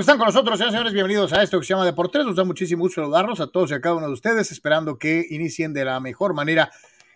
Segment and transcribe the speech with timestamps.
[0.00, 0.92] están con nosotros, señores.
[0.92, 2.24] Bienvenidos a esto que se llama Deportes.
[2.24, 5.26] Nos da muchísimo gusto saludarlos a todos y a cada uno de ustedes, esperando que
[5.28, 6.70] inicien de la mejor manera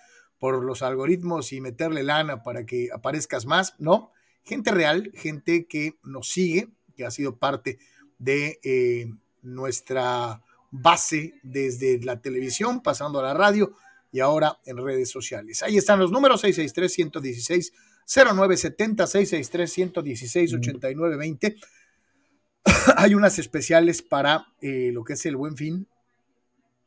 [0.44, 4.12] por los algoritmos y meterle lana para que aparezcas más, no.
[4.42, 7.78] Gente real, gente que nos sigue, que ha sido parte
[8.18, 9.10] de eh,
[9.40, 13.72] nuestra base desde la televisión, pasando a la radio
[14.12, 15.62] y ahora en redes sociales.
[15.62, 17.72] Ahí están los números 663-116.
[18.06, 21.56] 0970 663 116 8920
[22.98, 25.88] hay unas especiales para eh, lo que es el buen fin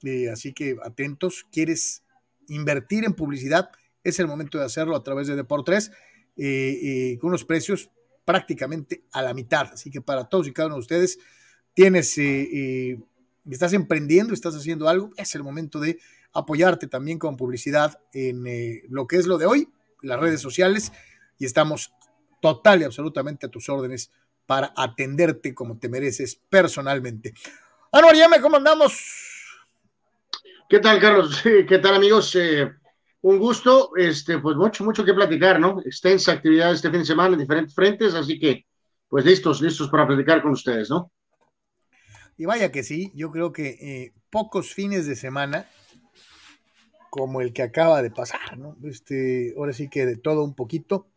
[0.03, 2.03] eh, así que atentos quieres
[2.47, 3.69] invertir en publicidad,
[4.03, 5.91] es el momento de hacerlo a través de Deportes
[6.37, 7.89] eh, eh, con unos precios
[8.25, 9.69] prácticamente a la mitad.
[9.73, 11.19] Así que para todos y cada uno de ustedes,
[11.73, 12.99] tienes, eh,
[13.49, 15.99] estás emprendiendo, estás haciendo algo, es el momento de
[16.33, 18.43] apoyarte también con publicidad en
[18.89, 19.69] lo que es lo de hoy,
[20.01, 20.91] las redes sociales,
[21.39, 21.93] y estamos
[22.41, 24.11] total y absolutamente a tus órdenes
[24.45, 27.33] para atenderte como te mereces personalmente.
[27.91, 29.26] Anuar me ¿cómo andamos?
[30.69, 31.41] ¿Qué tal, Carlos?
[31.67, 32.35] ¿Qué tal, amigos?
[32.35, 32.69] Eh,
[33.21, 35.79] un gusto, este, pues mucho, mucho que platicar, ¿no?
[35.79, 38.65] Extensa actividad este fin de semana en diferentes frentes, así que,
[39.07, 41.09] pues listos, listos para platicar con ustedes, ¿no?
[42.35, 45.69] Y vaya que sí, yo creo que eh, pocos fines de semana
[47.09, 48.75] como el que acaba de pasar, ¿no?
[48.83, 51.07] Este, ahora sí que de todo un poquito,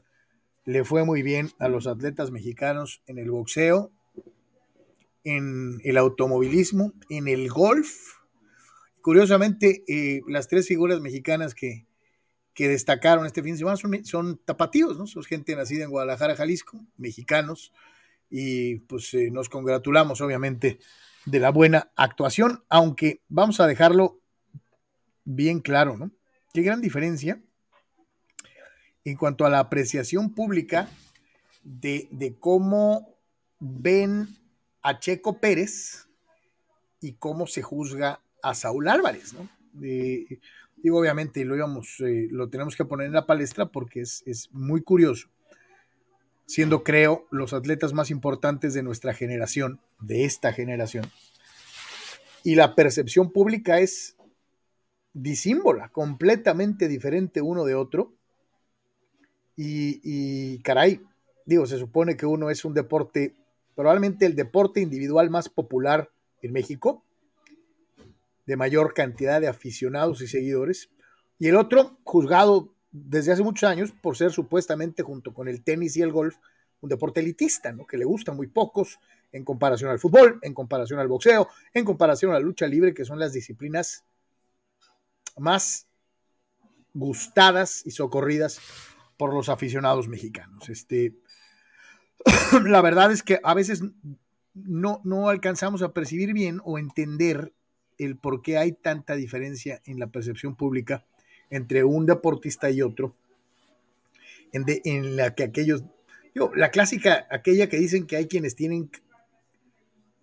[0.64, 3.90] le fue muy bien a los atletas mexicanos en el boxeo,
[5.24, 8.19] en el automovilismo, en el golf,
[9.02, 11.86] Curiosamente, eh, las tres figuras mexicanas que,
[12.54, 15.06] que, destacaron este fin de semana son, tapatíos, ¿no?
[15.06, 17.72] Son gente nacida en Guadalajara, Jalisco, mexicanos,
[18.28, 20.78] y pues eh, nos congratulamos, obviamente,
[21.24, 24.20] de la buena actuación, aunque vamos a dejarlo
[25.24, 26.10] bien claro, ¿no?
[26.52, 27.40] Qué gran diferencia
[29.04, 30.88] en cuanto a la apreciación pública
[31.62, 33.16] de, de cómo
[33.58, 34.28] ven
[34.82, 36.08] a Checo Pérez
[37.00, 39.48] y cómo se juzga a Saúl Álvarez, ¿no?
[40.82, 44.82] digo, obviamente lo íbamos, eh, lo tenemos que poner en la palestra porque es, muy
[44.82, 45.28] curioso,
[46.46, 51.04] siendo creo los atletas más importantes de nuestra generación, de esta generación,
[52.42, 54.16] y la percepción pública es
[55.12, 58.14] disímbola, completamente diferente uno de otro,
[59.56, 61.02] y, y caray,
[61.44, 63.36] digo, se supone que uno es un deporte,
[63.74, 66.10] probablemente el deporte individual más popular
[66.40, 67.04] en México,
[68.50, 70.90] de mayor cantidad de aficionados y seguidores,
[71.38, 75.96] y el otro juzgado desde hace muchos años por ser supuestamente, junto con el tenis
[75.96, 76.34] y el golf,
[76.80, 77.86] un deporte elitista, ¿no?
[77.86, 78.98] que le gustan muy pocos
[79.30, 83.04] en comparación al fútbol, en comparación al boxeo, en comparación a la lucha libre, que
[83.04, 84.04] son las disciplinas
[85.36, 85.86] más
[86.92, 88.60] gustadas y socorridas
[89.16, 90.68] por los aficionados mexicanos.
[90.68, 91.14] Este,
[92.64, 93.84] la verdad es que a veces
[94.54, 97.52] no, no alcanzamos a percibir bien o entender
[98.04, 101.04] el por qué hay tanta diferencia en la percepción pública
[101.50, 103.14] entre un deportista y otro,
[104.52, 105.84] en, la que aquellos,
[106.54, 108.90] la clásica, aquella que dicen que hay quienes tienen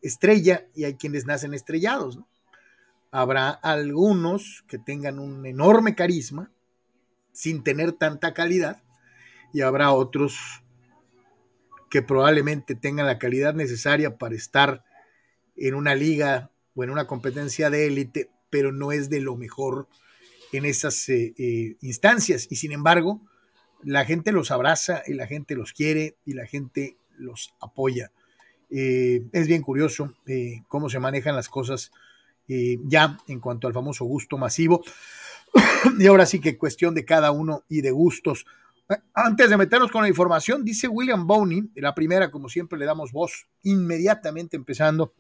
[0.01, 2.19] estrella y hay quienes nacen estrellados,
[3.11, 6.51] Habrá algunos que tengan un enorme carisma
[7.31, 8.83] sin tener tanta calidad
[9.53, 10.37] y habrá otros
[11.89, 14.83] que probablemente tengan la calidad necesaria para estar
[15.55, 19.87] en una liga o en una competencia de élite, pero no es de lo mejor
[20.53, 22.47] en esas eh, eh, instancias.
[22.51, 23.19] Y sin embargo,
[23.83, 28.11] la gente los abraza y la gente los quiere y la gente los apoya.
[28.69, 30.13] Eh, es bien curioso
[30.67, 31.91] cómo se manejan las cosas
[32.47, 34.83] ya en cuanto al famoso gusto masivo.
[35.99, 38.45] y ahora sí que cuestión de cada uno y de gustos.
[39.13, 43.11] Antes de meternos con la información, dice William Boney, la primera, como siempre, le damos
[43.11, 45.13] voz inmediatamente empezando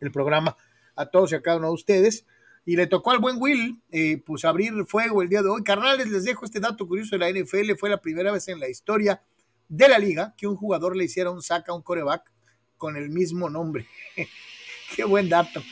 [0.00, 0.56] el programa
[0.96, 2.26] a todos y a cada uno de ustedes.
[2.64, 5.62] Y le tocó al buen Will, eh, pues abrir fuego el día de hoy.
[5.62, 7.76] Carnales, les dejo este dato curioso de la NFL.
[7.78, 9.22] Fue la primera vez en la historia
[9.68, 12.32] de la liga que un jugador le hiciera un saca a un coreback
[12.76, 13.86] con el mismo nombre.
[14.96, 15.62] Qué buen dato.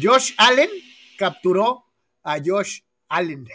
[0.00, 0.70] Josh Allen
[1.18, 1.84] capturó
[2.22, 3.46] a Josh Allen.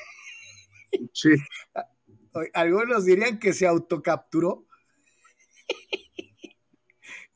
[1.14, 1.30] Sí.
[2.54, 4.67] Algunos dirían que se autocapturó.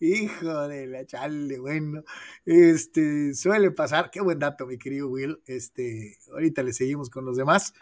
[0.03, 2.03] Hijo de la chale, bueno,
[2.43, 7.37] este, suele pasar, qué buen dato, mi querido Will, este, ahorita le seguimos con los
[7.37, 7.75] demás,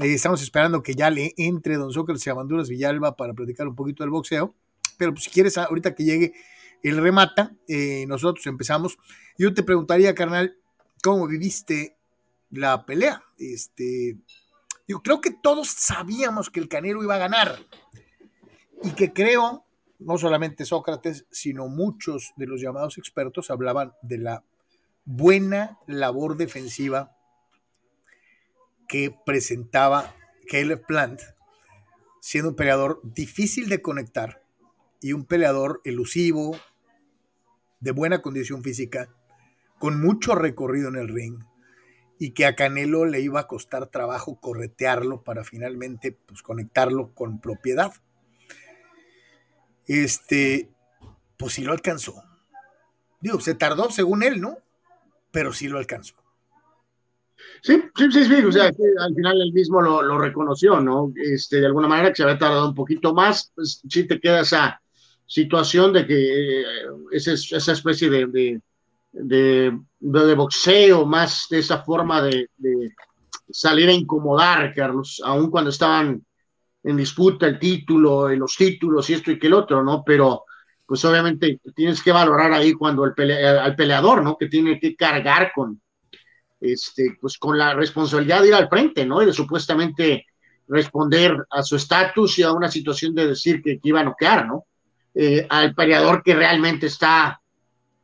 [0.00, 3.76] eh, estamos esperando que ya le entre Don Sócrates y Amanduras Villalba para platicar un
[3.76, 4.54] poquito del boxeo,
[4.96, 6.32] pero pues, si quieres, ahorita que llegue
[6.82, 8.96] el remata, eh, nosotros empezamos,
[9.36, 10.56] yo te preguntaría, carnal,
[11.02, 11.98] ¿cómo viviste
[12.48, 13.24] la pelea?
[13.36, 14.16] Este,
[14.88, 17.58] yo creo que todos sabíamos que el Canelo iba a ganar
[18.82, 19.66] y que creo
[20.04, 24.44] no solamente Sócrates, sino muchos de los llamados expertos hablaban de la
[25.04, 27.16] buena labor defensiva
[28.88, 30.14] que presentaba
[30.48, 31.20] Caleb Plant,
[32.20, 34.42] siendo un peleador difícil de conectar
[35.00, 36.56] y un peleador elusivo,
[37.80, 39.08] de buena condición física,
[39.78, 41.42] con mucho recorrido en el ring,
[42.18, 47.40] y que a Canelo le iba a costar trabajo corretearlo para finalmente pues, conectarlo con
[47.40, 47.92] propiedad
[49.86, 50.68] este,
[51.36, 52.22] pues sí lo alcanzó.
[53.20, 54.58] Digo, se tardó según él, ¿no?
[55.30, 56.14] Pero sí lo alcanzó.
[57.62, 61.12] Sí, sí, sí, sí, o sea, al final él mismo lo, reconoció, ¿no?
[61.16, 64.40] Este, de alguna manera que se había tardado un poquito más, pues sí te queda
[64.40, 64.80] esa
[65.26, 66.64] situación de que eh,
[67.12, 68.60] esa, esa especie de,
[69.12, 72.48] de, de, boxeo, más de esa forma de,
[73.50, 76.24] salir a incomodar, Carlos, aun cuando estaban
[76.84, 80.02] en disputa el título, los títulos y esto y que el otro, ¿no?
[80.04, 80.44] Pero
[80.86, 84.36] pues obviamente tienes que valorar ahí cuando el al peleador, ¿no?
[84.36, 85.80] Que tiene que cargar con,
[86.60, 89.22] este, pues con la responsabilidad de ir al frente, ¿no?
[89.22, 90.26] Y de supuestamente
[90.68, 94.66] responder a su estatus y a una situación de decir que, iba a noquear, ¿no?
[95.14, 97.40] Eh, al peleador que realmente está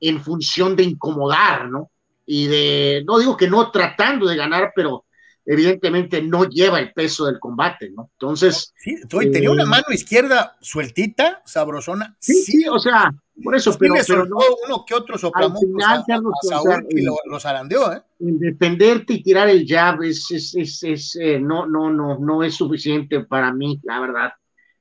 [0.01, 1.91] en función de incomodar, ¿no?
[2.27, 5.05] Y de, no digo que no tratando de ganar, pero
[5.51, 8.11] evidentemente no lleva el peso del combate, ¿no?
[8.13, 8.75] Entonces.
[8.77, 12.15] Sí, tenía una eh, mano izquierda sueltita, sabrosona.
[12.21, 13.11] Sí, sí, o sea,
[13.43, 14.37] por eso, pero, pero no,
[14.67, 16.05] uno que otro soplamón al
[16.43, 18.03] Saúl lo, los zarandeó, ¿eh?
[18.19, 22.55] defenderte y tirar el jab es, es, es, es eh, no, no, no, no es
[22.55, 24.33] suficiente para mí, la verdad.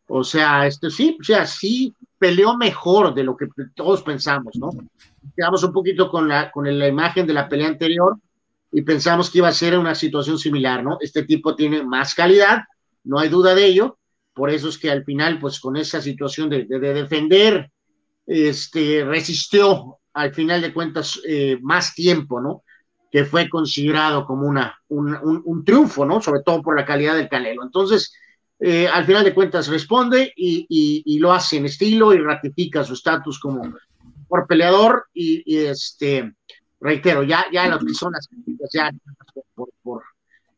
[0.10, 4.72] O sea, esto sí, o sea, sí peleó mejor de lo que todos pensamos, ¿no?
[5.34, 8.18] Quedamos un poquito con la, con la imagen de la pelea anterior,
[8.72, 10.98] y pensamos que iba a ser una situación similar, ¿no?
[11.00, 12.64] Este tipo tiene más calidad,
[13.04, 13.98] no hay duda de ello,
[14.34, 17.72] por eso es que al final, pues con esa situación de, defender,
[18.26, 22.64] este, resistió al final de cuentas eh, más tiempo, ¿no?
[23.12, 26.22] Que fue considerado como una, un, triunfo, ¿no?
[26.22, 27.64] Sobre todo por la calidad del Canelo.
[27.64, 28.14] Entonces,
[28.60, 30.68] eh, al final de cuentas responde y,
[31.06, 33.62] y, lo hace en estilo y ratifica su estatus como
[34.28, 36.34] por peleador y este
[36.80, 38.28] reitero, ya, ya las personas
[38.74, 38.92] ya
[39.56, 40.04] por, por,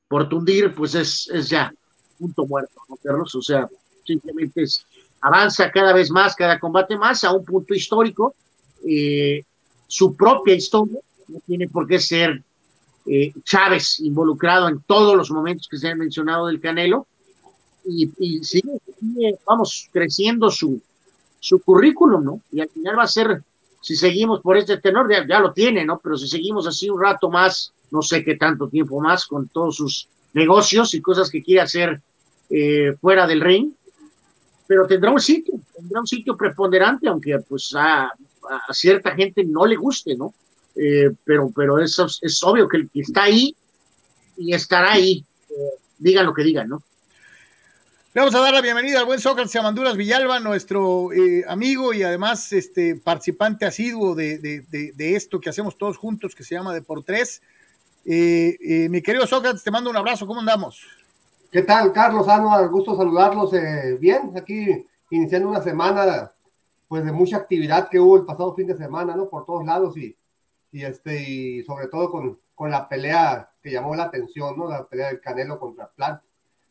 [0.07, 1.71] por, tundir, pues es, es ya
[2.17, 3.33] punto muerto, ¿no, Carlos?
[3.35, 3.67] O sea,
[4.05, 4.85] simplemente es,
[5.21, 8.35] avanza cada vez más, cada combate más a un punto histórico,
[8.87, 9.43] eh,
[9.87, 12.43] su propia historia, no tiene por qué ser
[13.05, 17.07] eh, Chávez involucrado en todos los momentos que se han mencionado del Canelo,
[17.85, 18.79] y, y sigue,
[19.45, 20.81] vamos, creciendo su,
[21.39, 22.41] su currículum, ¿no?
[22.51, 23.41] Y al final va a ser
[23.81, 25.99] si seguimos por este tenor, ya, lo tiene, ¿no?
[26.03, 29.77] Pero si seguimos así un rato más, no sé qué tanto tiempo más, con todos
[29.77, 32.01] sus negocios y cosas que quiere hacer
[32.49, 33.71] eh, fuera del ring,
[34.67, 38.11] pero tendrá un sitio, tendrá un sitio preponderante, aunque pues a,
[38.71, 40.33] cierta gente no le guste, ¿no?
[40.75, 43.55] Eh, pero, pero eso es, obvio que el que está ahí
[44.37, 46.83] y estará ahí, eh, digan lo que digan, ¿no?
[48.11, 52.01] Le vamos a dar la bienvenida al buen Sócrates Amanduras Villalba, nuestro eh, amigo y
[52.01, 57.03] además este, participante asiduo de, esto que hacemos todos juntos, que se llama De por
[57.03, 57.43] Tres.
[58.05, 60.87] Eh, eh, mi querido Sócrates, te mando un abrazo, ¿cómo andamos?
[61.51, 62.27] ¿Qué tal, Carlos?
[62.27, 63.51] Anual, gusto saludarlos.
[63.99, 66.31] bien, aquí iniciando una semana
[66.87, 69.29] pues de mucha actividad que hubo el pasado fin de semana, ¿no?
[69.29, 70.15] Por todos lados y,
[70.71, 74.67] y este, y sobre todo con, con la pelea que llamó la atención, ¿no?
[74.67, 76.19] La pelea del Canelo contra Plant,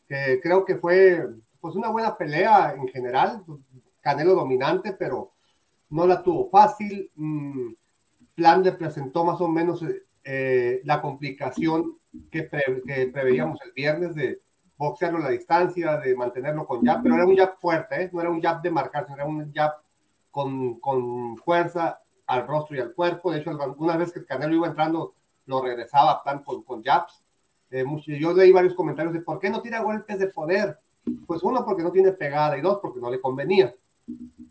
[0.09, 1.25] que creo que fue,
[1.61, 3.43] pues una buena pelea en general,
[4.01, 5.31] Canelo dominante, pero
[5.91, 7.11] no la tuvo fácil.
[7.17, 7.73] Mm,
[8.35, 9.85] Plan le presentó más o menos
[10.25, 11.93] eh, la complicación
[12.31, 14.39] que, preveíamos el viernes de
[14.77, 18.11] boxearlo a la distancia, de mantenerlo con jab, pero era un jab fuerte, ¿eh?
[18.13, 19.73] no era un jab de marcarse, era un jab
[20.31, 21.99] con, con, fuerza
[22.29, 23.33] al rostro y al cuerpo.
[23.33, 25.13] De hecho, una vez que el Canelo iba entrando,
[25.47, 27.21] lo regresaba Plan con, con jabs.
[27.71, 27.85] Eh,
[28.19, 30.77] yo leí varios comentarios de por qué no tira golpes de poder.
[31.27, 33.73] Pues uno, porque no tiene pegada y dos, porque no le convenía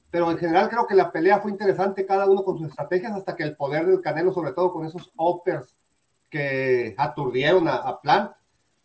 [0.10, 3.36] pero en general creo que la pelea fue interesante, cada uno con sus estrategias, hasta
[3.36, 5.74] que el poder del Canelo, sobre todo con esos uppers
[6.30, 8.30] que aturdieron a, Plan,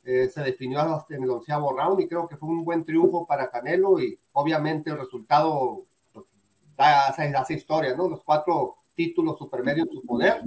[0.04, 3.50] eh, se definió en el onceavo round y creo que fue un buen triunfo para
[3.50, 5.78] Canelo y obviamente el resultado
[6.12, 6.26] pues,
[6.76, 8.08] da, hace, historia, ¿no?
[8.08, 10.42] Los cuatro títulos supermedios en su poder,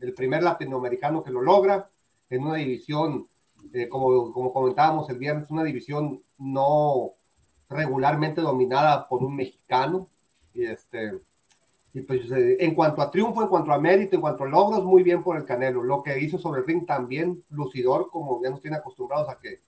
[0.00, 1.86] el primer latinoamericano que lo logra
[2.30, 3.26] en una división,
[3.74, 7.10] eh, como, como comentábamos el viernes, una división no
[7.68, 10.06] regularmente dominada por un mexicano.
[10.54, 11.12] Y este,
[11.92, 14.84] y pues eh, en cuanto a triunfo, en cuanto a mérito, en cuanto a logros,
[14.84, 15.82] muy bien por el Canelo.
[15.82, 19.58] Lo que hizo sobre el ring también lucidor, como ya nos tiene acostumbrados a que,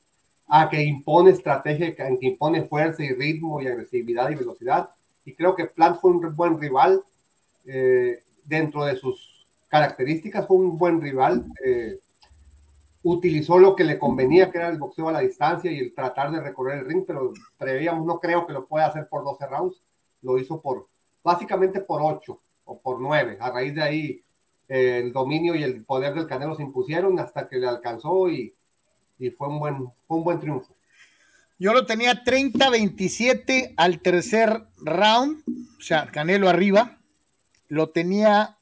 [0.49, 4.89] a que impone estrategia, que impone fuerza y ritmo y agresividad y velocidad.
[5.25, 7.03] Y creo que Plant fue un buen rival
[7.67, 11.45] eh, dentro de sus características, fue un buen rival.
[11.65, 11.99] Eh,
[13.03, 16.31] utilizó lo que le convenía, que era el boxeo a la distancia y el tratar
[16.31, 19.81] de recorrer el ring, pero preveíamos, no creo que lo pueda hacer por 12 rounds,
[20.23, 20.87] lo hizo por,
[21.23, 23.39] básicamente por 8 o por 9.
[23.41, 24.21] A raíz de ahí,
[24.69, 28.55] eh, el dominio y el poder del Canelo se impusieron hasta que le alcanzó y,
[29.19, 30.73] y fue, un buen, fue un buen triunfo.
[31.59, 35.43] Yo lo tenía 30-27 al tercer round,
[35.79, 36.97] o sea, Canelo arriba.
[37.69, 38.57] Lo tenía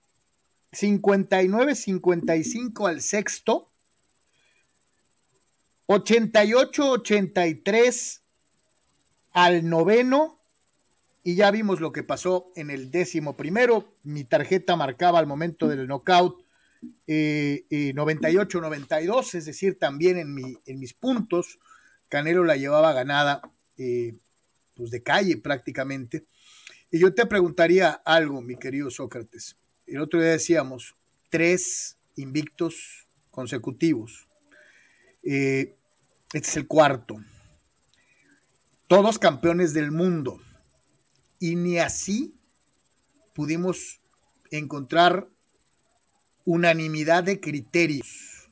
[0.72, 3.66] 59-55 al sexto
[5.90, 8.20] 88-83
[9.32, 10.38] al noveno
[11.24, 13.88] y ya vimos lo que pasó en el décimo primero.
[14.04, 16.40] Mi tarjeta marcaba al momento del knockout
[17.08, 21.58] 98-92, eh, es decir, también en, mi, en, mis puntos,
[22.08, 23.42] Canelo la llevaba ganada
[23.76, 24.14] eh,
[24.76, 26.22] pues de calle prácticamente.
[26.92, 29.56] Y yo te preguntaría algo, mi querido Sócrates.
[29.88, 30.94] El otro día decíamos
[31.30, 34.28] tres invictos consecutivos.
[35.22, 35.74] Eh,
[36.32, 37.16] este es el cuarto.
[38.88, 40.38] Todos campeones del mundo.
[41.38, 42.34] Y ni así
[43.34, 43.98] pudimos
[44.50, 45.26] encontrar
[46.44, 48.48] unanimidad de criterios.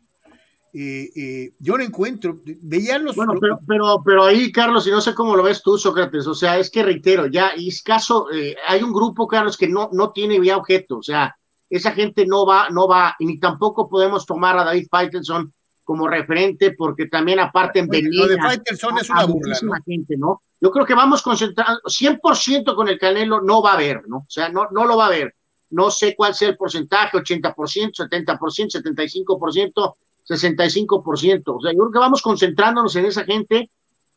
[0.74, 3.16] Eh, eh, yo no encuentro, veían los...
[3.16, 6.34] Bueno, pero, pero, pero, ahí, Carlos, y no sé cómo lo ves tú, Sócrates, o
[6.34, 9.88] sea, es que reitero, ya, y es caso, eh, hay un grupo, Carlos, que no,
[9.92, 11.34] no tiene ya objeto, o sea,
[11.70, 15.52] esa gente no va, no va, y ni tampoco podemos tomar a David Faitelson
[15.88, 20.42] como referente, porque también aparte en Lo de Faitelson es una burla, Gente, ¿no?
[20.60, 24.18] Yo creo que vamos concentrados, 100% con el Canelo no va a haber, ¿no?
[24.18, 25.34] O sea, no, no lo va a haber.
[25.70, 28.36] No sé cuál sea el porcentaje, 80%, 70%,
[28.70, 29.94] 75%,
[30.28, 31.42] 65%.
[31.46, 33.70] O sea, yo creo que vamos concentrándonos en esa gente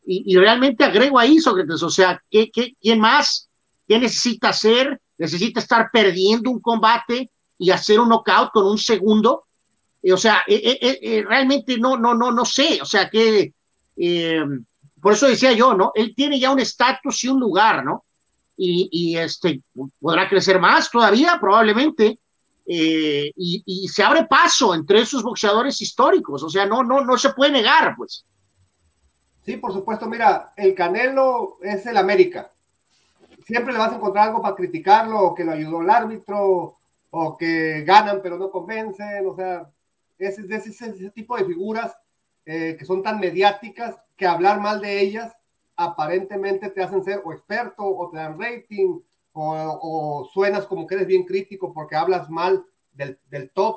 [0.04, 3.48] y, y realmente agrego ahí, Sócrates, o sea, ¿qué, qué, quién más?
[3.88, 5.00] ¿Qué necesita hacer?
[5.16, 9.44] ¿Necesita estar perdiendo un combate y hacer un knockout con un segundo?
[10.10, 13.52] O sea, eh, eh, eh, realmente no, no, no, no sé, o sea que,
[15.00, 15.92] por eso decía yo, ¿no?
[15.94, 18.02] Él tiene ya un estatus y un lugar, ¿no?
[18.56, 19.60] Y, este,
[20.00, 22.18] podrá crecer más todavía, probablemente,
[22.66, 27.52] y, se abre paso entre esos boxeadores históricos, o sea, no, no, no se puede
[27.52, 28.24] negar, pues.
[29.44, 32.48] Sí, por supuesto, mira, el Canelo es el América.
[33.44, 36.76] Siempre le vas a encontrar algo para criticarlo, o que lo ayudó el árbitro,
[37.10, 39.66] o que ganan pero no convencen, o sea,
[40.26, 41.94] es, ese, tipo de figuras
[42.46, 45.32] eh, que son tan mediáticas que hablar mal de ellas
[45.76, 49.00] aparentemente te hacen ser o experto o te dan rating
[49.34, 52.62] o, suenas como que eres bien crítico porque hablas mal
[52.94, 53.76] del, del top.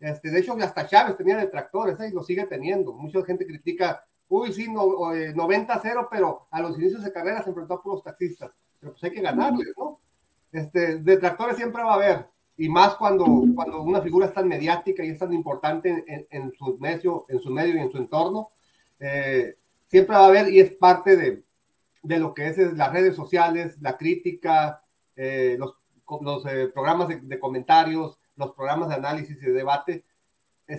[0.00, 2.08] Este, de hecho, hasta Chávez tenía detractores ¿eh?
[2.08, 2.92] y lo sigue teniendo.
[2.92, 7.50] Mucha gente critica, uy, sí, no, 90-0, eh, pero a los inicios de carrera se
[7.50, 8.52] enfrentó a puros taxistas.
[8.80, 9.98] Pero pues hay que ganarles, ¿no?
[10.52, 12.26] Este, detractores siempre va a haber
[12.58, 13.24] y más cuando,
[13.54, 17.40] cuando una figura es tan mediática y es tan importante en, en, su, medio, en
[17.40, 18.48] su medio y en su entorno,
[18.98, 19.54] eh,
[19.88, 21.44] siempre va a haber y es parte de,
[22.02, 24.80] de lo que es, las redes sociales, la crítica,
[25.14, 25.74] eh, los,
[26.20, 30.02] los eh, programas de, comentarios, los programas de análisis y de debate.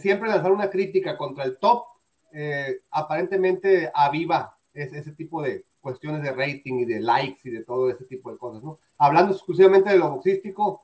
[0.01, 1.83] siempre lanzar una crítica contra el top
[2.91, 8.05] aparentemente aviva ese tipo de cuestiones de rating y de likes y de todo ese
[8.05, 8.77] tipo de cosas, ¿no?
[8.99, 10.83] Hablando exclusivamente de lo boxístico,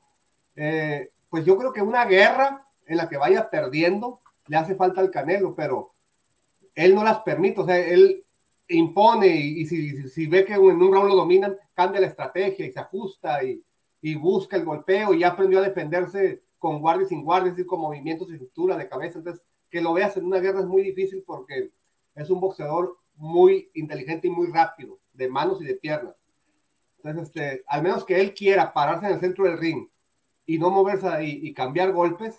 [0.56, 5.00] eh, pues yo creo que una guerra en la que vaya perdiendo le hace falta
[5.00, 5.90] al Canelo, pero
[6.74, 8.22] él no las permite, o sea, él
[8.68, 12.80] impone y, si, ve que en un round lo dominan, cambia la estrategia y se
[12.80, 13.62] ajusta y,
[14.20, 17.80] busca el golpeo y aprendió a defenderse con guardia y sin guardia, es decir, con
[17.80, 19.18] movimientos y estructura de cabeza.
[19.18, 21.70] Entonces, que lo veas en una guerra es muy difícil porque
[22.14, 26.14] es un boxeador muy inteligente y muy rápido, de manos y de piernas.
[26.98, 29.88] Entonces, este, al menos que él quiera pararse en el centro del ring
[30.46, 32.36] y no moverse y cambiar golpes,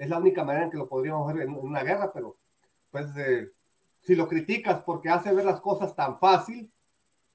[0.00, 2.34] es la única manera en que lo podríamos ver en, una guerra, pero
[2.90, 3.48] pues eh,
[4.06, 6.70] si lo criticas porque hace ver las cosas tan fácil,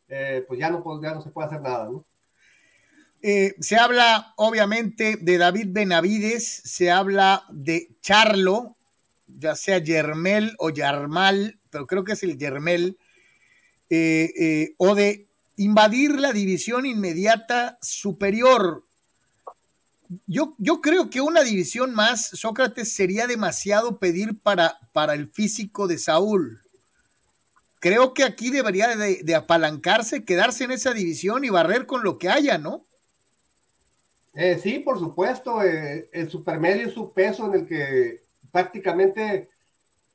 [0.09, 2.03] eh, pues ya no, ya no se puede hacer nada, ¿no?
[3.21, 8.75] Eh, se habla obviamente de David Benavides, se habla de Charlo,
[9.27, 12.97] ya sea Yermel o Yarmal, pero creo que es el Yermel,
[14.77, 15.27] o de
[15.57, 18.83] invadir la división inmediata superior.
[20.27, 25.87] Yo, yo, creo que una división más, Sócrates, sería demasiado pedir para, para el físico
[25.87, 26.61] de Saúl.
[27.79, 32.29] Creo que aquí debería de, apalancarse, quedarse en esa división y barrer con lo que
[32.29, 32.81] haya, ¿no?
[34.33, 39.49] Eh, sí, por supuesto, eh, el supermedio es su peso en el que prácticamente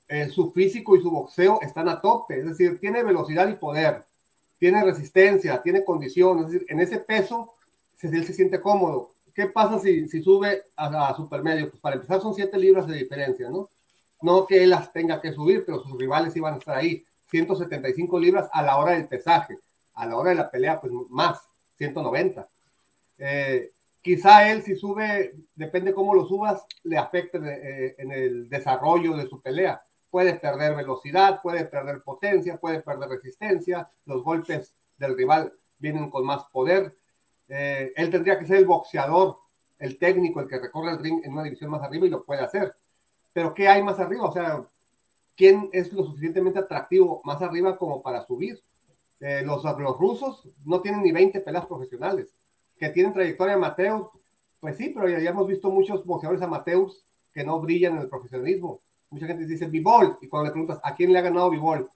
[0.08, 4.02] eh, su físico y su boxeo están a tope, es decir, tiene velocidad y poder,
[4.58, 7.54] tiene resistencia, tiene condición, es decir, en ese peso
[8.02, 9.12] él se siente cómodo.
[9.40, 11.70] ¿Qué pasa si, si sube a, a, supermedio?
[11.70, 13.70] Pues para empezar son 7 libras de diferencia, ¿no?
[14.20, 18.18] No que él las tenga que subir, pero sus rivales iban a estar ahí, 175
[18.18, 19.56] libras a la hora del pesaje,
[19.94, 21.40] a la hora de la pelea, pues más,
[21.78, 22.46] 190.
[23.18, 23.70] Eh,
[24.02, 29.26] Quizá él si sube, depende cómo lo subas, le afecte eh, en el desarrollo de
[29.26, 29.80] su pelea.
[30.10, 36.24] Puede perder velocidad, puede perder potencia, puede perder resistencia, los golpes del rival vienen con
[36.24, 36.94] más poder.
[37.50, 39.36] Eh, él tendría que ser el boxeador,
[39.78, 42.42] el técnico, el que recorre el ring en una división más arriba y lo puede
[42.42, 42.72] hacer.
[43.32, 44.24] Pero ¿qué hay más arriba?
[44.24, 44.62] O sea,
[45.36, 48.58] ¿quién es lo suficientemente atractivo más arriba como para subir?
[49.20, 52.28] Eh, los, los rusos no tienen ni 20 peleas profesionales
[52.80, 54.06] que tienen trayectoria amateur,
[54.58, 58.80] pues sí, pero ya, hemos visto muchos boxeadores amateurs que no brillan en el profesionalismo.
[59.10, 61.88] Mucha gente dice Bivol, y cuando le preguntas a quién le ha ganado Bivol,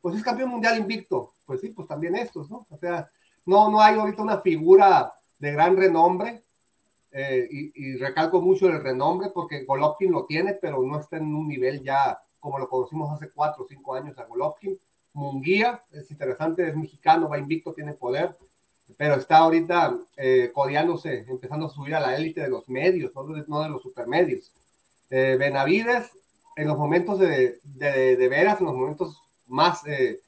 [0.00, 1.32] pues es campeón mundial invicto.
[1.44, 2.66] Pues sí, pues también estos, ¿no?
[2.70, 3.08] O sea,
[3.46, 6.42] no, no hay ahorita una figura de gran renombre,
[7.14, 11.46] eh, y, recalco mucho el renombre porque Golovkin lo tiene, pero no está en un
[11.46, 14.78] nivel ya como lo conocimos hace cuatro o cinco años a Golovkin.
[15.12, 18.34] Munguía es interesante, es mexicano, va invicto, tiene poder
[18.96, 23.12] pero está ahorita eh, codeándose, empezando a subir a la élite de los medios,
[23.48, 24.52] no de, los supermedios.
[25.10, 26.10] Eh, Benavides,
[26.56, 30.20] en los momentos de, de, de, veras, en los momentos más, eh,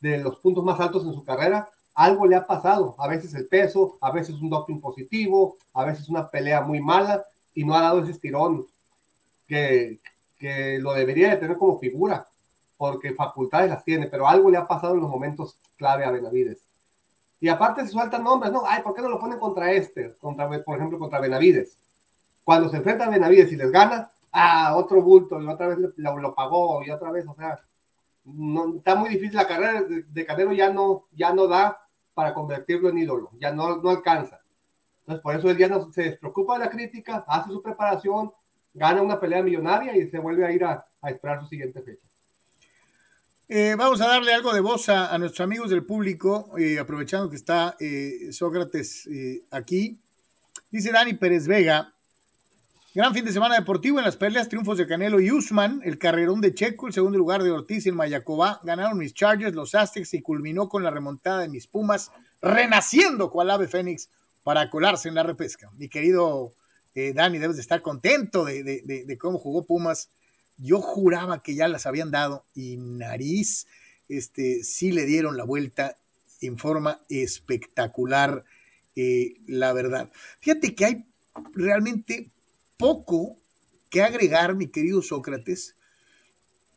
[0.00, 1.68] de los puntos más altos en su carrera,
[2.00, 2.94] algo le ha pasado.
[2.98, 7.22] A veces el peso, a veces un doping positivo, a veces una pelea muy mala
[7.54, 8.66] y no ha dado ese estirón
[9.46, 9.98] que,
[10.38, 12.26] que lo debería de tener como figura,
[12.78, 16.62] porque facultades las tiene, pero algo le ha pasado en los momentos clave a Benavides.
[17.38, 18.62] Y aparte se sueltan nombres, ¿no?
[18.66, 20.14] Ay, ¿por qué no lo ponen contra este?
[20.20, 21.76] Contra, por ejemplo, contra Benavides.
[22.44, 26.18] Cuando se enfrenta a Benavides y les gana, ah, otro bulto, y otra vez lo,
[26.18, 27.60] lo pagó, y otra vez, o sea,
[28.24, 31.78] no, está muy difícil la carrera de, de Canelo, ya no, ya no da
[32.20, 34.38] para convertirlo en ídolo, ya no, no alcanza.
[35.00, 38.30] Entonces, por eso él ya no se despreocupa de la crítica, hace su preparación,
[38.74, 42.06] gana una pelea millonaria y se vuelve a ir a, esperar su siguiente fecha.
[43.48, 47.36] Eh, vamos a darle algo de voz a, nuestros amigos del público, eh, aprovechando que
[47.36, 49.08] está eh, Sócrates
[49.50, 49.98] aquí.
[50.70, 51.90] Dice Dani Pérez Vega,
[52.94, 56.40] gran fin de semana deportivo en las peleas, triunfos de Canelo y Usman, el carrerón
[56.40, 60.22] de Checo, el segundo lugar de Ortiz en Mayacobá, ganaron mis Chargers, los Aztecs y
[60.22, 62.10] culminó con la remontada de mis Pumas,
[62.42, 64.08] renaciendo cual ave Fénix
[64.42, 65.70] para colarse en la repesca.
[65.78, 66.52] Mi querido
[66.94, 70.08] Dani, debes de estar contento de, de, de, de cómo jugó Pumas
[70.62, 73.66] yo juraba que ya las habían dado y nariz,
[74.08, 75.96] este, sí le dieron la vuelta
[76.40, 78.44] en forma espectacular,
[78.96, 80.10] eh, la verdad.
[80.40, 81.04] Fíjate que hay
[81.54, 82.28] realmente
[82.80, 83.36] poco
[83.90, 85.76] que agregar, mi querido Sócrates,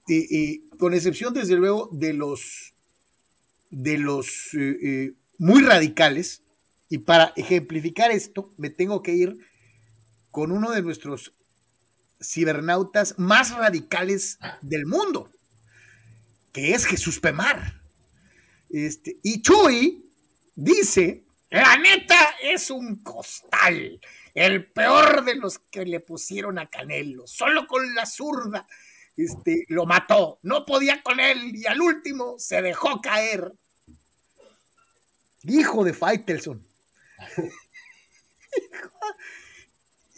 [0.08, 2.74] eh, eh, con excepción desde luego de los,
[3.72, 4.50] de los
[5.40, 6.42] muy radicales,
[6.90, 9.38] y para ejemplificar esto me tengo que ir
[10.30, 11.34] con uno de nuestros
[12.22, 15.30] cibernautas más radicales del mundo,
[16.52, 17.82] que es Jesús Pemar.
[18.70, 20.06] Este, y Chuy
[20.56, 24.00] dice, la neta es un costal,
[24.34, 28.68] el peor de los que le pusieron a Canelo, solo con la zurda
[29.16, 33.52] este, lo mató, no podía con él y al último se dejó caer.
[35.44, 36.66] Hijo de Faitelson.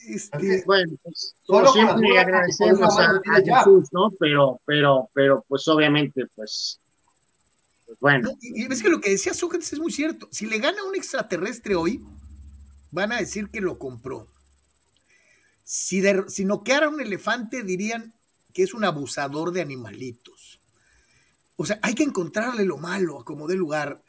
[0.08, 1.34] Este, bueno, pues,
[1.74, 4.12] siempre agradecemos a, Jesús, ¿no?
[4.20, 6.80] Pero, pero, pero, pues obviamente, pues,
[7.86, 8.32] pues bueno.
[8.42, 10.28] y ves que lo que decía Sócrates es muy cierto.
[10.32, 12.04] Si le gana un extraterrestre hoy,
[12.92, 14.28] van a decir que lo compró.
[15.64, 18.14] Si, de, si noqueara un elefante, dirían
[18.54, 20.60] que es un abusador de animalitos.
[21.58, 24.02] O sea, hay que encontrarle lo malo como de lugar.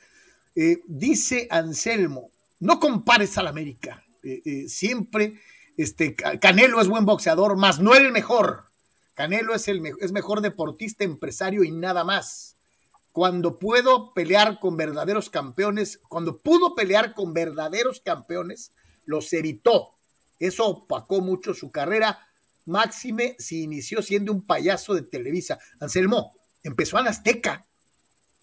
[0.55, 4.03] Eh, dice Anselmo, no compares al América.
[4.23, 5.41] Eh, eh, siempre,
[5.77, 8.65] este, Canelo es buen boxeador, más no el mejor.
[9.15, 12.56] Canelo es, el, es mejor deportista, empresario y nada más.
[13.17, 18.73] Cuando puedo pelear con verdaderos campeones, cuando pudo pelear con verdaderos campeones,
[19.07, 19.93] los evitó.
[20.39, 22.19] Eso opacó mucho su carrera.
[22.67, 25.59] Máxime se inició siendo un payaso de Televisa.
[25.81, 27.65] Anselmo, empezó en Azteca.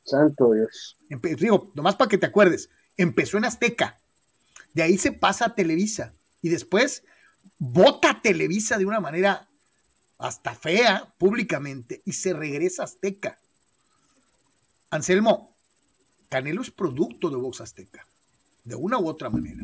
[0.06, 0.98] Santo Dios.
[1.38, 4.00] digo, nomás para que te acuerdes, empezó en Azteca.
[4.74, 6.16] De ahí se pasa a Televisa.
[6.42, 7.04] Y después
[7.60, 9.48] vota a Televisa de una manera
[10.18, 13.38] hasta fea públicamente y se regresa a Azteca.
[14.94, 15.50] Anselmo,
[16.30, 18.06] Canelo es producto de Vox Azteca,
[18.64, 19.64] de una u otra manera,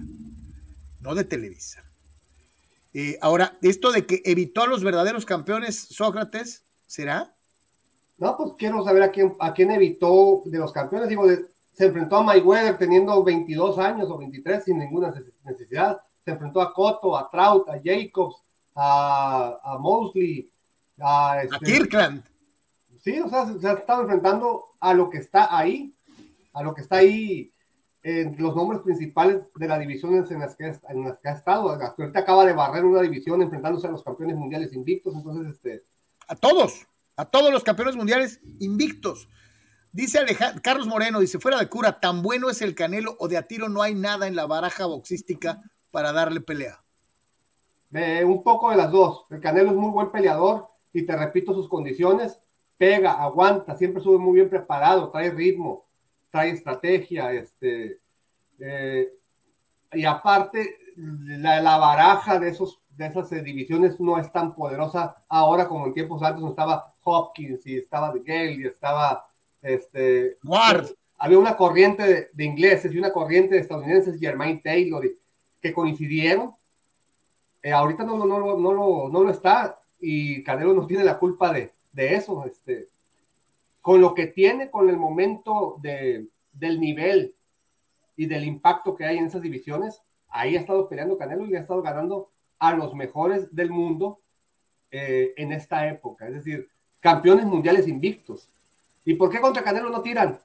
[1.02, 1.84] no de Televisa.
[2.96, 7.32] Eh, ahora, esto de que evitó a los verdaderos campeones, Sócrates, ¿será?
[8.18, 11.10] No, pues quiero saber a quién, a quién evitó de los campeones.
[11.10, 11.28] Digo,
[11.74, 15.14] se enfrentó a Mayweather teniendo 22 años o 23 sin ninguna
[15.46, 16.02] necesidad.
[16.26, 18.36] Se enfrentó a Cotto, a Trout, a Jacobs,
[18.76, 20.50] a, a Mosley,
[21.00, 22.29] a, este, a Kirkland.
[23.04, 25.94] Sí, o sea, se, se estado enfrentando a lo que está ahí,
[26.54, 27.52] a lo que está ahí
[28.04, 31.70] en los nombres principales de la división en las que, en las que ha estado.
[31.70, 35.84] Ahorita acaba de barrer una división enfrentándose a los campeones mundiales invictos, entonces este...
[36.28, 36.86] A todos,
[37.18, 39.28] a todos los campeones mundiales invictos.
[39.92, 40.20] Dice
[40.62, 43.70] Carlos Moreno, dice, fuera de cura, tan bueno es el Canelo o de a tiro
[43.70, 45.60] no hay nada en la baraja boxística
[45.92, 46.78] para darle pelea.
[48.24, 49.26] un poco de las dos.
[49.32, 52.38] El Canelo es muy buen peleador y te repito sus condiciones.
[52.80, 55.84] Pega, aguanta, siempre sube muy bien preparado, trae ritmo
[56.32, 57.98] trae estrategia, este,
[58.60, 59.08] eh,
[59.94, 65.68] y aparte la, la, baraja de, esos, de esas divisiones no es tan poderosa ahora
[65.68, 69.26] como en tiempos antes, donde estaba Hopkins y estaba De Gale y estaba
[69.62, 70.88] este, Ward.
[71.18, 75.04] Había una corriente de, ingleses y una corriente de estadounidenses, Germain Taylor,
[75.62, 76.52] que coincidieron.
[77.62, 81.18] Eh, ahorita no, no, no, no, lo, no lo está y Canelo no tiene la
[81.18, 82.46] culpa de, de eso.
[82.46, 82.88] Este,
[83.82, 87.34] con lo que tiene, con el momento de, del nivel
[88.16, 91.60] y del impacto que hay en esas divisiones, ahí ha estado peleando Canelo y ha
[91.60, 92.28] estado ganando
[92.60, 94.18] a los mejores del mundo
[94.92, 96.68] eh, en esta época, es decir,
[97.00, 98.50] campeones mundiales invictos.
[99.06, 100.40] ¿Y por qué contra Canelo no tiran?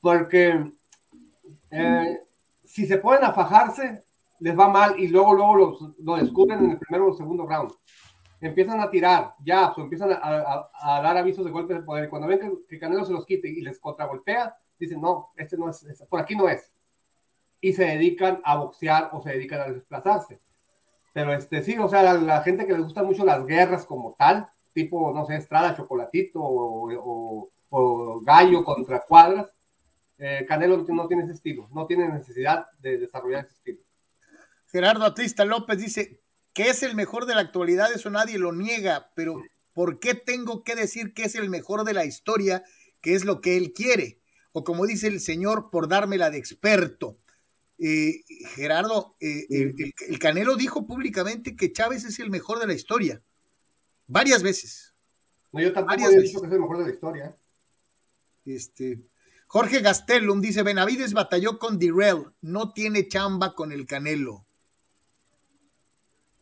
[0.00, 0.64] Porque
[1.70, 2.18] eh,
[2.64, 4.02] si se pueden a fajarse,
[4.40, 7.72] les va mal y luego, luego lo descubren en el primero o segundo round
[8.46, 12.04] empiezan a tirar ya, o empiezan a, dar avisos de golpes de poder.
[12.04, 15.70] Y cuando ven que, Canelo se los quite y les contragolpea, dicen, no, este no
[15.70, 16.70] es, por aquí no es.
[17.60, 20.40] Y se dedican a boxear o se dedican a desplazarse.
[21.12, 24.46] Pero este sí, o sea, la, gente que le gustan mucho las guerras como tal,
[24.72, 27.48] tipo, no sé, Estrada, Chocolatito o,
[28.22, 29.48] Gallo contra Cuadras,
[30.18, 33.80] eh, Canelo no tiene ese estilo, no tiene necesidad de desarrollar ese estilo.
[34.70, 36.20] Gerardo Atlista López dice,
[36.54, 39.42] que es el mejor de la actualidad, eso nadie lo niega, pero
[39.74, 42.64] ¿por qué tengo que decir que es el mejor de la historia,
[43.00, 44.18] que es lo que él quiere?
[44.52, 47.16] O como dice el señor, por dármela de experto.
[47.78, 48.24] Eh,
[48.56, 53.22] Gerardo, eh, el, Canelo dijo públicamente que Chávez es el mejor de la historia.
[54.08, 54.92] Varias veces.
[55.52, 57.36] No, yo tampoco he dicho que es el mejor de la historia.
[58.46, 58.98] Este,
[59.46, 64.44] Jorge Gastelum dice, Benavides batalló con Dirrell, no tiene chamba con el Canelo.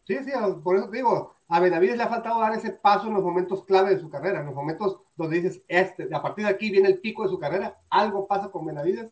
[0.07, 0.31] Sí, sí,
[0.63, 3.65] por eso te digo, a Benavides le ha faltado dar ese paso en los momentos
[3.65, 6.89] clave de su carrera, en los momentos donde dices, este, a partir de aquí viene
[6.89, 9.11] el pico de su carrera, algo pasa con Benavides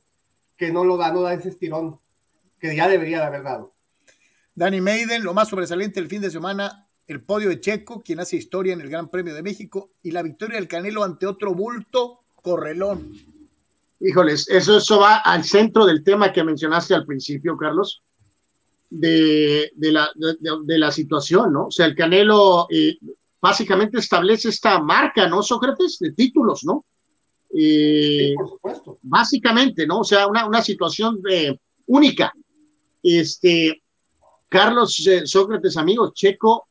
[0.56, 1.98] que no lo da, no da ese estirón
[2.60, 3.72] que ya debería de haber dado.
[4.54, 8.36] Danny Maiden, lo más sobresaliente del fin de semana, el podio de Checo, quien hace
[8.36, 12.20] historia en el Gran Premio de México, y la victoria del Canelo ante otro bulto,
[12.40, 13.18] Correlón.
[13.98, 18.00] Híjoles, eso, eso va al centro del tema que mencionaste al principio, Carlos
[18.94, 21.66] de, la, de, la, situación, ¿no?
[21.66, 22.96] O sea, el Canelo eh,
[23.40, 25.98] básicamente establece esta marca, ¿no, Sócrates?
[25.98, 26.84] De títulos, ¿no?
[27.56, 28.98] Eh, por supuesto.
[29.02, 30.00] Básicamente, ¿no?
[30.00, 32.32] O sea, una, una situación eh, única.
[33.02, 33.82] Este,
[34.48, 36.66] Carlos Sócrates, amigos, Checo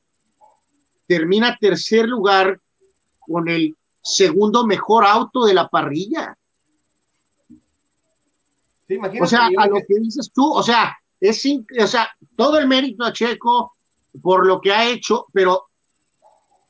[1.05, 2.59] termina tercer lugar
[3.19, 6.37] con el segundo mejor auto de la parrilla.
[9.21, 10.95] o sea, a lo que dices tú, o sea,
[11.29, 11.45] es,
[11.79, 13.71] o sea, todo el mérito a Checo
[14.21, 15.63] por lo que ha hecho, pero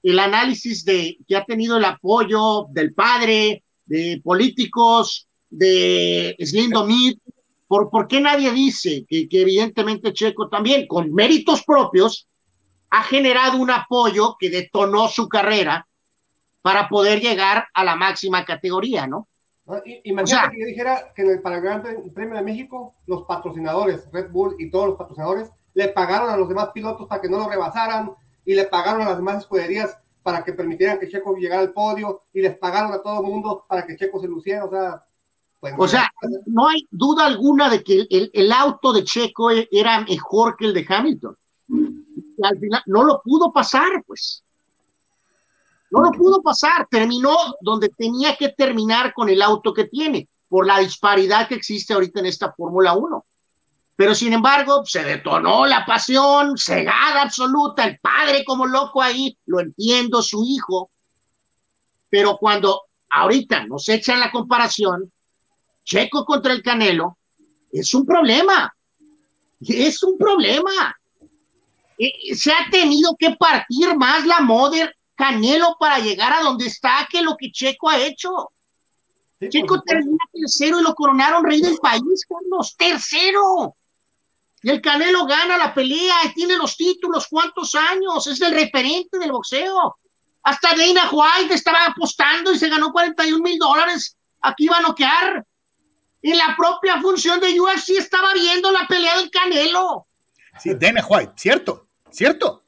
[0.04, 7.20] el análisis de que ha tenido el apoyo del padre, de políticos, de Slim Domit,
[7.68, 12.28] ¿por, ¿por qué nadie dice que, que evidentemente Checo también, con méritos propios,
[12.92, 15.88] ha generado un apoyo que detonó su carrera
[16.62, 19.28] para poder llegar a la máxima categoría, ¿no?
[20.04, 24.56] Imagínate que yo dijera que para el Gran Premio de México, los patrocinadores, Red Bull
[24.60, 28.12] y todos los patrocinadores, le pagaron a los demás pilotos para que no lo rebasaran
[28.46, 32.22] y le pagaron a las demás escuderías para que permitieran que Checo llegara al podio
[32.34, 34.66] y les pagaron a todo el mundo para que Checo se luciera.
[34.66, 35.02] O sea,
[35.60, 36.10] pues, o sea,
[36.46, 40.74] no hay duda alguna de que el, el, auto de Checo era mejor que el
[40.74, 41.36] de Hamilton.
[41.70, 44.43] Y al final no lo pudo pasar, pues.
[45.94, 50.66] No lo pudo pasar, terminó donde tenía que terminar con el auto que tiene, por
[50.66, 53.24] la disparidad que existe ahorita en esta Fórmula 1.
[53.96, 59.60] Pero sin embargo, se detonó la pasión, cegada absoluta, el padre como loco ahí, lo
[59.60, 60.90] entiendo, su hijo.
[62.10, 65.12] Pero cuando ahorita nos echan la comparación,
[65.86, 67.20] Checo contra el Canelo,
[67.72, 68.74] es un problema.
[69.62, 70.96] Es un problema.
[72.00, 77.08] Eh, se ha tenido que partir más la Modern Canelo para llegar a donde está
[77.10, 78.50] que lo que Checo ha hecho.
[79.50, 83.76] Checo termina tercero y lo coronaron rey del país, Carlos, tercero.
[84.62, 88.26] Y el Canelo gana la pelea y tiene los títulos, ¿cuántos años?
[88.28, 89.96] Es el referente del boxeo.
[90.44, 94.18] Hasta Dana White estaba apostando y se ganó 41 mil dólares.
[94.42, 95.46] Aquí iba a noquear.
[96.22, 100.06] Y la propia función de UFC estaba viendo la pelea del Canelo.
[100.62, 102.63] Sí, Dana White, cierto, cierto.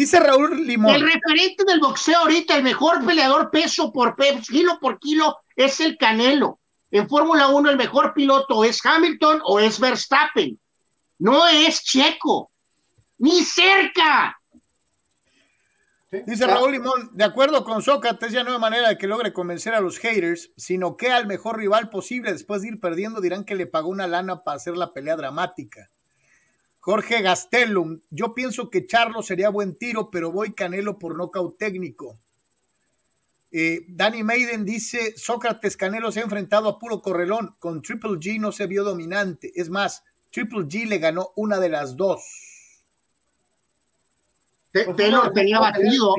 [0.00, 0.94] Dice Raúl Limón.
[0.94, 5.78] El referente del boxeo ahorita, el mejor peleador peso por peso, kilo por kilo, es
[5.78, 6.58] el Canelo.
[6.90, 10.58] En Fórmula 1 el mejor piloto es Hamilton o es Verstappen.
[11.18, 12.50] No es Checo.
[13.18, 14.34] Ni cerca.
[16.10, 19.74] Dice Raúl Limón, de acuerdo con Sócrates, ya no hay manera de que logre convencer
[19.74, 23.54] a los haters, sino que al mejor rival posible, después de ir perdiendo, dirán que
[23.54, 25.90] le pagó una lana para hacer la pelea dramática.
[26.80, 32.18] Jorge Gastelum, yo pienso que Charlo sería buen tiro, pero voy Canelo por nocaut técnico.
[33.52, 38.40] Eh, Danny Maiden dice, Sócrates Canelo se ha enfrentado a puro correlón, con Triple G
[38.40, 42.22] no se vio dominante, es más, Triple G le ganó una de las dos.
[44.72, 46.14] Taylor tenía batido,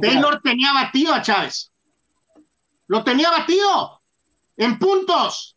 [0.00, 1.72] Taylor tenía batido a Chávez.
[2.88, 3.98] Lo tenía batido
[4.56, 5.56] en puntos.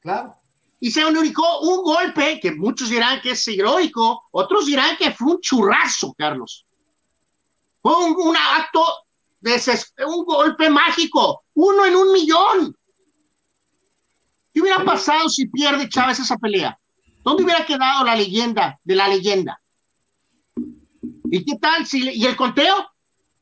[0.00, 0.34] Claro
[0.78, 5.34] y se ubicó un golpe que muchos dirán que es heroico, otros dirán que fue
[5.34, 6.66] un churrazo, Carlos.
[7.80, 8.84] Fue un, acto
[9.40, 9.60] de
[10.06, 12.76] un golpe mágico, uno en un millón.
[14.52, 16.76] ¿Qué hubiera pasado si pierde Chávez esa pelea?
[17.22, 19.58] ¿Dónde hubiera quedado la leyenda de la leyenda?
[21.30, 22.88] ¿Y qué tal si y el conteo?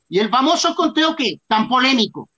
[0.08, 2.28] ¿Y el famoso conteo que tan polémico?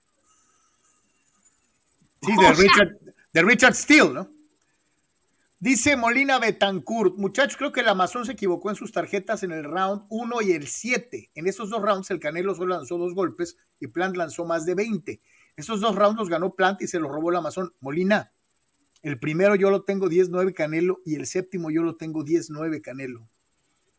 [2.23, 2.89] Sí, de Richard,
[3.33, 4.36] de Richard Steele, ¿no?
[5.59, 9.65] Dice Molina Betancourt, muchachos, creo que el Amazon se equivocó en sus tarjetas en el
[9.65, 11.31] round 1 y el 7.
[11.35, 14.75] En esos dos rounds el Canelo solo lanzó dos golpes y Plant lanzó más de
[14.75, 15.19] 20.
[15.57, 17.73] Esos dos rounds los ganó Plant y se los robó el Amazon.
[17.81, 18.31] Molina,
[19.03, 23.21] el primero yo lo tengo 10-9 Canelo y el séptimo yo lo tengo 10-9 Canelo.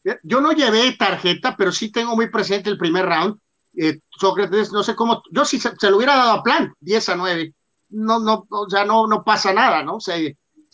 [0.03, 3.35] Eh, yo no llevé tarjeta, pero sí tengo muy presente el primer round.
[3.75, 7.15] Eh, Sócrates, no sé cómo, yo sí se, lo hubiera dado a Plant, 10 a
[7.15, 7.51] 9.
[7.89, 9.95] No, no, o sea, no, no pasa nada, ¿no?
[9.95, 10.17] O sea,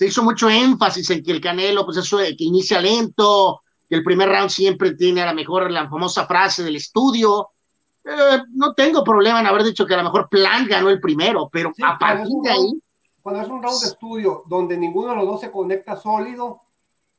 [0.04, 4.04] se hizo mucho énfasis en que el Canelo, pues eso que inicia lento, que el
[4.04, 7.48] primer round siempre tiene a lo mejor la famosa frase del estudio.
[8.04, 11.48] Eh, no tengo problema en haber dicho que a lo mejor Plan ganó el primero,
[11.50, 12.82] pero a partir de ahí.
[13.22, 16.60] Cuando es un round de estudio donde ninguno de los dos se conecta sólido,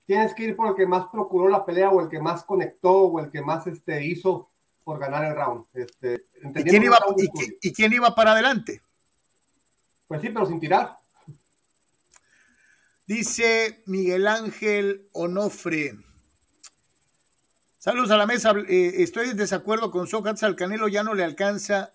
[0.04, 2.92] tienes que ir por el que más procuró la pelea o el que más conectó
[2.92, 4.46] o el que más este, hizo
[4.84, 5.64] por ganar el round.
[5.72, 6.20] Este,
[6.54, 6.98] ¿Y, quién iba,
[7.62, 8.82] ¿Y quién iba para adelante?
[10.06, 10.98] Pues sí, pero sin tirar.
[13.06, 15.94] Dice Miguel Ángel Onofre.
[17.78, 18.54] Saludos a la mesa.
[18.66, 20.42] Eh, estoy en desacuerdo con Sócrates.
[20.42, 21.90] Al Canelo ya no le alcanza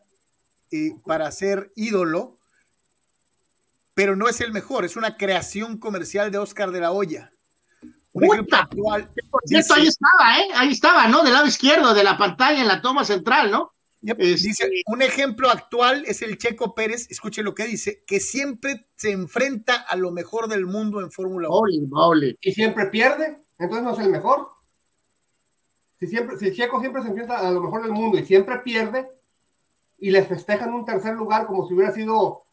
[0.72, 2.38] eh, para ser ídolo,
[3.95, 4.86] pero no es el mejor.
[4.86, 7.32] Es una creación comercial de Oscar de la Hoya.
[8.52, 9.10] Actual.
[9.76, 10.48] ahí estaba, ¿eh?
[10.54, 11.24] Ahí estaba, ¿no?
[11.24, 13.72] Del lado izquierdo de la pantalla en la toma central, ¿no?
[14.01, 19.12] Dice, un ejemplo actual es el Checo Pérez, escuche lo que dice, que siempre se
[19.12, 21.57] enfrenta a lo mejor del mundo en Fórmula 1.
[22.41, 24.47] Y siempre pierde, entonces no es el mejor.
[25.99, 29.05] Si, siempre, si Checo siempre se enfrenta a lo mejor del mundo y siempre pierde,
[29.99, 32.43] y les festejan un tercer lugar como si hubiera sido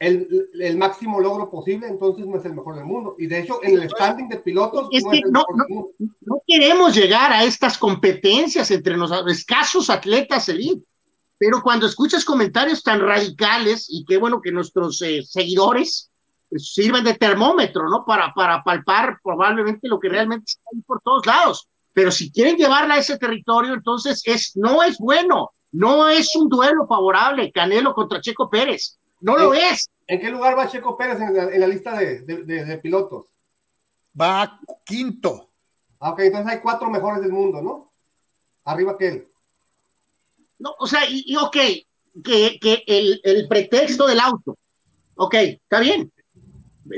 [0.00, 0.28] el,
[0.60, 3.14] el, máximo logro posible, entonces no es el mejor del mundo.
[3.16, 5.88] Y de hecho, en el standing de pilotos, es no, que no, no,
[6.22, 10.84] no, queremos llegar a estas competencias entre los escasos atletas elite.
[11.38, 16.10] Pero cuando escuchas comentarios tan radicales, y qué bueno que nuestros eh, seguidores
[16.48, 18.04] pues, sirven de termómetro, ¿no?
[18.04, 21.68] Para, para palpar probablemente lo que realmente está ahí por todos lados.
[21.92, 26.48] Pero si quieren llevarla a ese territorio, entonces es, no es bueno, no es un
[26.48, 28.98] duelo favorable, Canelo contra Checo Pérez.
[29.20, 29.90] No lo es.
[30.06, 33.26] ¿En qué lugar va Checo Pérez en la, lista de, de, pilotos?
[34.18, 35.46] Va quinto.
[36.00, 37.88] Ah, ok, entonces hay cuatro mejores del mundo, ¿no?
[38.64, 39.28] Arriba que él.
[40.58, 41.56] No, o sea, y, y ok,
[42.24, 44.56] que, que el, el, pretexto del auto.
[45.16, 46.10] Ok, está bien.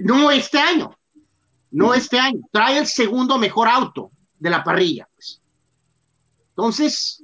[0.03, 0.97] No este año.
[1.71, 2.41] No este año.
[2.53, 5.07] Trae el segundo mejor auto de la parrilla.
[5.15, 5.41] Pues.
[6.51, 7.23] Entonces,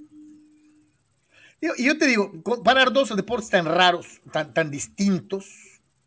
[1.77, 2.31] y yo te digo,
[2.62, 5.47] parar dos deportes tan raros, tan, tan distintos,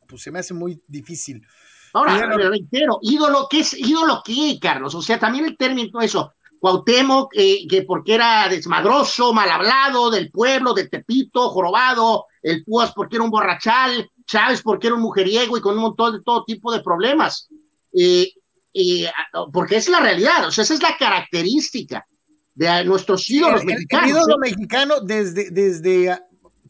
[0.07, 1.45] pues se me hace muy difícil.
[1.93, 4.93] Ahora, reitero, ídolo, ¿qué es ídolo qué, Carlos?
[4.93, 10.31] O sea, también el término eso, Cuauhtémoc, eh, que porque era desmadroso, mal hablado, del
[10.31, 15.57] pueblo, de Tepito, jorobado, el Púas porque era un borrachal, Chávez porque era un mujeriego
[15.57, 17.47] y con un montón de todo tipo de problemas.
[17.93, 18.31] Eh,
[18.73, 19.09] eh,
[19.51, 22.05] porque es la realidad, o sea, esa es la característica
[22.53, 24.09] de nuestros ídolos mexicanos.
[24.09, 24.49] El ídolo ¿eh?
[24.49, 26.19] mexicano desde, desde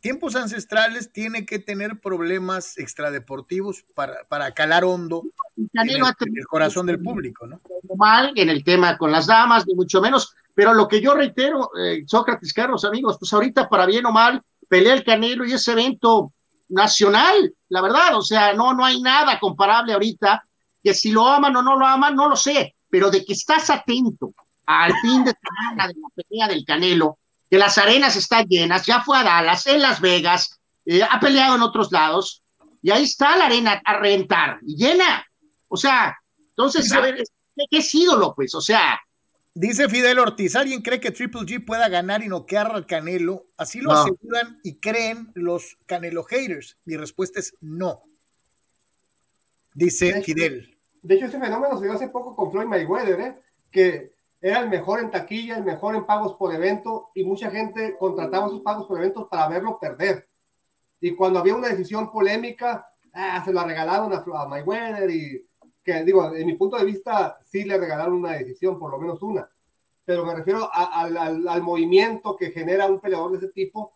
[0.08, 5.22] tiempos ancestrales tiene que tener problemas extradeportivos para, para calar hondo
[5.58, 7.60] en el, corazón del público, ¿no?
[7.98, 11.72] Mal en el tema con las damas, ni mucho menos, pero lo que yo reitero,
[11.78, 15.74] eh, Sócrates, Carlos, amigos, pues ahorita para bien o mal, pelea el Canelo y ese
[15.74, 16.32] evento
[16.70, 20.42] nacional, la verdad, o sea, no, no hay nada comparable ahorita,
[20.82, 23.70] que si lo aman o no lo aman, no lo sé, pero de que estás
[23.70, 24.32] atento
[24.68, 27.18] al fin de semana de la pelea del Canelo,
[27.50, 31.56] que las arenas están llenas, ya fue a Dallas, en Las Vegas, eh, ha peleado
[31.56, 32.44] en otros lados,
[32.82, 35.26] y ahí está la arena a rentar, y llena.
[35.70, 36.16] O sea,
[36.50, 37.24] entonces, a ver,
[37.70, 38.56] ¿qué es ídolo, pues?
[38.56, 39.00] O sea.
[39.54, 43.44] Dice Fidel Ortiz, ¿alguien cree que Triple G pueda ganar y noquear al Canelo?
[43.58, 46.78] Así lo aseguran y creen los Canelo haters.
[46.86, 48.00] Mi respuesta es no.
[49.74, 50.76] Dice Fidel.
[51.02, 53.36] De hecho, ese fenómeno se dio hace poco con Floyd Mayweather, ¿eh?
[53.72, 57.96] que era el mejor en taquilla, el mejor en pagos por evento y mucha gente
[57.98, 60.26] contrataba sus pagos por eventos para verlo perder.
[61.02, 65.42] Y cuando había una decisión polémica, ah, se la regalaron a, a Mayweather y
[65.84, 69.22] que digo, en mi punto de vista sí le regalaron una decisión, por lo menos
[69.22, 69.48] una.
[70.06, 73.92] Pero me refiero al, movimiento que genera un peleador de ese tipo.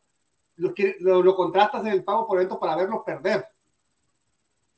[0.57, 3.45] Lo, lo, lo, contratas en el pago por evento para verlo perder.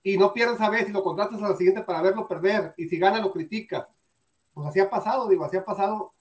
[0.03, 2.73] Y no pierdes a si lo contratas a la siguiente para verlo perder.
[2.77, 3.87] Y si gana, lo criticas
[4.53, 6.11] pues así ha pasado, digo, así ha pasado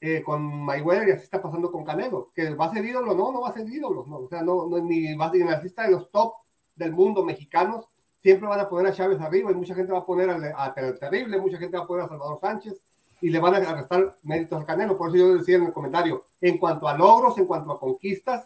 [0.00, 3.32] eh, con Mayweather y así está pasando con Canelo, que va a ser ídolo, no,
[3.32, 5.50] no va a ser ídolo, no, o sea, no, no ni va a ser en
[5.50, 6.34] la lista de los top
[6.76, 7.84] del mundo mexicanos,
[8.22, 10.74] siempre van a poner a Chávez arriba y mucha gente va a poner a, a
[10.74, 12.74] Terrible, mucha gente va a poner a Salvador Sánchez
[13.22, 16.24] y le van a restar méritos al Canelo, por eso yo decía en el comentario,
[16.40, 18.44] en cuanto a logros, en cuanto a conquistas,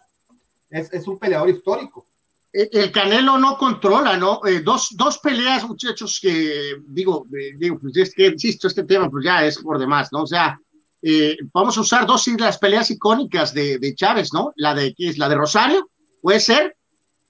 [0.70, 2.04] es, es un peleador histórico
[2.52, 4.40] el Canelo no controla, ¿no?
[4.44, 9.08] Eh, dos, dos peleas, muchachos, que digo, eh, digo, pues es que, insisto, este tema
[9.08, 10.22] pues ya es por demás, ¿no?
[10.22, 10.58] O sea,
[11.02, 14.52] eh, vamos a usar dos de las peleas icónicas de, de, Chávez, ¿no?
[14.56, 15.18] La de, ¿qué es?
[15.18, 15.88] La de Rosario,
[16.20, 16.74] puede ser,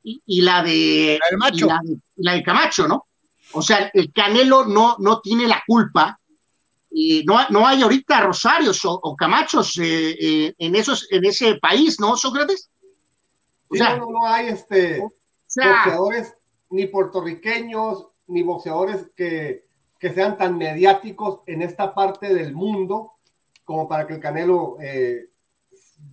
[0.02, 1.18] y, y la de...
[1.30, 1.66] La, Macho.
[1.66, 3.04] La de, la de, Camacho, ¿no?
[3.52, 6.18] O sea, el Canelo no, no tiene la culpa,
[6.92, 12.16] y no, no hay ahorita Rosarios o, o Camachos en, esos, en ese país, ¿no,
[12.16, 12.69] Sócrates?
[13.70, 16.34] O sea, no, no, hay este, boxeadores
[16.70, 19.62] ni puertorriqueños ni boxeadores que,
[19.98, 23.12] que, sean tan mediáticos en esta parte del mundo
[23.64, 25.26] como para que el Canelo eh,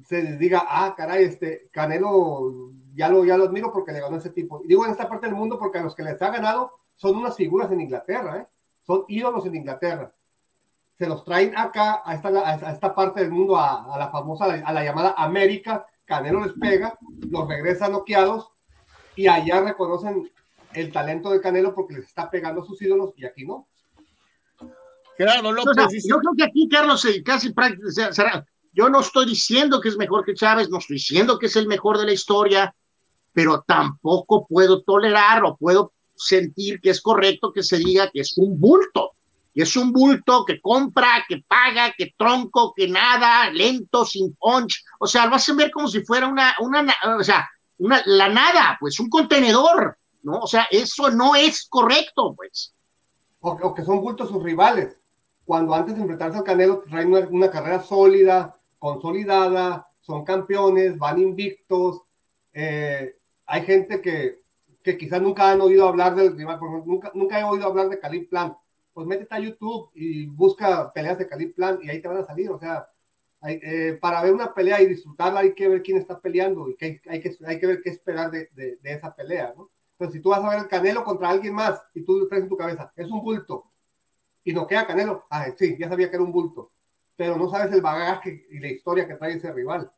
[0.07, 2.51] se diga, ah, caray, este Canelo
[2.95, 4.61] ya lo, ya lo admiro porque le ganó ese tipo.
[4.63, 7.15] Y digo en esta parte del mundo porque a los que les ha ganado son
[7.15, 8.45] unas figuras en Inglaterra, ¿eh?
[8.85, 10.11] son ídolos en Inglaterra.
[10.97, 14.45] Se los traen acá, a esta, a esta parte del mundo, a, a la famosa,
[14.45, 16.97] a la llamada América, Canelo les pega,
[17.29, 18.47] los regresa noqueados
[19.15, 20.27] y allá reconocen
[20.73, 23.67] el talento de Canelo porque les está pegando a sus ídolos y aquí no.
[25.17, 26.05] Gerardo López.
[26.07, 27.53] yo creo que aquí, Carlos, eh, casi
[28.73, 31.67] yo no estoy diciendo que es mejor que Chávez, no estoy diciendo que es el
[31.67, 32.73] mejor de la historia,
[33.33, 38.37] pero tampoco puedo tolerar o puedo sentir que es correcto que se diga que es
[38.37, 39.11] un bulto
[39.57, 44.83] y es un bulto que compra, que paga, que tronco, que nada, lento, sin punch.
[44.99, 46.85] O sea, lo hacen ver como si fuera una, una
[47.17, 47.49] o sea,
[47.79, 50.41] una, la nada, pues un contenedor, ¿no?
[50.41, 52.71] O sea, eso no es correcto, pues.
[53.41, 54.95] O, que son bultos sus rivales.
[55.43, 62.01] Cuando antes de enfrentarse al Canelo traen una, carrera sólida, consolidada, son campeones, van invictos,
[62.53, 63.11] eh,
[63.47, 64.35] hay gente que,
[64.83, 68.29] que quizás nunca han oído hablar del rival, nunca, nunca he oído hablar de Khalid
[68.29, 68.55] Plan.
[68.97, 72.25] Pues métete a YouTube y busca peleas de Khalid Plan y ahí te van a
[72.25, 72.49] salir.
[72.49, 72.83] O sea,
[73.47, 76.99] eh, para ver una pelea y disfrutarla hay que ver quién está peleando y que
[77.07, 79.69] hay, que, hay que ver qué esperar de, de, esa pelea, ¿no?
[79.91, 82.49] Entonces, si tú vas a ver el Canelo contra alguien más y tú traes en
[82.49, 83.65] tu cabeza, es un bulto,
[84.43, 86.71] y no queda Canelo, ah, sí, ya sabía que era un bulto,
[87.15, 89.91] pero no sabes el bagaje y la historia que trae ese rival.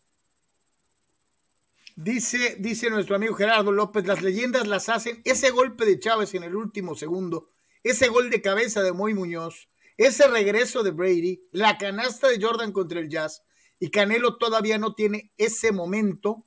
[1.95, 6.43] Dice, dice nuestro amigo Gerardo López, las leyendas las hacen, ese golpe de Chávez en
[6.43, 7.47] el último segundo,
[7.83, 9.67] ese gol de cabeza de Moy Muñoz,
[9.97, 13.41] ese regreso de Brady, la canasta de Jordan contra el Jazz,
[13.79, 16.43] y Canelo todavía no tiene ese momento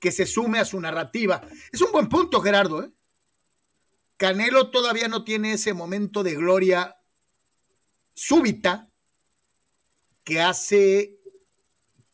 [0.00, 1.46] que se sume a su narrativa.
[1.70, 2.82] Es un buen punto, Gerardo.
[2.82, 2.90] ¿eh?
[4.16, 6.94] Canelo todavía no tiene ese momento de gloria
[8.14, 8.88] súbita
[10.24, 11.18] que hace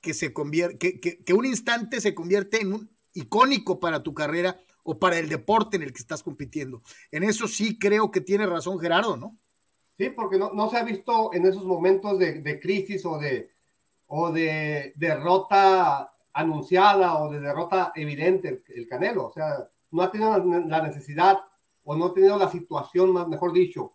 [0.00, 4.58] que se convierte, que, un instante se convierte en un icónico para tu carrera
[4.90, 6.80] o para el deporte en el que estás compitiendo.
[7.12, 9.36] En eso sí creo que tiene razón Gerardo, ¿no?
[9.98, 13.50] Sí, porque no, no se ha visto en esos momentos de, crisis o de,
[14.06, 19.26] o de derrota anunciada o de derrota evidente el, Canelo.
[19.26, 19.58] O sea,
[19.90, 21.38] no ha tenido la necesidad
[21.84, 23.92] o no ha tenido la situación, más mejor dicho,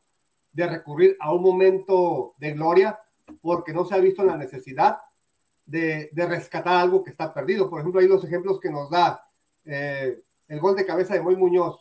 [0.52, 3.00] de recurrir a un momento de gloria
[3.42, 4.98] porque no se ha visto la necesidad
[5.66, 7.68] de, rescatar algo que está perdido.
[7.68, 9.20] Por ejemplo, ahí los ejemplos que nos da
[9.66, 10.20] eh,
[10.54, 11.80] el gol de cabeza de Moy Muñoz.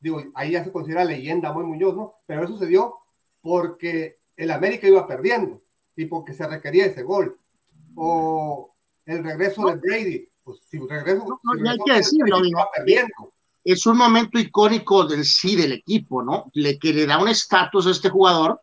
[0.00, 2.12] Digo, ahí ya se considera leyenda Moy Muñoz, ¿no?
[2.26, 2.94] Pero eso se dio
[3.42, 5.60] porque el América iba perdiendo
[5.96, 7.36] y porque se requería ese gol.
[7.96, 8.70] O
[9.06, 13.32] el regreso de Brady, pues si regreso, no, hay que decirlo, iba perdiendo.
[13.64, 16.46] Es un momento icónico del sí del equipo, ¿no?
[16.54, 18.60] Le, que le da un estatus a este jugador,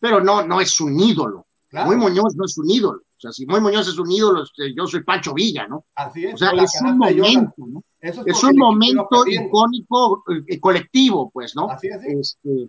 [0.00, 1.44] pero no, no es un ídolo.
[1.70, 3.00] Muy Muñoz no es un ídolo.
[3.22, 5.84] O sea, si Muy Muñoz es un ídolo, este, yo soy Pancho Villa, ¿no?
[5.94, 6.34] Así es.
[6.34, 7.80] O sea, es un momento, ¿no?
[8.00, 11.70] es, un momento icónico eh, colectivo, pues, ¿no?
[11.70, 12.02] Así es.
[12.02, 12.68] Este,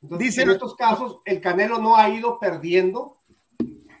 [0.00, 3.16] Dice, en estos casos, el Canelo no ha ido perdiendo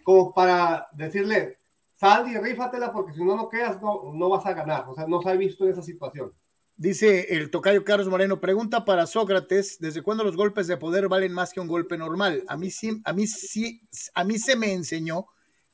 [0.02, 1.56] como para decirle,
[1.98, 4.84] sal y rífatela porque si no no quedas, no, no vas a ganar.
[4.88, 6.30] O sea, no se ha visto en esa situación.
[6.76, 11.32] Dice el tocayo Carlos Moreno, pregunta para Sócrates, ¿desde cuándo los golpes de poder valen
[11.32, 12.44] más que un golpe normal?
[12.48, 13.80] A mí sí, a mí sí,
[14.14, 15.26] a mí se me enseñó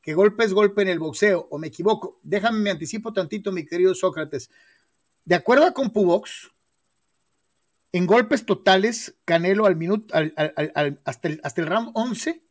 [0.02, 2.18] que golpe es golpe en el boxeo, o me equivoco.
[2.22, 4.50] Déjame, me anticipo tantito, mi querido Sócrates.
[5.24, 6.50] De acuerdo a CompuBox,
[7.92, 12.42] en golpes totales, Canelo al minuto, hasta, el, hasta el round 11,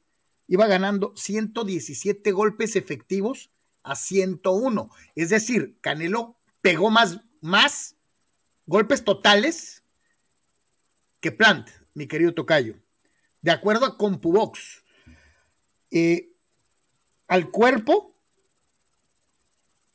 [0.48, 3.50] iba ganando 117 golpes efectivos
[3.84, 4.90] a 101.
[5.16, 7.96] Es decir, Canelo pegó más, más
[8.66, 9.84] golpes totales
[11.20, 12.76] que Plant, mi querido Tocayo.
[13.42, 14.84] De acuerdo a CompuBox,
[15.92, 16.31] eh,
[17.32, 18.14] al cuerpo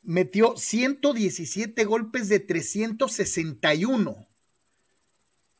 [0.01, 4.27] metió 117 golpes de 361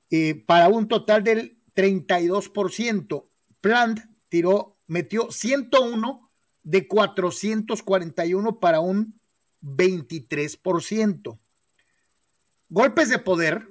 [0.09, 3.23] eh, para un total del 32%.
[3.61, 3.99] Plant
[4.29, 6.27] tiró, metió 101
[6.63, 9.13] de 441 para un
[9.61, 11.37] 23%.
[12.69, 13.67] Golpes de poder.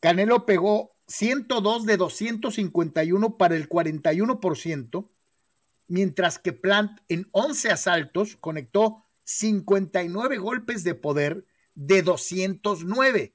[0.00, 5.08] Canelo pegó 102 de 251 para el 41%,
[5.88, 13.32] mientras que Plant en 11 asaltos conectó 59 golpes de poder de 209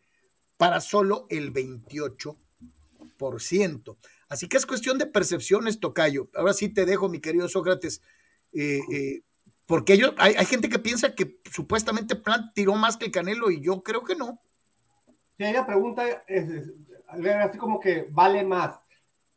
[0.57, 3.95] para solo el 28%.
[4.29, 6.29] Así que es cuestión de percepciones, Tocayo.
[6.35, 8.01] Ahora sí te dejo, mi querido Sócrates,
[8.53, 9.21] eh, eh,
[9.67, 13.61] porque ellos, hay, gente que piensa que supuestamente Plant tiró más que el Canelo y
[13.61, 14.39] yo creo que no.
[15.37, 16.03] Sí, la pregunta
[17.43, 18.75] así como que vale más.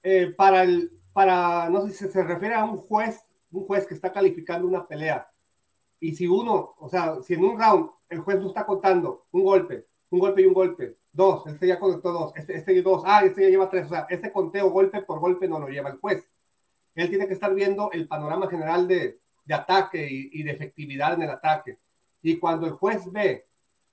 [0.02, 3.18] Eh, para el, para, no sé si se refiere a un juez,
[3.50, 5.26] un juez que está calificando una pelea.
[5.98, 9.42] Y si uno, o sea, si en un round el juez no está contando un
[9.42, 13.24] golpe, un golpe y un golpe, dos, este ya conectó dos, este, este dos, ah,
[13.24, 15.96] este ya lleva tres, o sea, ese conteo golpe por golpe no lo lleva el
[15.96, 16.22] juez.
[16.94, 21.22] Él tiene que estar viendo el panorama general de, de ataque y, de efectividad en
[21.22, 21.78] el ataque.
[22.20, 23.42] Y cuando el juez ve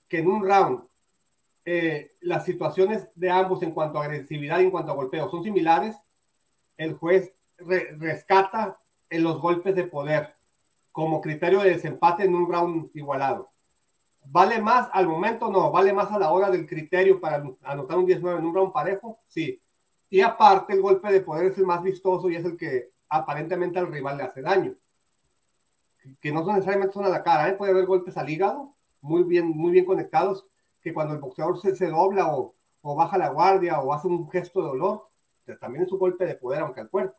[0.09, 0.83] que en un round
[1.63, 5.41] eh, las situaciones de ambos en cuanto a agresividad y en cuanto a golpeo son
[5.41, 5.95] similares,
[6.77, 7.31] el juez
[7.99, 8.77] rescata
[9.09, 10.33] en los golpes de poder
[10.91, 13.49] como criterio de desempate en un round igualado.
[14.25, 15.49] ¿Vale más al momento?
[15.49, 15.71] No.
[15.71, 19.17] ¿Vale más a la hora del criterio para anotar un 19 en un round parejo?
[19.29, 19.59] Sí.
[20.09, 23.79] Y aparte, el golpe de poder es el más vistoso y es el que aparentemente
[23.79, 24.73] al rival le hace daño.
[26.21, 27.53] Que no son necesariamente son a la cara, ¿eh?
[27.53, 28.69] puede haber golpes al hígado,
[29.01, 30.45] muy bien, muy bien conectados,
[30.81, 34.61] que cuando el boxeador se, dobla o, o, baja la guardia o hace un gesto
[34.61, 35.03] de dolor,
[35.59, 37.15] también es un golpe de poder, aunque al cuerpo.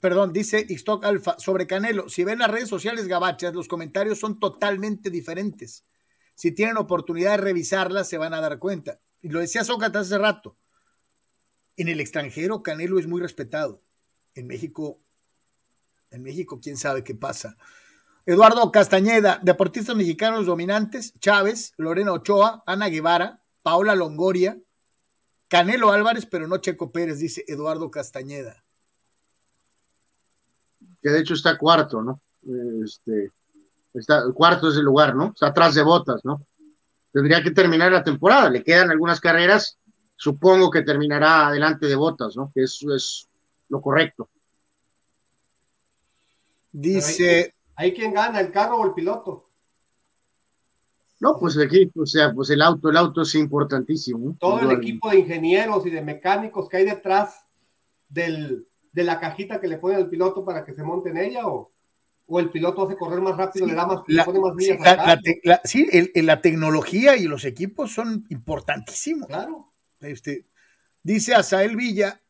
[0.00, 4.38] perdón, dice Ixtoc Alfa, sobre Canelo, si ven las redes sociales gabachas, los comentarios son
[4.38, 5.84] totalmente diferentes.
[6.34, 8.98] Si tienen oportunidad de revisarlas, se van a dar cuenta.
[9.22, 10.54] Y lo decía Sócrates hace rato.
[11.76, 13.80] En el extranjero, Canelo es muy respetado.
[14.34, 14.96] En México,
[16.10, 17.56] en México, quién sabe qué pasa.
[18.28, 24.54] Eduardo Castañeda, deportistas mexicanos dominantes, Chávez, Lorena Ochoa, Ana Guevara, Paola Longoria,
[25.48, 28.54] Canelo Álvarez, pero no Checo Pérez, dice Eduardo Castañeda.
[31.00, 32.20] Que de hecho está cuarto, ¿no?
[32.84, 33.32] Este,
[33.94, 35.30] está, cuarto es el lugar, ¿no?
[35.30, 36.38] Está atrás de botas, ¿no?
[37.10, 39.78] Tendría que terminar la temporada, le quedan algunas carreras,
[40.16, 42.52] supongo que terminará adelante de botas, ¿no?
[42.54, 43.26] Que eso es
[43.70, 44.28] lo correcto.
[46.72, 47.54] Dice.
[47.78, 49.44] ¿Hay quien gana, el carro o el piloto?
[51.20, 54.36] No, pues aquí, o sea, pues el auto, el auto es importantísimo.
[54.40, 57.36] Todo el equipo de ingenieros y de mecánicos que hay detrás
[58.08, 61.46] del, de la cajita que le pone al piloto para que se monte en ella
[61.46, 61.70] o,
[62.26, 65.20] o el piloto hace correr más rápido, le da más, la, pone más sí, la,
[65.44, 69.28] la, sí el, la tecnología y los equipos son importantísimos.
[69.28, 69.66] Claro.
[70.00, 70.46] Este,
[71.04, 72.20] dice Asael Villa,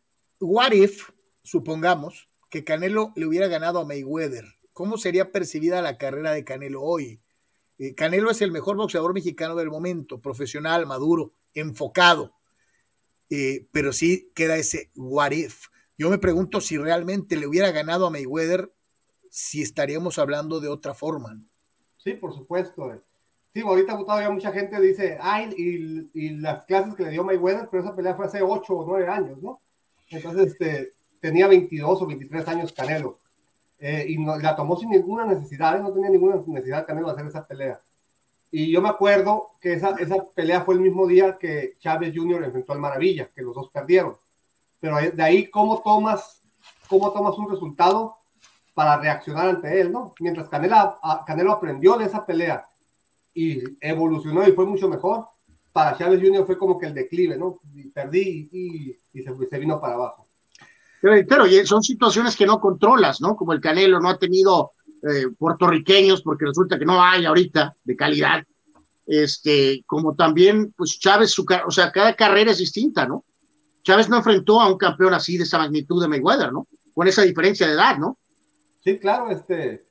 [0.40, 1.08] what if,
[1.42, 4.44] supongamos, que Canelo le hubiera ganado a Mayweather
[4.78, 7.18] ¿Cómo sería percibida la carrera de Canelo hoy?
[7.80, 12.32] Eh, Canelo es el mejor boxeador mexicano del momento, profesional, maduro, enfocado,
[13.28, 15.66] eh, pero sí queda ese what if.
[15.98, 18.70] Yo me pregunto si realmente le hubiera ganado a Mayweather,
[19.32, 21.36] si estaríamos hablando de otra forma.
[21.96, 22.94] Sí, por supuesto.
[22.94, 23.00] Eh.
[23.52, 27.66] Sí, ahorita todavía mucha gente dice, ay, y, y, las clases que le dio Mayweather,
[27.68, 29.58] pero esa pelea fue hace 8 o 9 años, ¿no?
[30.10, 33.18] Entonces, este, tenía 22 o 23 años Canelo.
[33.80, 37.26] Eh, y no, la tomó sin ninguna necesidad, no tenía ninguna necesidad Canelo de hacer
[37.26, 37.78] esa pelea.
[38.50, 42.44] Y yo me acuerdo que esa, esa pelea fue el mismo día que Chávez Jr.
[42.44, 44.16] enfrentó al Maravilla, que los dos perdieron.
[44.80, 46.40] Pero de ahí, ¿cómo tomas,
[46.88, 48.14] cómo tomas un resultado
[48.74, 50.14] para reaccionar ante él, no?
[50.20, 52.64] Mientras Canelo, Canelo aprendió de esa pelea
[53.34, 55.26] y evolucionó y fue mucho mejor,
[55.72, 56.46] para Chávez Jr.
[56.46, 57.56] fue como que el declive, ¿no?
[57.74, 60.27] Y perdí y, y se, se vino para abajo.
[61.00, 63.36] Pero, son situaciones que no controlas, ¿no?
[63.36, 64.72] Como el Canelo no ha tenido
[65.02, 68.42] eh, puertorriqueños, porque resulta que no hay ahorita de calidad.
[69.06, 73.24] Este, como también, pues Chávez, su, o sea, cada carrera es distinta, ¿no?
[73.82, 76.66] Chávez no enfrentó a un campeón así de esa magnitud de Mayweather, ¿no?
[76.94, 78.18] Con esa diferencia de edad, ¿no?
[78.82, 79.84] Sí, claro, este.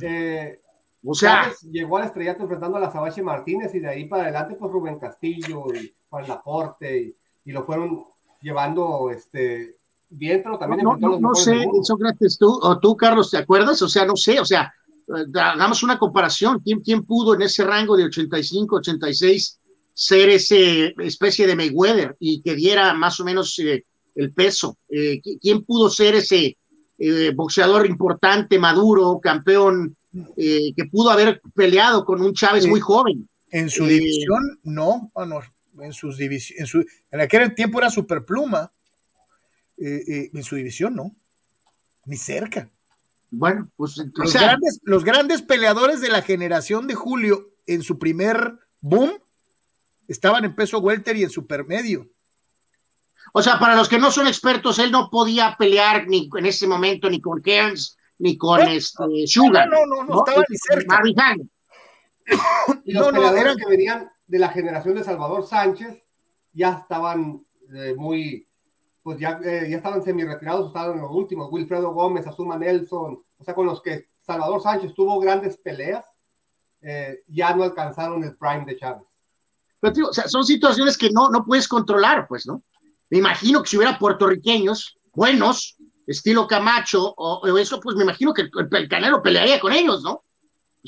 [0.00, 0.58] Eh,
[1.04, 4.22] o sea, Chávez llegó al estrellato enfrentando a la Sabache Martínez y de ahí para
[4.22, 8.04] adelante, pues Rubén Castillo y Juan Laporte y, y lo fueron
[8.40, 9.74] llevando este,
[10.12, 13.80] bien, pero también no, no, no sé, Sócrates, tú, o tú, Carlos, ¿te acuerdas?
[13.82, 14.72] O sea, no sé, o sea,
[15.08, 16.60] eh, hagamos una comparación.
[16.60, 19.58] ¿Quién, quién pudo en ese rango de 85, 86
[19.94, 23.84] ser ese especie de Mayweather y que diera más o menos eh,
[24.14, 24.76] el peso?
[24.88, 26.56] Eh, ¿Quién pudo ser ese
[27.34, 29.96] boxeador importante, maduro, campeón,
[30.36, 33.28] que pudo haber peleado con un Chávez muy joven?
[33.50, 35.10] En su división, no,
[35.80, 38.70] en sus divisiones, en, en aquel tiempo era superpluma.
[39.84, 41.10] Eh, eh, en su división, ¿no?
[42.04, 42.68] Ni cerca.
[43.32, 48.52] Bueno, pues los, grandes, los grandes peleadores de la generación de Julio en su primer
[48.80, 49.10] boom
[50.06, 52.06] estaban en peso welter y en supermedio.
[53.32, 56.68] O sea, para los que no son expertos, él no podía pelear ni en ese
[56.68, 59.68] momento ni con Kearns ni con este Sugar.
[59.68, 61.02] No, no, no, no, estaba ni cerca.
[62.84, 66.04] y los peleadores que venían de la generación de Salvador Sánchez
[66.52, 67.40] ya estaban
[67.74, 68.46] eh, muy
[69.02, 73.54] pues ya, eh, ya estaban semi-retirados, estaban los últimos, Wilfredo Gómez, Azuma Nelson, o sea,
[73.54, 76.04] con los que Salvador Sánchez tuvo grandes peleas,
[76.82, 79.02] eh, ya no alcanzaron el prime de Chávez.
[79.80, 82.62] Pero tío, o sea, son situaciones que no, no puedes controlar, pues, ¿no?
[83.10, 85.76] Me imagino que si hubiera puertorriqueños buenos,
[86.06, 90.22] estilo Camacho, o, eso, pues me imagino que el, el Canelo pelearía con ellos, ¿no?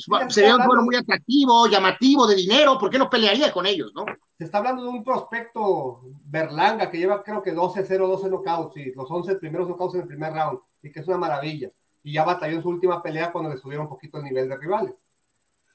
[0.07, 3.93] Pues, sería un duelo muy atractivo, llamativo, de dinero, ¿por qué no pelearía con ellos,
[3.95, 4.03] no?
[4.37, 8.91] Se está hablando de un prospecto Berlanga que lleva creo que 12-0, 12 knockouts y
[8.93, 11.69] los 11 primeros knockouts en el primer round, y que es una maravilla.
[12.03, 14.57] Y ya batalló en su última pelea cuando le subieron un poquito el nivel de
[14.57, 14.93] rivales.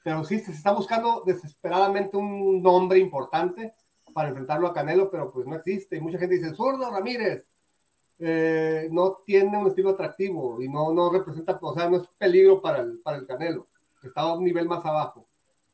[0.03, 3.73] Pero sí, se está buscando desesperadamente un nombre importante
[4.13, 5.97] para enfrentarlo a Canelo, pero pues no existe.
[5.97, 7.43] Y mucha gente dice, zurdo Ramírez,
[8.19, 12.61] eh, no tiene un estilo atractivo y no, no representa, o sea, no es peligro
[12.61, 13.65] para el, para el Canelo
[14.07, 15.25] está a un nivel más abajo.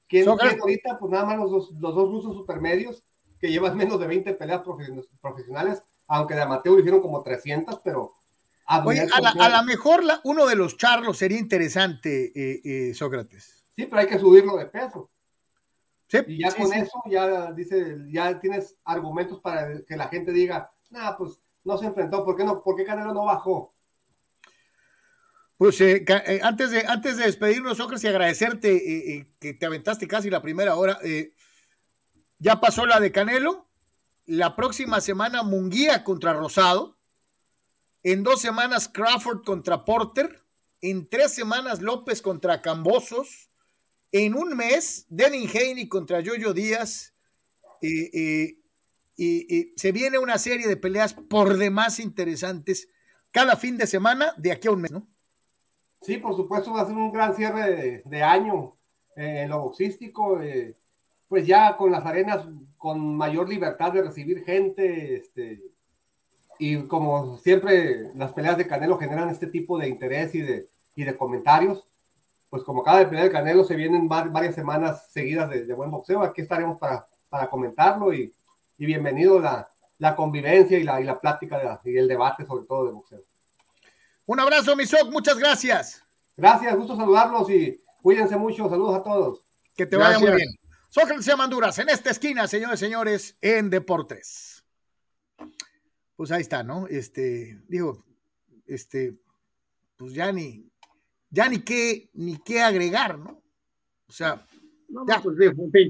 [0.08, 0.98] ¿Quién, so, ahorita?
[1.00, 3.04] Pues nada más los dos, los dos rusos supermedios
[3.40, 4.62] que llevan menos de 20 peleas
[5.22, 8.12] profesionales, aunque de amateur hicieron como 300, pero...
[8.70, 12.62] A, Oye, a, la, a la, mejor la, uno de los charlos sería interesante, eh,
[12.66, 13.56] eh, Sócrates.
[13.78, 15.10] Sí, pero hay que subirlo de peso.
[16.10, 16.80] Sí, y ya sí, con sí.
[16.80, 21.86] eso, ya dice, ya tienes argumentos para que la gente diga, nah, pues no se
[21.86, 22.62] enfrentó, ¿por qué no?
[22.62, 23.72] ¿Por qué Canelo no bajó?
[25.58, 30.08] Pues eh, eh, antes, de, antes de despedirnos, Sócrates, y agradecerte eh, que te aventaste
[30.08, 31.00] casi la primera hora,
[32.38, 33.66] ya pasó la de Canelo,
[34.28, 36.96] la próxima semana Munguía contra Rosado,
[38.04, 40.40] en dos semanas Crawford contra Porter,
[40.82, 43.48] en tres semanas López contra Cambosos,
[44.12, 47.14] en un mes Devin Haney contra Jojo Díaz,
[47.82, 48.62] y
[49.76, 52.90] se viene una serie de peleas por demás interesantes
[53.32, 55.08] cada fin de semana de aquí a un mes, ¿no?
[56.08, 58.72] Sí, por supuesto, va a ser un gran cierre de, año
[59.18, 60.74] eh, en lo boxístico, eh,
[61.28, 62.46] pues ya con las arenas
[62.78, 65.60] con mayor libertad de recibir gente, este,
[66.60, 71.04] y como siempre las peleas de Canelo generan este tipo de interés y de, y
[71.04, 71.84] de comentarios,
[72.50, 76.40] pues como cada pelea de Canelo se vienen varias semanas seguidas de, buen boxeo, aquí
[76.40, 78.34] estaremos para, para comentarlo y,
[78.78, 82.86] y bienvenido la, la convivencia y la, y la plática y el debate sobre todo
[82.86, 83.20] de boxeo.
[84.28, 86.04] Un abrazo, Misok, muchas gracias.
[86.36, 88.70] Gracias, gusto saludarlos y cuídense mucho.
[88.70, 89.40] Saludos a todos.
[89.74, 90.50] Que te vaya muy bien.
[90.90, 94.66] Sócrates Manduras, en esta esquina, señores y señores, en Deportes.
[96.18, 96.88] Pues ahí está, ¿no?
[96.88, 98.04] Este, digo,
[98.66, 99.18] este,
[99.96, 100.70] pues ya ni,
[101.30, 103.42] ya ni qué, ni qué agregar, ¿no?
[104.08, 104.46] O sea,
[105.08, 105.22] ya.
[105.22, 105.38] Pues,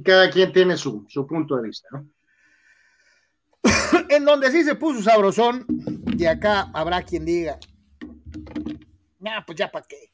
[0.06, 2.08] cada quien tiene su, su punto de vista, ¿no?
[4.10, 5.66] en donde sí se puso sabrosón,
[6.16, 7.60] y acá habrá quien diga,
[9.20, 10.12] nah, pues ya para qué,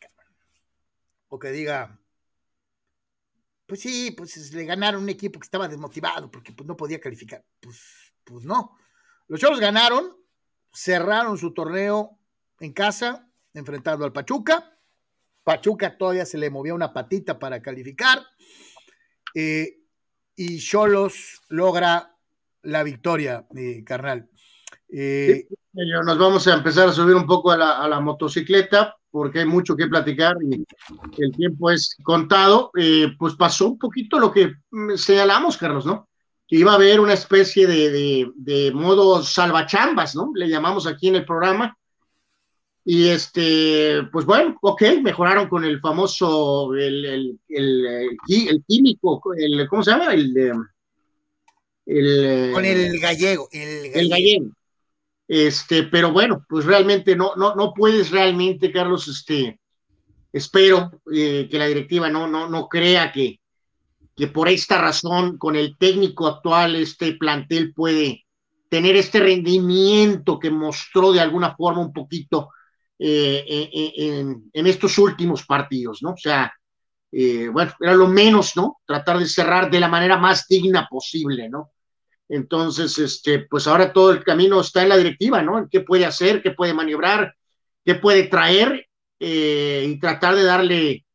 [1.30, 2.00] O que diga,
[3.66, 7.44] pues sí, pues le ganaron un equipo que estaba desmotivado porque pues, no podía calificar.
[7.60, 8.78] Pues, pues no.
[9.28, 10.16] Los Cholos ganaron,
[10.72, 12.20] cerraron su torneo
[12.60, 14.78] en casa, enfrentando al Pachuca.
[15.44, 18.26] Pachuca todavía se le movía una patita para calificar.
[19.34, 19.80] Eh,
[20.36, 22.16] y Cholos logra
[22.64, 24.30] la victoria, eh, carnal.
[24.96, 29.76] Eh, nos vamos a empezar a subir un poco a la, motocicleta porque hay mucho
[29.76, 30.64] que platicar y
[31.18, 32.70] el tiempo es contado.
[32.78, 36.10] Eh, pues pasó un poquito lo que mm, señalamos, Carlos, ¿no?
[36.48, 40.32] Que iba a haber una especie de, de, modo salvachambas, ¿no?
[40.36, 41.76] Le llamamos aquí en el programa.
[42.86, 49.84] Y este, pues bueno, ok, mejoraron con el famoso, el, el, el, químico, el, ¿cómo
[49.84, 50.14] se llama?
[50.14, 50.36] El,
[51.86, 53.48] el, con el gallego.
[53.52, 54.52] El gallego
[55.36, 59.60] este, pero bueno, pues realmente no, no, no puedes realmente, Carlos, este,
[60.32, 63.40] espero eh, que la directiva no, no, no crea que,
[64.16, 68.26] que por esta razón, con el técnico actual, este plantel puede
[68.70, 72.50] tener este rendimiento que mostró de alguna forma un poquito
[73.00, 76.12] eh, eh, en, en, estos últimos partidos, ¿no?
[76.12, 76.54] O sea,
[77.12, 78.82] bueno, era lo menos, ¿no?
[78.86, 81.73] Tratar de cerrar de la manera más digna posible, ¿no?
[82.30, 85.68] Entonces, este, pues ahora todo el camino está en la directiva, ¿no?
[85.70, 86.42] ¿Qué puede hacer?
[86.42, 87.36] ¿Qué puede maniobrar?
[87.86, 88.88] ¿Qué puede traer?
[89.20, 91.06] Eh, y tratar de darle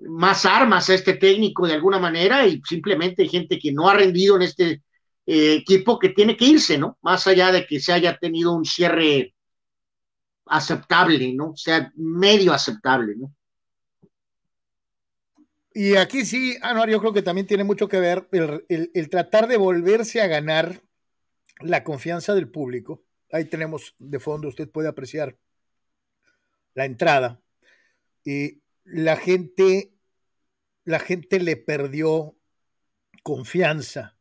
[0.00, 3.94] más armas a este técnico de alguna manera y simplemente hay gente que no ha
[3.94, 4.82] rendido en este
[5.26, 6.98] eh, equipo que tiene que irse, ¿no?
[7.02, 9.34] Más allá de que se haya tenido un cierre
[10.46, 11.50] aceptable, ¿no?
[11.50, 13.34] O sea, medio aceptable, ¿no?
[15.80, 19.56] Y aquí sí, Anuar, yo creo que también tiene mucho que ver el, tratar de
[19.56, 20.82] volverse a ganar
[21.60, 23.04] la confianza del público.
[23.30, 25.38] Ahí tenemos de fondo, usted puede apreciar
[26.74, 27.40] la entrada.
[28.24, 29.92] Y la gente,
[30.82, 32.34] la gente le perdió
[33.22, 34.16] confianza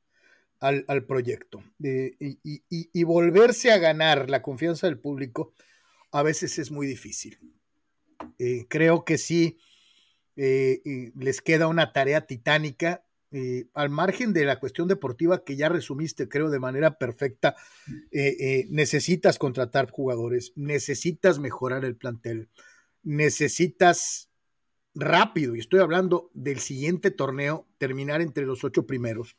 [0.60, 1.64] al, proyecto.
[1.80, 5.56] y, volverse a ganar la confianza del público
[6.12, 7.40] a veces es muy difícil.
[8.38, 9.58] Eh, creo que sí
[10.38, 13.04] eh, les queda una tarea titánica.
[13.32, 17.56] Eh, al margen de la cuestión deportiva que ya resumiste, creo, de manera perfecta,
[18.12, 22.48] eh, necesitas contratar jugadores, necesitas mejorar el plantel,
[23.04, 24.30] necesitas
[24.96, 29.36] rápido, y estoy hablando del siguiente torneo, terminar entre los ocho primeros.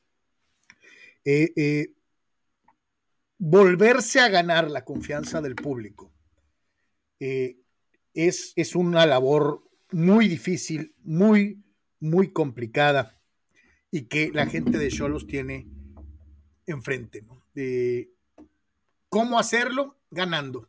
[3.39, 6.13] volverse a ganar la confianza del público
[7.19, 11.63] es, es, una labor muy difícil, muy,
[12.01, 13.19] muy complicada
[13.91, 15.67] y que la gente de Cholos tiene
[16.67, 17.23] enfrente.
[17.23, 17.43] ¿no?
[19.09, 19.97] ¿Cómo hacerlo?
[20.11, 20.69] Ganando.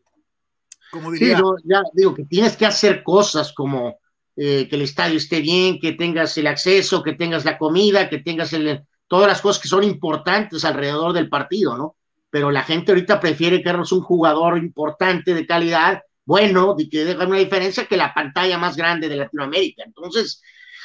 [0.92, 1.38] Como diría.
[1.38, 4.00] Sí, ya digo que tienes que hacer cosas como
[4.36, 8.20] eh, que el estadio esté bien, que tengas el acceso, que tengas la comida, que
[8.20, 11.96] tengas el, todas las cosas que son importantes alrededor del partido, ¿no?
[12.30, 17.06] Pero la gente ahorita prefiere que eres un jugador importante de calidad bueno, de que
[17.06, 19.82] deja una diferencia que la pantalla más grande de Latinoamérica.
[19.84, 20.44] Entonces,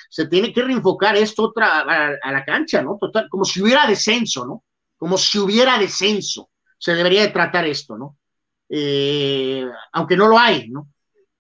[0.09, 2.97] se tiene que reenfocar esto otra a, la cancha, ¿no?
[2.99, 4.65] Total, como si hubiera descenso, ¿no?
[4.97, 6.49] Como si hubiera descenso.
[6.79, 8.17] Se debería de tratar esto, ¿no?
[8.71, 10.89] Eh, aunque no lo hay, ¿no?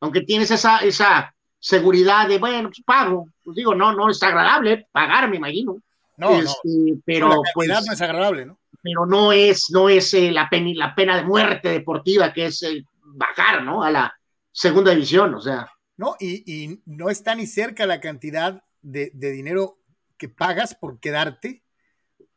[0.00, 4.86] aunque tienes esa, esa seguridad de, bueno, pues pago, pues digo, no, no es agradable
[4.92, 5.78] pagar, me imagino.
[6.18, 8.58] No, este, pero pues, no es agradable, ¿no?
[8.82, 12.62] Pero no es, no es eh, la, pena, la pena de muerte deportiva que es
[12.64, 13.82] el bajar, ¿no?
[13.82, 14.14] A la
[14.52, 15.70] segunda división, o sea.
[15.96, 19.78] No, y, y no está ni cerca la cantidad de, de, dinero
[20.18, 21.62] que pagas por quedarte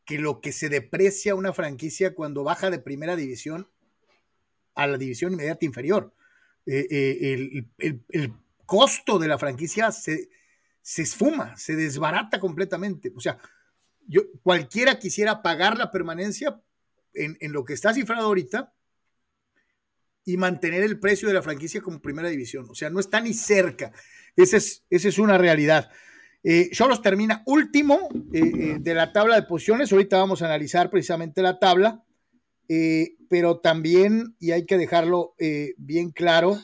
[0.06, 3.70] que lo que se deprecia una franquicia cuando baja de primera división
[4.76, 6.14] a la división inmediata inferior.
[6.66, 8.34] Eh, eh, el, el, el,
[8.66, 10.30] costo de la franquicia se,
[10.82, 13.14] se esfuma, se desbarata completamente.
[13.16, 13.40] O sea,
[14.06, 16.62] yo, cualquiera quisiera pagar la permanencia
[17.14, 18.74] en, en, lo que está cifrado ahorita
[20.28, 22.68] y mantener el precio de la franquicia como primera división.
[22.70, 23.94] O sea, no está ni cerca.
[24.36, 25.90] Esa es, es una realidad.
[26.44, 26.70] Eh,
[27.02, 29.90] termina último eh, eh, de la tabla de posiciones.
[29.90, 32.04] Ahorita vamos a analizar precisamente la tabla,
[32.68, 35.34] eh, pero también, y hay que dejarlo
[35.78, 36.60] bien claro,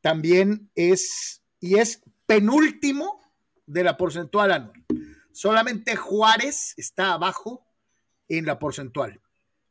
[0.00, 3.20] también es, y es penúltimo
[3.66, 4.84] de la porcentual anual.
[5.32, 7.66] Solamente Juárez está abajo
[8.28, 9.20] en la porcentual.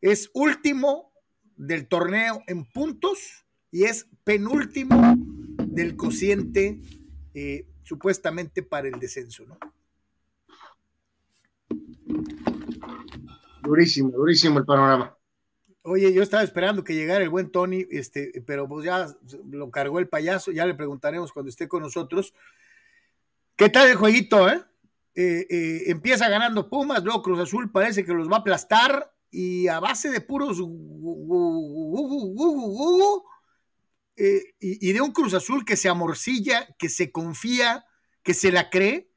[0.01, 1.12] Es último
[1.58, 5.16] del torneo en puntos y es penúltimo
[5.58, 6.80] del cociente
[7.34, 9.58] eh, supuestamente para el descenso, ¿no?
[13.62, 15.18] Durísimo, durísimo el panorama.
[15.84, 19.08] Oye, yo estaba esperando que llegara el buen Tony, este, pero pues ya
[19.49, 22.34] lo cargó el payaso, ya le preguntaremos cuando esté con nosotros.
[23.56, 24.64] ¿Qué tal el jueguito, eh?
[25.16, 29.67] Eh, eh, empieza ganando Pumas, luego Cruz Azul parece que los va a aplastar y
[29.67, 30.59] a base de puros
[34.15, 37.84] y, de un Cruz Azul que se amorcilla, que se confía,
[38.21, 39.09] que se la cree,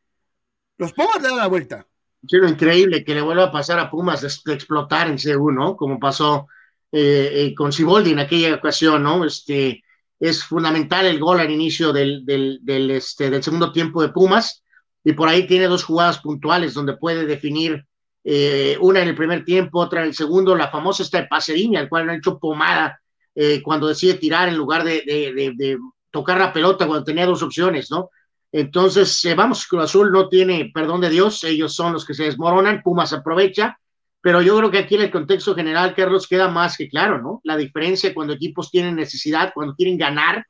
[0.79, 1.87] los Pumas le dan la vuelta.
[2.27, 5.77] Quiero increíble que le vuelva a pasar a Pumas de, explotar en CU, ¿no?
[5.77, 6.49] Como pasó
[6.91, 9.25] eh, eh, con Siboldi en aquella ocasión, ¿no?
[9.25, 9.85] Este,
[10.19, 14.65] es fundamental el gol al inicio del, del, este, del segundo tiempo de Pumas
[15.05, 17.87] y por ahí tiene dos jugadas puntuales donde puede definir
[18.29, 21.77] eh, una en el primer tiempo, otra en el segundo, la famosa está el Pacerini,
[21.77, 23.01] al cual han hecho pomada
[23.33, 25.79] eh, cuando decide tirar en lugar de, de, de, de,
[26.11, 28.11] tocar la pelota cuando tenía dos opciones, ¿no?
[28.51, 32.25] Entonces, eh, vamos, Cruz Azul no tiene perdón de Dios, ellos son los que se
[32.25, 33.79] desmoronan, Pumas aprovecha,
[34.21, 37.41] pero yo creo que aquí en el contexto general, Carlos, queda más que claro, ¿no?
[37.45, 40.45] La diferencia cuando equipos tienen necesidad, cuando quieren ganar,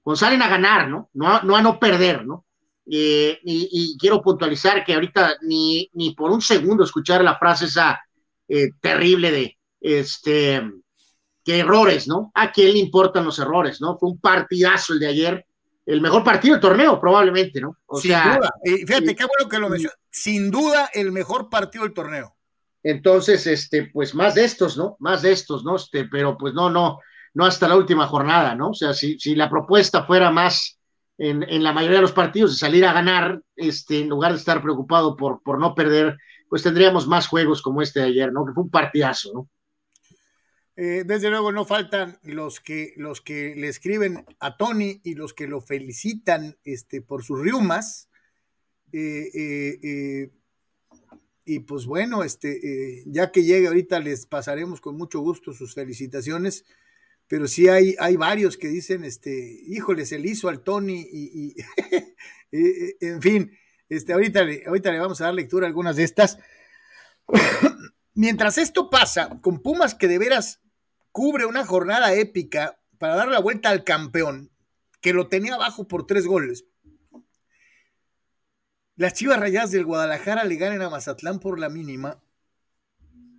[0.00, 1.10] cuando salen a ganar, ¿no?
[1.12, 2.46] No no, a no perder, ¿no?
[2.92, 7.66] Eh, y, y, quiero puntualizar que ahorita ni, ni por un segundo escuchar la frase
[7.66, 8.00] esa
[8.48, 10.60] eh, terrible de, este,
[11.44, 12.32] que errores, ¿no?
[12.34, 13.96] ¿A quién le importan los errores, no?
[13.96, 15.46] Fue un partidazo el de ayer,
[15.86, 17.76] el mejor partido del torneo, probablemente, ¿no?
[17.86, 18.50] O Sin sea, duda.
[18.64, 19.94] Y fíjate, qué bueno que lo mencionó.
[20.10, 22.34] Sin duda, el mejor partido del torneo.
[22.82, 24.96] Entonces, este, pues más de estos, ¿no?
[24.98, 25.76] Más de estos, ¿no?
[25.76, 26.98] Este, pero pues no, no,
[27.34, 28.70] no hasta la última jornada, ¿no?
[28.70, 30.79] O sea, si, si la propuesta fuera más
[31.22, 34.62] en, la mayoría de los partidos de salir a ganar, este, en lugar de estar
[34.62, 36.16] preocupado por, por no perder,
[36.48, 38.46] pues tendríamos más juegos como este de ayer, ¿no?
[38.46, 39.48] Que fue un partidazo, ¿no?
[40.76, 45.34] Eh, desde luego no faltan los que, los que le escriben a Tony y los
[45.34, 48.08] que lo felicitan este, por sus riumas.
[48.90, 50.30] Eh, eh,
[51.44, 56.64] y pues bueno, este, ya que llegue ahorita les pasaremos con mucho gusto sus felicitaciones,
[57.30, 61.54] pero sí hay, hay varios que dicen, este, híjole, se le hizo al Tony y,
[62.50, 62.50] y
[63.00, 63.56] en fin,
[63.88, 66.38] este, ahorita, ahorita le vamos a dar lectura a algunas de estas.
[68.14, 70.60] Mientras esto pasa, con Pumas que de veras
[71.12, 74.50] cubre una jornada épica para dar la vuelta al campeón,
[75.00, 76.64] que lo tenía abajo por tres goles.
[78.96, 82.20] Las Chivas Rayadas del Guadalajara le ganan a Mazatlán por la mínima.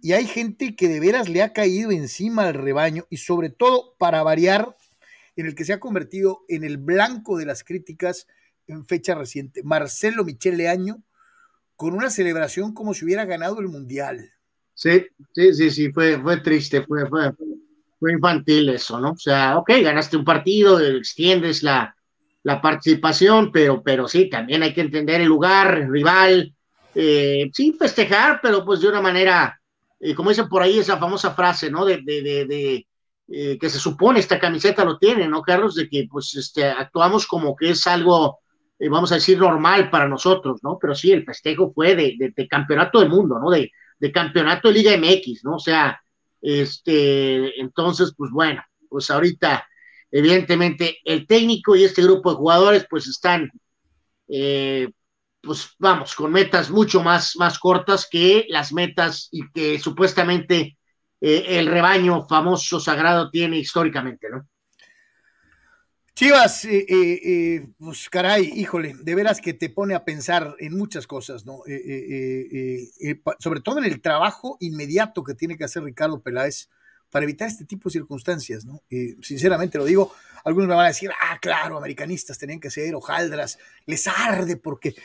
[0.02, 3.96] Y hay gente que de veras le ha caído encima al rebaño y sobre todo
[3.98, 4.76] para variar
[5.36, 8.28] en el que se ha convertido en el blanco de las críticas
[8.68, 9.64] en fecha reciente.
[9.64, 11.04] Marcelo Michel Leaño
[11.76, 14.32] con una celebración como si hubiera ganado el Mundial.
[14.74, 17.32] Sí, sí, sí, sí, fue, fue triste, fue, fue,
[18.00, 19.12] fue infantil eso, ¿no?
[19.12, 21.96] O sea, ok, ganaste un partido, extiendes la,
[22.44, 26.56] la participación, pero, pero sí, también hay que entender el lugar, el rival,
[26.96, 29.61] eh, sí, festejar, pero pues de una manera,
[30.02, 31.86] eh, como dicen por ahí esa famosa frase, ¿no?
[31.86, 32.88] De, de, de,
[33.28, 35.76] eh, que se supone esta camiseta lo tiene, ¿no, Carlos?
[35.76, 38.40] De que pues este, actuamos como que es algo,
[38.80, 40.78] eh, vamos a decir, normal para nosotros, ¿no?
[40.82, 43.50] Pero sí, el festejo fue de, campeonato del mundo, ¿no?
[43.52, 45.56] De campeonato de Liga MX, ¿no?
[45.56, 46.02] O sea,
[46.42, 49.68] este, entonces, pues bueno, pues ahorita,
[50.10, 53.52] evidentemente, el técnico y este grupo de jugadores, pues están,
[54.28, 54.90] eh,
[55.42, 60.78] pues vamos, con metas mucho más, más cortas que las metas y que supuestamente
[61.20, 64.48] eh, el rebaño famoso sagrado tiene históricamente, ¿no?
[66.22, 70.78] Chivas, eh, eh, eh, pues caray, híjole, de veras que te pone a pensar en
[70.78, 71.64] muchas cosas, ¿no?
[73.40, 76.70] sobre todo en el trabajo inmediato que tiene que hacer Ricardo Peláez
[77.10, 78.84] para evitar este tipo de circunstancias, ¿no?
[79.24, 80.14] sinceramente lo digo,
[80.44, 84.96] algunos me van a decir, ah, claro, americanistas tenían que ser hojaldras, les arde porque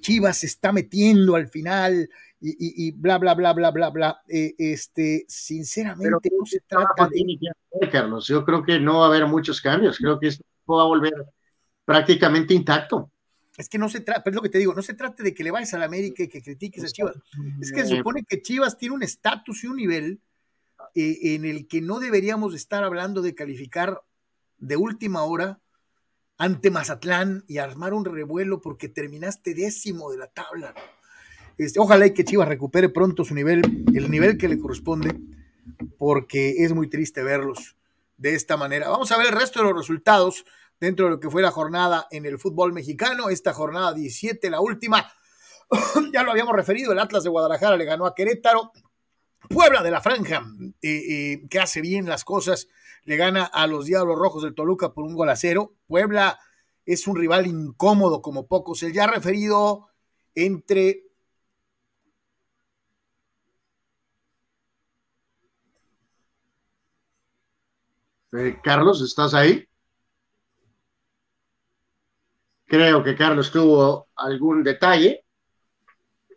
[0.00, 2.08] Chivas se está metiendo al final
[2.40, 4.22] y, bla, bla, bla, bla, bla, bla.
[4.26, 7.90] este, sinceramente no se trata de...
[7.90, 10.86] Carlos, yo creo que no va a haber muchos cambios, creo que esto va a
[10.86, 11.14] volver
[11.84, 13.10] prácticamente intacto.
[13.56, 15.32] Es que no se trata, pero es lo que te digo, no se trata de
[15.32, 17.16] que le vayas a la América y que critiques a Chivas.
[17.60, 20.20] Es que se supone que Chivas tiene un estatus y un nivel
[20.94, 24.02] eh, en el que no deberíamos estar hablando de calificar
[24.58, 25.60] de última hora
[26.38, 30.74] ante Mazatlán y armar un revuelo porque terminaste décimo de la tabla.
[31.58, 33.62] Este, ojalá y que Chivas recupere pronto su nivel,
[33.94, 35.18] el nivel que le corresponde,
[35.98, 37.76] porque es muy triste verlos
[38.18, 38.88] de esta manera.
[38.88, 40.44] Vamos a ver el resto de los resultados
[40.78, 43.30] dentro de lo que fue la jornada en el fútbol mexicano.
[43.30, 45.10] Esta jornada 17, la última,
[46.12, 48.72] ya lo habíamos referido, el Atlas de Guadalajara le ganó a Querétaro.
[49.48, 50.44] Puebla de la Franja,
[50.82, 52.66] eh, eh, que hace bien las cosas,
[53.06, 55.74] le gana a los Diablos Rojos del Toluca por un gol a cero.
[55.86, 56.38] Puebla
[56.84, 58.82] es un rival incómodo como pocos.
[58.82, 59.88] El ya referido
[60.34, 61.06] entre
[68.32, 69.66] Eh, Carlos, ¿estás ahí?
[72.66, 75.24] Creo que Carlos tuvo algún detalle,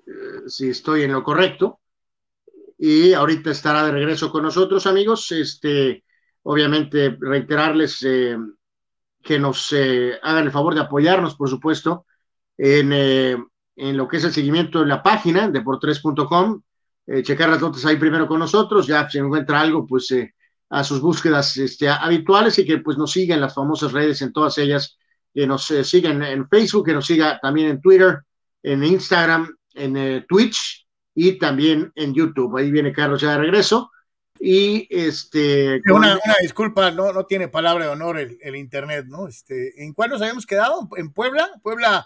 [0.06, 1.82] eh, si estoy en lo correcto,
[2.78, 5.32] y ahorita estará de regreso con nosotros, amigos.
[5.32, 6.06] Este,
[6.44, 8.38] obviamente, reiterarles eh,
[9.22, 9.74] que nos
[10.24, 12.06] hagan el favor de apoyarnos, por supuesto,
[12.58, 16.62] en, en, lo que es el seguimiento de la página de por3.com,
[17.24, 20.14] checar las notas ahí primero con nosotros, ya si encuentra algo, pues
[20.70, 24.32] a sus búsquedas este, habituales y que pues nos sigan en las famosas redes, en
[24.32, 24.98] todas ellas,
[25.34, 28.20] que nos eh, sigan en Facebook, que nos siga también en Twitter,
[28.64, 32.58] en Instagram, en eh, Twitch y también en YouTube.
[32.58, 33.92] Ahí viene Carlos ya de regreso.
[34.40, 35.82] Y este.
[35.92, 39.28] Una, disculpa, no, no tiene palabra de honor el, el, internet, ¿no?
[39.28, 40.88] Este, ¿En cuál nos habíamos quedado?
[40.96, 41.50] ¿En Puebla?
[41.62, 42.04] Puebla,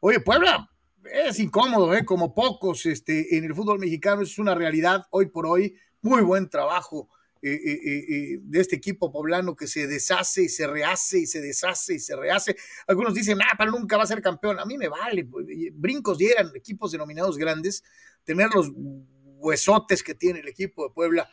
[0.00, 0.70] oye, Puebla
[1.12, 2.04] es incómodo, ¿eh?
[2.04, 5.76] Como pocos este, en el fútbol mexicano, es una realidad hoy por hoy.
[6.02, 7.08] Muy buen trabajo
[7.42, 11.40] eh, eh, eh, de este equipo poblano que se deshace y se rehace y se
[11.40, 12.56] deshace y se rehace.
[12.86, 14.58] Algunos dicen, ah, pero nunca va a ser campeón.
[14.58, 17.84] A mí me vale, pues, brincos dieran equipos denominados grandes,
[18.24, 21.28] tener los huesotes que tiene el equipo de Puebla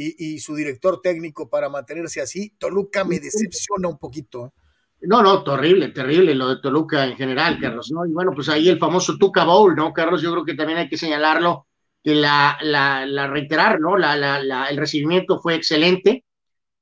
[0.00, 2.54] y, su director técnico para mantenerse así.
[2.58, 4.54] Toluca me decepciona un poquito.
[5.00, 8.06] No, no, terrible, terrible lo de Toluca en general, Carlos, ¿no?
[8.06, 10.22] Y bueno, pues ahí el famoso Tuca Bowl, ¿no, Carlos?
[10.22, 11.66] Yo creo que también hay que señalarlo
[12.02, 13.96] que la, la, reiterar, ¿no?
[13.96, 16.24] La, la, el recibimiento fue excelente.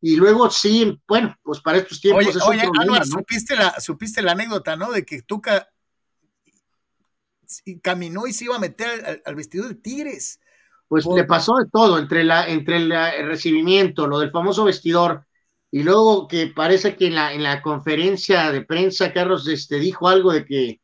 [0.00, 2.26] Y luego sí, bueno, pues para estos tiempos.
[2.46, 4.92] Oye, oye supiste, la, supiste la anécdota, ¿no?
[4.92, 5.68] De que Tuca
[7.82, 10.40] caminó y se iba a meter al, vestido de Tigres.
[10.88, 12.92] Pues le pasó de todo, entre, la, entre el
[13.26, 15.26] recibimiento, lo del famoso vestidor,
[15.70, 20.08] y luego que parece que en la, en la conferencia de prensa Carlos este, dijo
[20.08, 20.80] algo de que,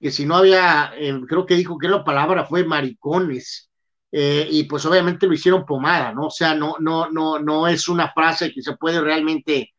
[0.00, 3.70] que si no había, eh, creo que dijo que la palabra fue maricones,
[4.12, 6.26] eh, y pues obviamente lo hicieron pomada, ¿no?
[6.26, 9.74] O sea, no, no, no, no es una frase que se puede realmente,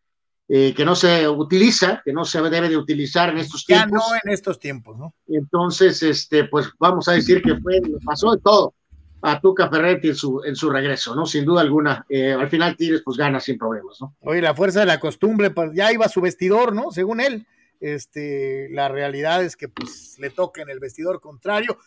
[0.49, 3.89] eh, que no se utiliza, que no se debe de utilizar en estos tiempos.
[3.89, 5.15] Ya no en estos tiempos, ¿no?
[5.27, 8.73] Entonces, este, pues vamos a decir que fue, pasó de todo
[9.21, 11.25] a Tuca Ferretti en su, en su regreso, ¿no?
[11.25, 12.05] Sin duda alguna.
[12.09, 14.15] Eh, al final Tigres pues gana sin problemas, ¿no?
[14.21, 16.91] Oye, la fuerza de la costumbre, pues ya iba su vestidor, ¿no?
[16.91, 17.45] Según él.
[17.79, 21.77] Este, la realidad es que pues le toca en el vestidor contrario.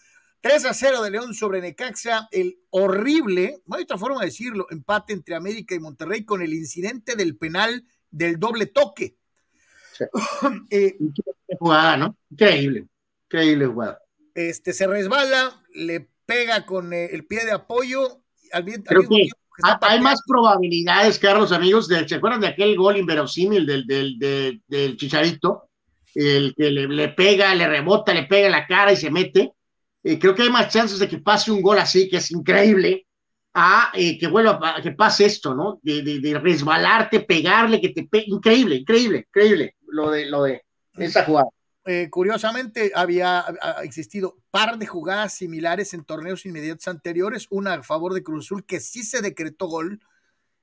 [0.41, 4.66] 3 a 0 de León sobre Necaxa, el horrible, no hay otra forma de decirlo,
[4.70, 9.16] empate entre América y Monterrey con el incidente del penal del doble toque.
[10.70, 10.99] eh,
[11.59, 12.16] jugada, ¿no?
[12.28, 12.87] Increíble,
[13.26, 14.03] increíble jugada.
[14.35, 18.20] Este se resbala, le pega con eh, el pie de apoyo.
[18.53, 19.29] Al, Creo que
[19.81, 24.97] hay más probabilidades, Carlos, amigos, de, ¿se acuerdan de aquel gol inverosímil del, del, del,
[24.97, 25.68] Chicharito?
[26.14, 29.53] El que le, le, pega, le rebota, le pega en la cara y se mete
[30.05, 33.07] eh, creo que hay más chances de que pase un gol así, que es increíble,
[33.55, 35.81] a eh, que vuelva a que pase esto, ¿no?
[35.83, 38.27] De, resbalarte, pegarle, que te pegue.
[38.29, 40.62] Increíble, increíble, increíble lo de, lo de
[40.99, 41.49] esa jugada.
[41.87, 43.45] Eh, curiosamente, había
[43.82, 48.64] existido par de jugadas similares en torneos inmediatos anteriores, una a favor de Cruz Azul
[48.64, 50.01] que sí se decretó gol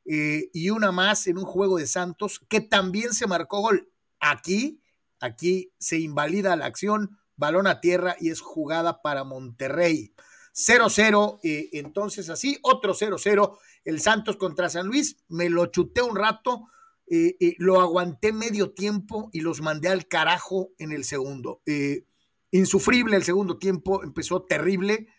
[0.04, 3.92] y una más en un juego de Santos que también se marcó gol.
[4.20, 4.82] Aquí,
[5.20, 10.14] aquí se invalida la acción, balón a tierra y es jugada para Monterrey.
[10.54, 16.16] 0-0, eh, entonces así, otro 0-0, el Santos contra San Luis, me lo chuté un
[16.16, 16.68] rato,
[17.14, 21.62] eh, eh, lo aguanté medio tiempo y los mandé al carajo en el segundo.
[21.66, 22.06] Eh,
[22.52, 25.10] insufrible el segundo tiempo, empezó terrible.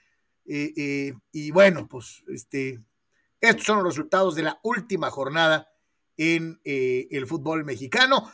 [0.46, 2.80] y bueno, pues este,
[3.42, 5.68] estos son los resultados de la última jornada
[6.16, 8.32] en el fútbol mexicano.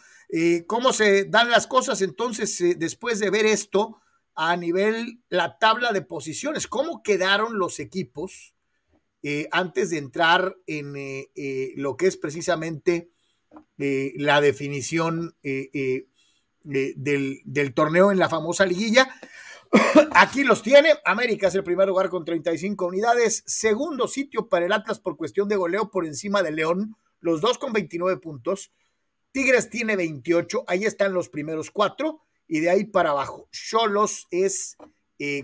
[0.69, 4.01] ¿Cómo se dan las cosas entonces después de ver esto
[4.37, 6.69] a nivel la tabla de posiciones?
[6.69, 8.55] ¿Cómo quedaron los equipos
[9.51, 10.95] antes de entrar en
[11.77, 13.11] lo que es precisamente
[13.79, 16.07] eh, la definición eh, eh,
[16.65, 19.09] del, torneo en la famosa liguilla.
[20.13, 20.95] Aquí los tiene.
[21.05, 23.45] América es el primer lugar con 35 unidades.
[23.47, 26.97] Segundo sitio para el Atlas por cuestión de goleo por encima de León.
[27.21, 28.73] Los dos con 29 puntos.
[29.31, 30.65] Tigres tiene 28.
[30.67, 32.23] Ahí están los primeros cuatro.
[32.49, 33.49] Y de ahí para abajo.
[33.53, 34.77] Cholos es,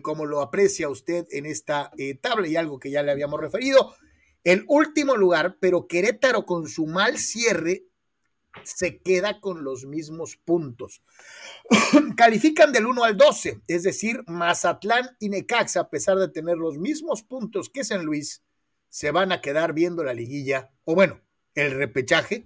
[0.02, 1.92] como lo aprecia usted en esta
[2.22, 3.94] tabla y algo que ya le habíamos referido,
[4.42, 7.84] el último lugar, pero Querétaro con su mal cierre
[8.62, 11.02] se queda con los mismos puntos.
[12.16, 16.78] Califican del 1 al 12, es decir, Mazatlán y Necaxa, a pesar de tener los
[16.78, 18.42] mismos puntos que San Luis,
[18.88, 21.20] se van a quedar viendo la liguilla, o bueno,
[21.54, 22.44] el repechaje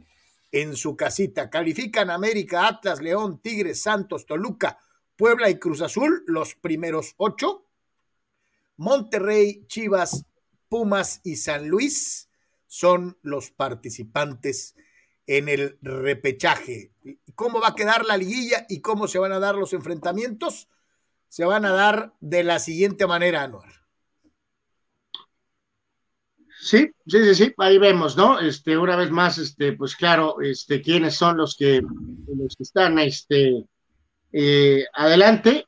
[0.51, 1.51] en su casita.
[1.51, 4.79] Califican América, Atlas, León, Tigres, Santos, Toluca,
[5.17, 7.67] Puebla y Cruz Azul, los primeros ocho.
[8.77, 10.25] Monterrey, Chivas,
[10.69, 12.29] Pumas y San Luis
[12.67, 14.77] son los participantes
[15.29, 16.91] en el repechaje.
[17.37, 20.69] ¿Cómo va a quedar la liguilla y cómo se van a dar los enfrentamientos?
[21.29, 23.69] Se van a dar de la siguiente manera, Anuar.
[26.61, 28.41] Sí, sí, sí, sí, ahí vemos, ¿no?
[28.41, 31.83] Este, una vez más, este, pues claro, este, quiénes son los que,
[32.35, 33.65] los que están, este,
[34.33, 35.67] eh, adelante,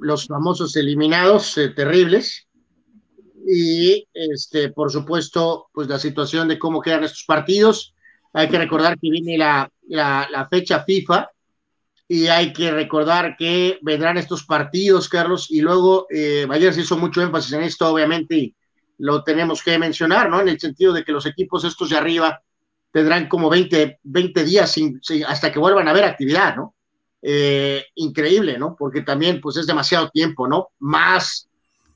[0.00, 2.48] los famosos eliminados eh, terribles,
[3.46, 7.94] y, este, por supuesto, pues la situación de cómo quedan estos partidos,
[8.32, 11.30] hay que recordar que viene la, la, fecha FIFA
[12.06, 16.96] y hay que recordar que vendrán estos partidos, Carlos, y luego eh, ayer se hizo
[16.96, 18.54] mucho énfasis en esto, obviamente, y
[18.98, 20.40] lo tenemos que mencionar, ¿no?
[20.40, 22.40] En el sentido de que los equipos estos de arriba
[22.92, 24.76] tendrán como 20, 20 días
[25.26, 26.74] hasta que vuelvan a haber actividad, ¿no?
[27.22, 28.74] Eh, increíble, ¿no?
[28.78, 30.68] Porque también, pues es demasiado tiempo, ¿no?
[30.78, 31.48] Más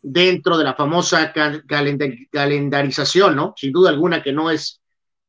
[0.03, 1.33] dentro de la famosa
[2.31, 3.55] calendarización, ¿no?
[3.57, 4.81] Sin duda alguna que no es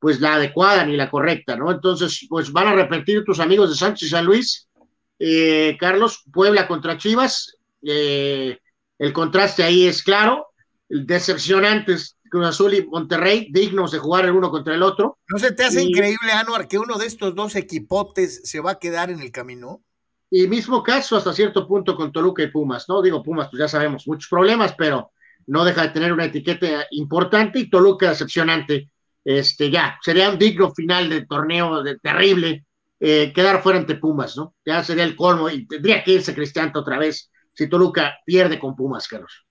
[0.06, 1.72] pues la adecuada ni la correcta, ¿no?
[1.72, 4.70] Entonces, pues van a repetir tus amigos de Sánchez y San Luis,
[5.18, 8.60] eh, Carlos, Puebla contra Chivas, eh,
[9.00, 10.50] el contraste ahí es claro,
[10.88, 15.18] decepcionantes Cruz Azul y Monterrey, dignos de jugar el uno contra el otro.
[15.28, 18.80] ¿No se te hace increíble, Anuar, que uno de estos dos equipotes se va a
[18.80, 19.82] quedar en el camino?
[20.30, 23.02] Y mismo caso hasta cierto punto con Toluca y Pumas, ¿no?
[23.02, 25.14] Digo, Pumas, pues ya sabemos, muchos problemas, pero
[25.48, 28.92] no deja de tener una etiqueta importante y Toluca decepcionante
[29.26, 32.66] este, ya, sería un digno final de torneo de, terrible
[33.00, 34.56] eh, quedar fuera ante Pumas, ¿no?
[34.64, 38.76] Ya sería el colmo y tendría que irse Cristianto otra vez si Toluca pierde con
[38.76, 39.46] Pumas, Carlos.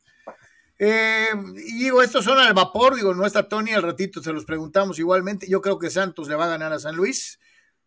[0.78, 4.44] Eh, y digo, estos son al vapor, digo, no está Tony, al ratito se los
[4.44, 5.48] preguntamos igualmente.
[5.48, 7.40] Yo creo que Santos le va a ganar a San Luis.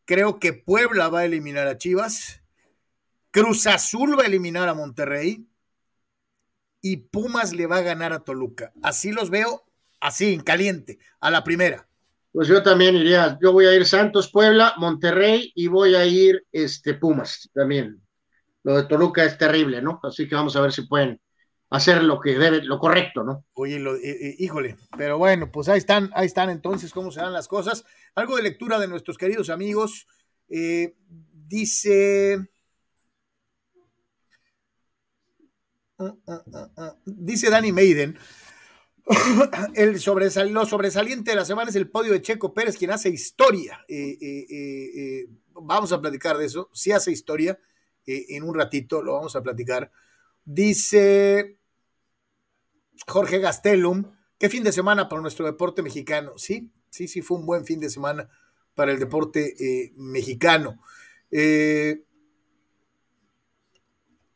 [0.06, 2.42] Creo que Puebla va a eliminar a Chivas.
[3.32, 5.48] Cruz Azul va a eliminar a Monterrey.
[6.82, 8.74] Y Pumas le va a ganar a Toluca.
[8.82, 9.67] Así los veo
[10.00, 11.88] así, en caliente, a la primera.
[12.32, 16.46] Pues yo también iría, yo voy a ir Santos, Puebla, Monterrey y voy a ir
[16.52, 18.02] este Pumas también.
[18.64, 20.00] Lo de Toluca es terrible, ¿no?
[20.04, 21.20] Así que vamos a ver si pueden
[21.70, 23.46] hacer lo que debe, lo correcto, ¿no?
[23.54, 27.22] Oye, lo, eh, eh, híjole, pero bueno, pues ahí están, ahí están entonces cómo se
[27.22, 27.86] dan las cosas.
[28.16, 30.08] Algo de lectura de nuestros queridos amigos.
[30.50, 30.96] Eh,
[31.48, 32.48] dice.
[36.00, 36.34] Uh, uh,
[36.78, 38.20] uh, dice Danny Maiden,
[39.76, 39.94] el
[40.52, 43.86] lo sobresaliente de la semana es el podio de Checo Pérez, quien hace historia.
[43.88, 46.70] Eh, eh, eh, vamos a platicar de eso.
[46.74, 47.58] Si hace historia,
[48.06, 49.92] en un ratito lo vamos a platicar.
[50.44, 51.60] Dice
[53.06, 56.34] Jorge Gastelum, qué fin de semana para nuestro deporte mexicano.
[56.38, 58.30] Sí, sí, sí, fue un buen fin de semana
[58.76, 60.82] para el deporte mexicano.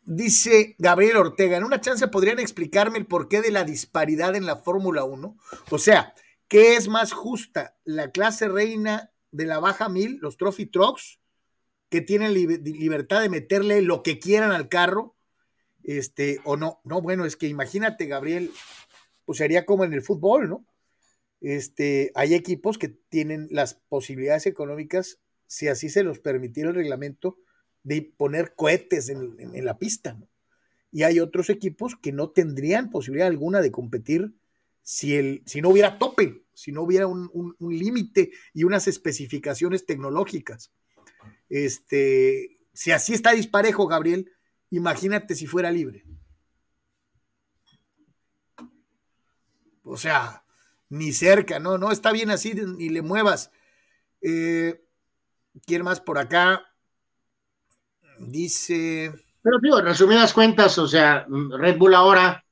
[0.04, 4.56] Dice Gabriel Ortega, en una chance podrían explicarme el porqué de la disparidad en la
[4.56, 5.38] Fórmula 1.
[5.70, 6.14] O sea,
[6.47, 7.78] ¿qué es más justa?
[7.84, 11.20] ¿La clase reina de la baja mil, los trophy trucks,
[11.89, 15.16] que tienen libertad de meterle lo que quieran al carro?
[15.84, 16.82] Este, o no.
[16.84, 18.52] No, bueno, es que imagínate, Gabriel,
[19.26, 20.66] pues sería como en el fútbol, ¿no?
[21.41, 27.38] Este, hay equipos que tienen las posibilidades económicas, si así se los permitiera el reglamento,
[27.84, 30.17] de poner cohetes en, la pista.
[30.91, 34.34] Y hay otros equipos que no tendrían posibilidad alguna de competir
[34.84, 36.43] si, el, si no hubiera tope.
[36.53, 40.71] si no hubiera un, límite y unas especificaciones tecnológicas.
[41.49, 44.32] Este, si así está disparejo, Gabriel,
[44.69, 46.05] imagínate si fuera libre.
[49.84, 50.45] O sea,
[50.89, 53.51] ni cerca, no, no está bien así, ni le muevas.
[54.21, 54.84] Eh,
[55.65, 56.70] ¿Quién más por acá?
[58.28, 59.11] Dice.
[59.41, 62.43] Pero digo, en resumidas cuentas, o sea, Red Bull ahora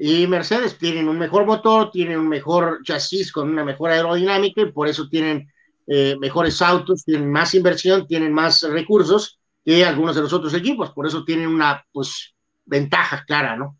[0.00, 4.72] y Mercedes tienen un mejor motor, tienen un mejor chasis con una mejor aerodinámica y
[4.72, 5.52] por eso tienen
[5.86, 10.90] eh, mejores autos, tienen más inversión, tienen más recursos que algunos de los otros equipos,
[10.92, 13.78] por eso tienen una pues ventaja clara, ¿no?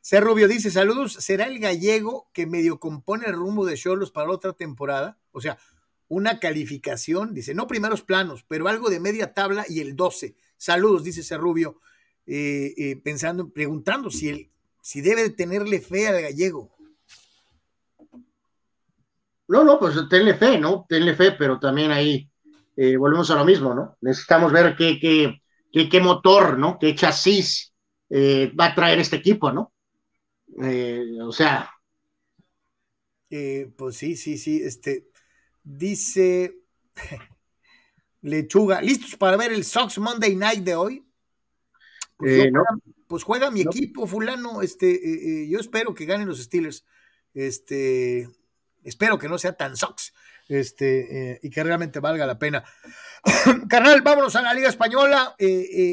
[0.00, 0.20] C.
[0.20, 4.52] Rubio dice, saludos, ¿será el gallego que medio compone el rumbo de Cholos para otra
[4.52, 5.16] temporada?
[5.32, 5.56] O sea,
[6.08, 10.36] una calificación, dice, no primeros planos, pero algo de media tabla y el 12.
[10.56, 11.36] Saludos, dice.
[11.36, 11.80] Rubio,
[12.26, 14.50] eh, eh, pensando, preguntando si, el,
[14.80, 16.74] si debe tenerle fe al gallego.
[19.48, 20.86] No, no, pues tenle fe, ¿no?
[20.88, 22.30] Tenle fe, pero también ahí
[22.76, 23.96] eh, volvemos a lo mismo, ¿no?
[24.00, 26.78] Necesitamos ver qué, qué, qué, qué motor, ¿no?
[26.78, 27.72] Qué chasis
[28.10, 29.72] va a traer este equipo, ¿no?
[31.26, 31.70] O sea.
[33.76, 34.62] Pues sí, sí, sí.
[34.62, 35.08] Este
[35.64, 36.54] dice
[38.24, 41.04] Lechuga, ¿listos para ver el Sox Monday Night de hoy?
[42.16, 42.52] Pues, eh,
[43.06, 44.62] pues juega mi equipo, fulano.
[44.62, 46.84] Este, yo espero que ganen los Steelers.
[47.34, 48.28] Este,
[48.82, 50.12] espero que no sea tan Sox.
[50.48, 52.64] Este, y que realmente valga la pena.
[53.68, 55.36] Carnal, vámonos a la Liga Española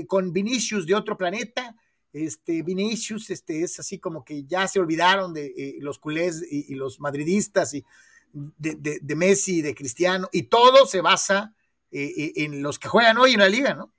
[0.07, 1.75] con Vinicius de otro planeta
[2.13, 6.75] este, Vinicius este, es así como que ya se olvidaron de eh, los culés y,
[6.75, 7.85] los madridistas y
[8.33, 11.53] de, de, Messi, de Cristiano, y todo se basa
[11.91, 13.93] eh, eh, en los que juegan hoy en la liga, ¿no?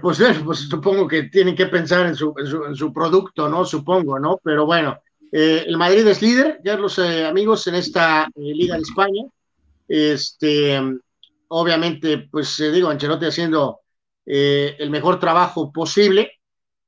[0.00, 3.66] pues, pues supongo que tienen que pensar en su, en su, producto, ¿no?
[3.66, 4.40] Supongo, ¿no?
[4.42, 4.98] Pero bueno,
[5.30, 9.24] el Madrid es líder, ya los amigos, en esta Liga de España.
[9.86, 10.80] Este,
[11.48, 13.82] obviamente, pues digo, Ancelotti haciendo
[14.30, 16.32] eh, el mejor trabajo posible.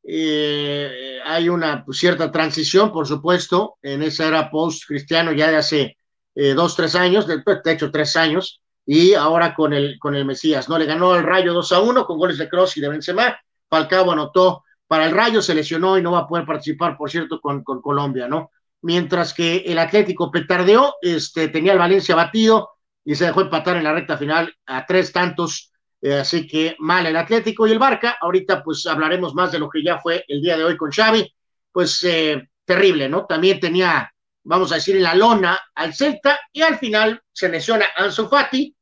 [0.02, 5.96] Eh, hay una cierta transición, por supuesto, en esa era post-cristiano ya de hace
[6.34, 10.68] eh, dos, tres años, de, hecho tres años, y ahora con el, con el Mesías,
[10.68, 10.78] ¿no?
[10.78, 14.10] Le ganó el Rayo 2 a 1 con goles de Cross y de Benzema, Falcao
[14.10, 17.62] anotó para el Rayo, se lesionó y no va a poder participar, por cierto, con,
[17.62, 18.50] con Colombia, ¿no?
[18.82, 22.70] Mientras que el Atlético petardeó, este, tenía el Valencia batido
[23.04, 25.70] y se dejó empatar en la recta final a tres tantos
[26.02, 28.16] eh, así que mal el Atlético y el Barca.
[28.20, 31.32] Ahorita pues hablaremos más de lo que ya fue el día de hoy con Xavi.
[31.72, 33.26] Pues eh, terrible, ¿no?
[33.26, 34.12] También tenía,
[34.44, 38.74] vamos a decir, en la lona al Celta y al final se lesiona Ansu Fati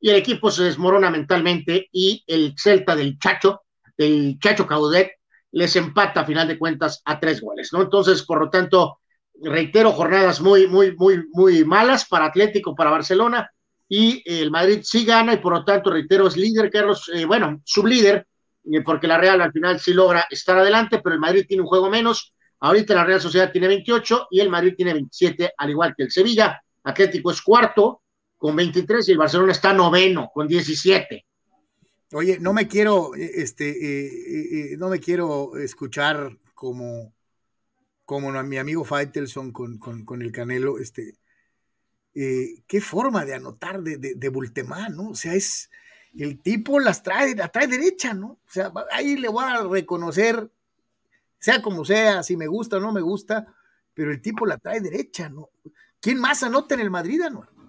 [0.00, 3.62] y el equipo se desmorona mentalmente y el Celta del Chacho,
[3.96, 5.12] del Chacho Caudet,
[5.52, 7.82] les empata a final de cuentas a tres goles, ¿no?
[7.82, 9.00] Entonces, por lo tanto,
[9.42, 13.50] reitero, jornadas muy, muy, muy, muy malas para Atlético, para Barcelona
[13.88, 17.60] y el Madrid sí gana y por lo tanto, reitero, es líder, Carlos, eh, bueno,
[17.64, 18.26] sublíder,
[18.70, 21.68] eh, porque la Real al final sí logra estar adelante, pero el Madrid tiene un
[21.68, 22.34] juego menos.
[22.60, 26.10] Ahorita la Real Sociedad tiene 28 y el Madrid tiene 27, al igual que el
[26.10, 26.60] Sevilla.
[26.84, 28.02] Atlético es cuarto
[28.36, 31.24] con 23 y el Barcelona está noveno con 17.
[32.12, 37.12] Oye, no me quiero, eh, este, no me quiero escuchar como,
[38.04, 41.14] como mi amigo Faitelson con, con, con el Canelo, este,
[42.14, 45.10] eh, qué forma de anotar de, de, de Bultemán, ¿no?
[45.10, 45.70] O sea, es
[46.16, 48.40] el tipo las trae, la trae derecha, ¿no?
[48.44, 50.50] O sea, ahí le voy a reconocer,
[51.38, 53.46] sea como sea, si me gusta o no me gusta,
[53.94, 55.50] pero el tipo la trae derecha, ¿no?
[56.00, 57.20] ¿Quién más anota en el Madrid?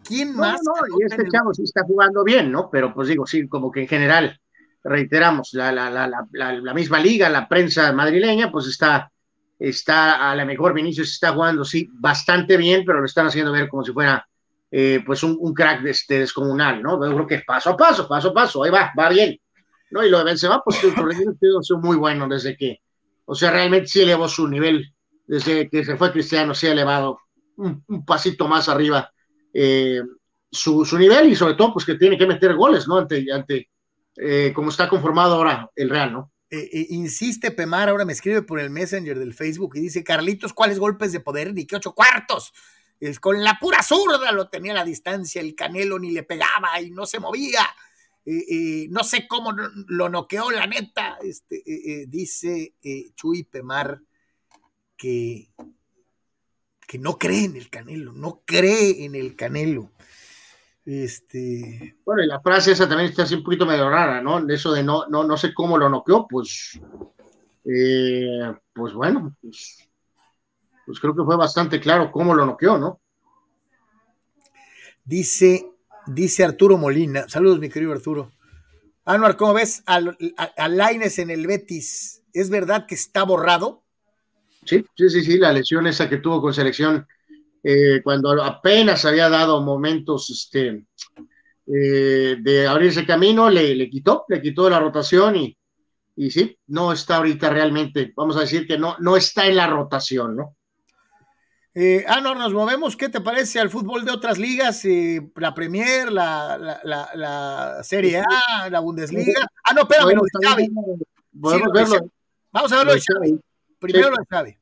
[0.04, 0.60] ¿Quién más?
[0.64, 2.70] No, no, y este chavo sí está jugando bien, ¿no?
[2.72, 4.40] Pero pues digo, sí, como que en general,
[4.84, 9.12] reiteramos, la, la, la, la misma liga, la prensa madrileña, pues está,
[9.58, 13.68] está a lo mejor Vinicius está jugando, sí, bastante bien, pero lo están haciendo ver
[13.68, 14.26] como si fuera
[14.72, 17.04] eh, pues un, un crack de este descomunal, ¿no?
[17.04, 19.40] Yo creo que paso a paso, paso a paso, ahí va, va bien,
[19.90, 20.06] ¿no?
[20.06, 22.82] Y lo de Benzema, pues el problema ha sido muy bueno desde que,
[23.30, 24.94] o sea, realmente sí elevó su nivel,
[25.28, 27.20] desde que se fue Cristiano, sí ha elevado
[27.58, 29.12] un, pasito más arriba
[29.54, 30.02] eh,
[30.52, 32.98] su, su, nivel y sobre todo, pues que tiene que meter goles, ¿no?
[32.98, 33.70] Ante, ante
[34.18, 36.32] eh, como está conformado ahora el Real, ¿no?
[36.52, 41.12] insiste Pemar, ahora me escribe por el Messenger del Facebook y dice, Carlitos, ¿cuáles golpes
[41.12, 41.54] de poder?
[41.54, 42.52] Ni qué ocho cuartos
[43.20, 46.92] con la pura zurda lo tenía a la distancia, el Canelo ni le pegaba y
[46.92, 47.62] no se movía.
[48.90, 49.52] No sé cómo
[49.88, 51.18] lo noqueó, la neta.
[51.22, 54.02] Este, eh, eh, dice eh, Chuy Pemar
[54.96, 55.50] que,
[56.88, 59.92] que no cree en el Canelo, no cree en el Canelo.
[60.86, 61.98] Este...
[62.04, 64.48] Bueno, y la frase esa también está así un poquito medio rara, ¿no?
[64.50, 66.80] Eso de no, no, no sé cómo lo noqueó, pues,
[67.64, 69.90] pues bueno, pues
[70.90, 73.00] pues creo que fue bastante claro cómo lo noqueó, ¿no?
[75.06, 75.70] Dice,
[76.14, 77.28] dice Arturo Molina.
[77.28, 78.32] Saludos, mi querido Arturo.
[79.06, 80.00] Anuar, ¿cómo ves a,
[80.68, 82.24] Laines en el Betis?
[82.34, 83.84] ¿Es verdad que está borrado?
[84.66, 87.08] Sí, sí, sí, sí, la lesión esa que tuvo con selección
[87.64, 90.86] eh, cuando apenas había dado momentos este,
[91.66, 95.58] eh, de abrirse camino, le, le, quitó, le quitó la rotación y,
[96.16, 99.68] y sí, no está ahorita realmente, vamos a decir que no, no está en la
[99.68, 100.58] rotación, ¿no?
[101.76, 102.96] Eh, ah, no, nos movemos.
[102.96, 104.84] ¿Qué te parece al fútbol de otras ligas?
[104.86, 109.48] Eh, la Premier, la, la, la, Serie A, la Bundesliga.
[109.64, 110.70] Ah, no, espérame, no, Xavi.
[111.32, 113.40] Vamos a verlo de Xavi.
[113.80, 114.58] Primero lo de Xavi.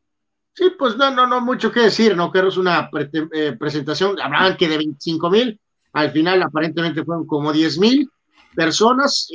[0.53, 2.31] Sí, pues no, no, no mucho que decir, ¿no?
[2.31, 2.89] Que es una
[3.34, 5.59] eh, presentación, hablaban que de 25 mil,
[5.93, 8.09] al final aparentemente fueron como 10 mil
[8.55, 9.27] personas.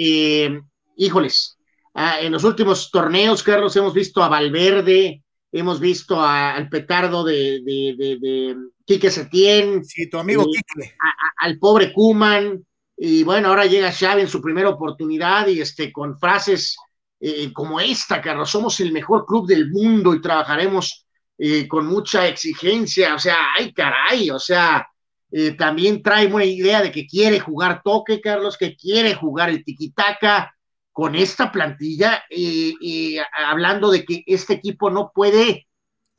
[0.97, 1.57] Híjoles,
[1.94, 5.23] ah, en los últimos torneos, Carlos, hemos visto a Valverde,
[5.53, 9.85] hemos visto al petardo de, de, de, de, Quique Setién.
[9.85, 10.95] Sí, tu amigo Quique.
[11.39, 12.65] al pobre Kuman,
[12.97, 16.77] y bueno, ahora llega Xavi en su primera oportunidad y este, con frases
[17.20, 21.07] eh, como esta, Carlos, somos el mejor club del mundo y trabajaremos
[21.39, 24.87] eh, con mucha exigencia, o sea, ay caray, o sea,
[25.31, 29.65] eh, también trae una idea de que quiere jugar toque, Carlos, que quiere jugar el
[29.65, 30.55] tiquitaca
[30.93, 35.66] con esta plantilla, eh, hablando de que este equipo no puede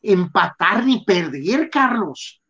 [0.02, 2.42] empatar ni perder, Carlos.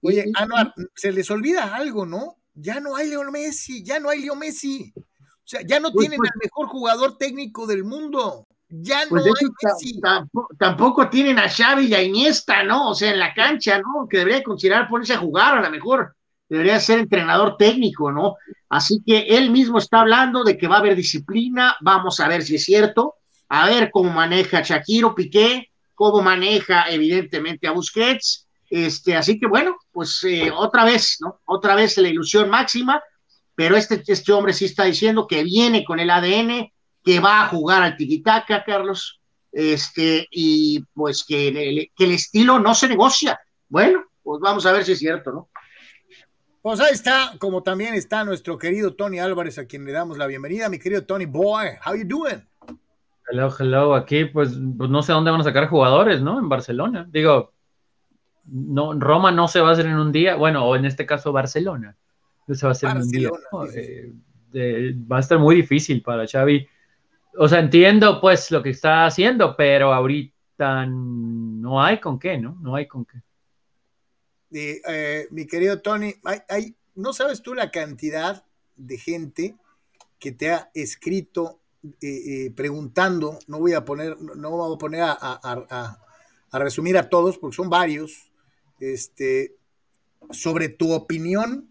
[0.00, 2.36] Oye, Anuar, se les olvida algo, ¿no?
[2.54, 4.92] Ya no hay Leo Messi, ya no hay Leo Messi.
[4.96, 8.46] O sea, ya no pues, tienen pues al mejor jugador técnico del mundo.
[8.68, 9.32] Ya pues no
[10.00, 12.90] Tampoco, tampoco, tienen a Xavi y a Iniesta, ¿no?
[12.90, 14.08] O sea, en la cancha, ¿no?
[14.08, 16.15] Que debería considerar ponerse a jugar, a lo mejor
[16.48, 18.36] debería ser entrenador técnico, ¿no?
[18.68, 22.42] Así que él mismo está hablando de que va a haber disciplina, vamos a ver
[22.42, 23.14] si es cierto,
[23.48, 29.76] a ver cómo maneja Shakiro Piqué, cómo maneja evidentemente a Busquets, este, así que bueno,
[29.92, 31.40] pues eh, otra vez, ¿no?
[31.44, 33.00] Otra vez la ilusión máxima,
[33.54, 36.70] pero este, este hombre sí está diciendo que viene con el ADN,
[37.02, 39.20] que va a jugar al tiquitaca, Carlos,
[39.52, 43.38] este, y pues que que el estilo no se negocia.
[43.68, 45.48] Bueno, pues vamos a ver si es cierto, ¿no?
[46.66, 50.26] Pues ahí está, como también está nuestro querido Tony Álvarez, a quien le damos la
[50.26, 50.68] bienvenida.
[50.68, 52.44] Mi querido Tony Boy, how you doing?
[53.30, 53.94] Hello, hello.
[53.94, 56.40] Aquí, pues, pues no sé dónde van a sacar jugadores, ¿no?
[56.40, 57.06] En Barcelona.
[57.08, 57.52] Digo,
[58.46, 61.30] no, Roma no se va a hacer en un día, bueno, o en este caso
[61.30, 61.96] Barcelona.
[62.48, 63.30] No se va a hacer en un día.
[64.52, 66.66] Eh, va a estar muy difícil para Xavi
[67.38, 72.58] o sea, entiendo pues lo que está haciendo, pero ahorita no hay con qué, ¿no?
[72.60, 73.18] No hay con qué.
[74.52, 76.14] Eh, mi querido Tony,
[76.48, 78.44] hay, no sabes tú la cantidad
[78.76, 79.56] de gente
[80.18, 81.60] que te ha escrito
[82.00, 85.98] eh, eh, preguntando, no voy a poner, no voy a poner a,
[86.52, 88.32] resumir a todos, porque son varios,
[88.80, 89.54] este,
[90.30, 91.68] sobre tu opinión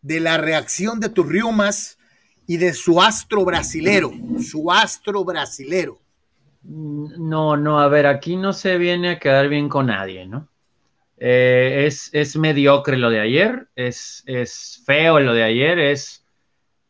[0.00, 1.98] de la reacción de tus riumas
[2.46, 5.98] y de su astro brasilero, su astro brasilero.
[6.62, 10.48] No, no, a ver, aquí no se viene a quedar bien con nadie, ¿no?
[11.18, 16.26] Eh, es, es, mediocre lo de ayer, es, es, feo lo de ayer, es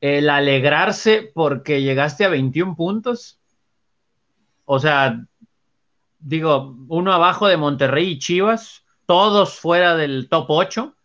[0.01, 3.41] el alegrarse porque llegaste a 21 puntos.
[4.65, 5.25] O sea,
[6.19, 10.97] digo, uno abajo de Monterrey y Chivas, todos fuera del top 8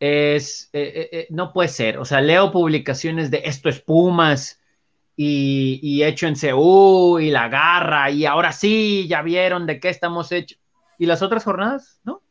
[0.00, 4.60] es, eh, eh, no puede ser, o sea, leo publicaciones de esto es Pumas
[5.16, 10.32] y, hecho en CU y la garra y ahora sí, ya vieron de qué estamos
[10.32, 10.58] hechos.
[10.98, 12.00] ¿Y las otras jornadas?
[12.04, 12.23] ¿No?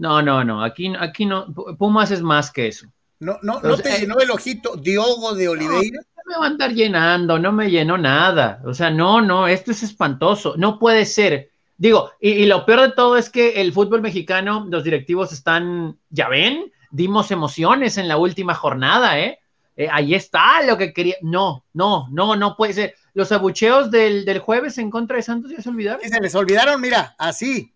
[0.00, 1.46] No, no, no, aquí, aquí no,
[1.78, 2.86] Pumas es más que eso.
[3.20, 6.00] No, no, no te llenó el ojito Diogo de Oliveira.
[6.00, 8.62] No, me va a andar llenando, no me llenó nada.
[8.64, 10.54] O sea, no, no, esto es espantoso.
[10.56, 11.50] No puede ser
[11.80, 16.28] Digo, y, lo peor de todo es que el fútbol mexicano, los directivos están, ya
[16.28, 19.38] ven, dimos emociones en la última jornada, ¿eh?
[19.78, 21.14] eh ahí está lo que quería.
[21.22, 22.94] No, no, no, no puede ser.
[23.14, 26.02] Los abucheos del, jueves en contra de Santos ya se olvidaron.
[26.02, 27.72] se les olvidaron, mira, así.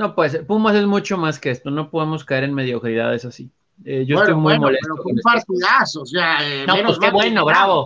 [0.00, 3.50] No, pues Pumas es mucho más que esto, no podemos caer en mediocridades así.
[3.84, 4.94] Eh, yo estoy muy molesto.
[4.94, 7.84] Pero un partidazo, o sea, eh, no, pues qué bueno, bravo.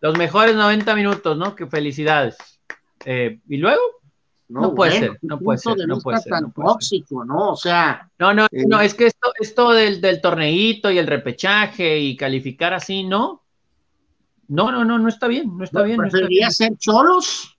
[0.00, 1.56] Los mejores 90 minutos, ¿no?
[1.56, 2.36] Que felicidades.
[3.04, 3.82] y luego,
[4.48, 6.30] no, puede ser, no puede ser, no puede ser.
[6.30, 7.50] Tan tóxico, ¿no?
[7.50, 8.08] O sea.
[8.20, 12.16] No, no, eh, no, es que esto, esto del, del torneito y el repechaje y
[12.16, 13.42] calificar así, ¿no?
[14.46, 15.96] No, no, no, no está bien, no está bien.
[15.96, 17.58] ¿Preferiría ser cholos?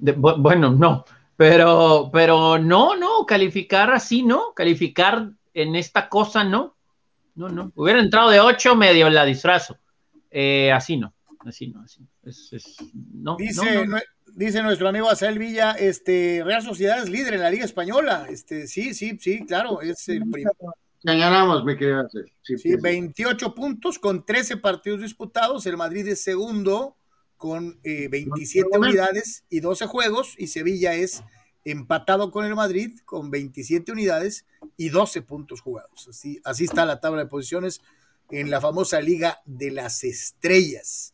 [0.00, 1.04] bueno, no,
[1.38, 4.52] pero, pero no, no, calificar así, ¿no?
[4.54, 6.74] Calificar en esta cosa, no.
[7.36, 7.70] No, no.
[7.76, 9.78] Hubiera entrado de ocho, medio la disfrazo.
[10.32, 11.14] Eh, así no,
[11.46, 12.00] así no, así.
[12.24, 12.76] Es, es,
[13.14, 13.98] no, Dice, no,
[14.34, 18.26] Dice nuestro amigo Asael Villa, este, Real Sociedad es líder en la Liga Española.
[18.28, 20.74] Este, sí, sí, sí, claro, es el primero.
[20.98, 22.08] señalamos, mi querido.
[22.42, 25.66] Sí, sí, 28 puntos con 13 partidos disputados.
[25.66, 26.97] El Madrid es segundo
[27.38, 30.34] con eh, 27 unidades y 12 juegos.
[30.36, 31.22] Y Sevilla es
[31.64, 34.44] empatado con el Madrid con 27 unidades
[34.76, 36.08] y 12 puntos jugados.
[36.08, 37.80] Así, así está la tabla de posiciones
[38.30, 41.12] en la famosa Liga de las Estrellas.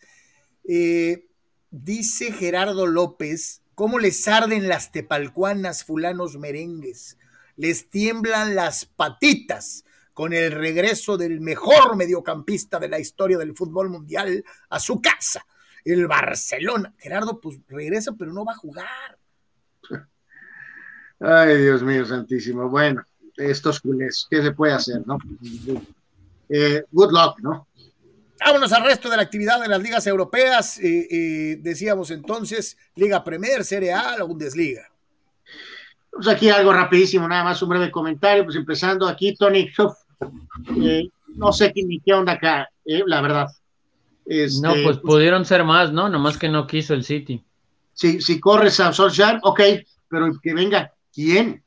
[0.64, 1.28] Eh,
[1.70, 7.18] dice Gerardo López, ¿cómo les arden las tepalcuanas fulanos merengues?
[7.56, 13.90] Les tiemblan las patitas con el regreso del mejor mediocampista de la historia del fútbol
[13.90, 15.44] mundial a su casa,
[15.84, 16.94] el Barcelona.
[16.98, 19.18] Gerardo, pues regresa, pero no va a jugar.
[21.20, 22.68] Ay, Dios mío, santísimo.
[22.68, 23.02] Bueno,
[23.36, 25.18] estos culés, ¿qué se puede hacer, no?
[26.48, 27.68] Eh, good luck, ¿no?
[28.44, 30.78] Vámonos al resto de la actividad de las ligas europeas.
[30.78, 34.90] Eh, eh, decíamos entonces, Liga Premier, Serie A, la Bundesliga.
[36.10, 39.68] Pues aquí algo rapidísimo, nada más un breve comentario, pues empezando aquí, Tony,
[41.34, 43.48] no sé ni qué onda acá, la verdad.
[44.26, 46.08] Este, no, pues pudieron ser más, ¿no?
[46.08, 47.44] Nomás que no quiso el City.
[47.92, 49.60] Si, si corres a Solskjaer, ok,
[50.08, 51.62] pero que venga ¿Quién?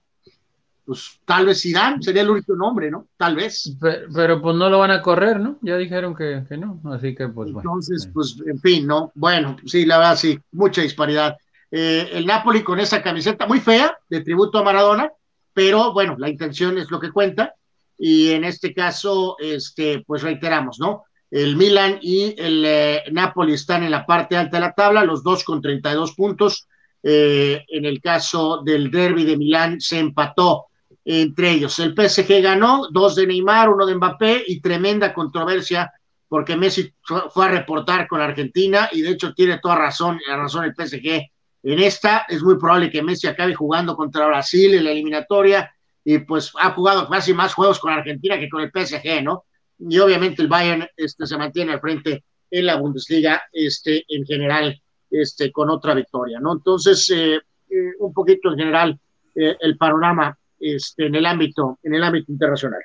[0.85, 3.07] Pues tal vez Zidane sería el único nombre, ¿no?
[3.17, 3.75] Tal vez.
[4.13, 5.57] Pero, pues no lo van a correr, ¿no?
[5.61, 7.59] Ya dijeron que, no, así que pues bueno.
[7.59, 9.11] Entonces, pues en fin, ¿no?
[9.15, 11.37] Bueno, sí, la verdad sí, mucha disparidad.
[11.71, 15.11] Eh, el Napoli con esa camiseta muy fea de tributo a Maradona,
[15.53, 17.53] pero bueno, la intención es lo que cuenta
[17.97, 21.03] y en este caso, este, pues reiteramos, ¿no?
[21.29, 25.23] El Milan y el eh, Napoli están en la parte alta de la tabla, los
[25.23, 26.67] dos con 32 puntos,
[27.03, 30.67] eh, en el caso del derby de Milán se empató
[31.03, 31.79] entre ellos.
[31.79, 35.91] El PSG ganó, dos de Neymar, uno de Mbappé y tremenda controversia
[36.27, 36.93] porque Messi
[37.29, 41.29] fue a reportar con Argentina y de hecho tiene toda razón, la razón el PSG
[41.63, 42.25] en esta.
[42.27, 45.71] Es muy probable que Messi acabe jugando contra Brasil en la eliminatoria
[46.03, 49.45] y pues ha jugado casi más juegos con Argentina que con el PSG, ¿no?
[49.79, 54.79] Y obviamente el Bayern este, se mantiene al frente en la Bundesliga este, en general
[55.09, 56.53] este, con otra victoria, ¿no?
[56.53, 58.99] Entonces, eh, eh, un poquito en general
[59.35, 62.81] eh, el panorama este, en el ámbito, en el ámbito internacional.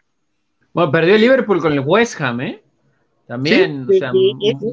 [0.72, 2.62] Bueno, perdió el Liverpool con el West Ham, ¿eh?
[3.26, 3.86] También.
[3.88, 4.12] o sea,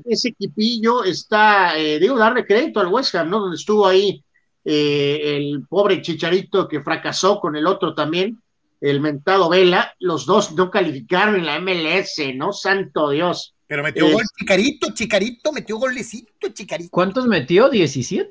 [0.05, 3.39] ese, equipillo está, digo, darle crédito al West Ham, ¿no?
[3.39, 4.21] Donde estuvo ahí
[4.63, 8.41] el pobre Chicharito que fracasó con el otro también,
[8.81, 12.53] el mentado Vela, los dos no calificaron en la MLS, ¿no?
[12.53, 13.55] Santo Dios.
[13.67, 16.89] Pero metió gol Chicarito, Chicarito, metió golecito, Chicarito.
[16.89, 17.69] ¿Cuántos metió?
[17.69, 18.27] ¿17?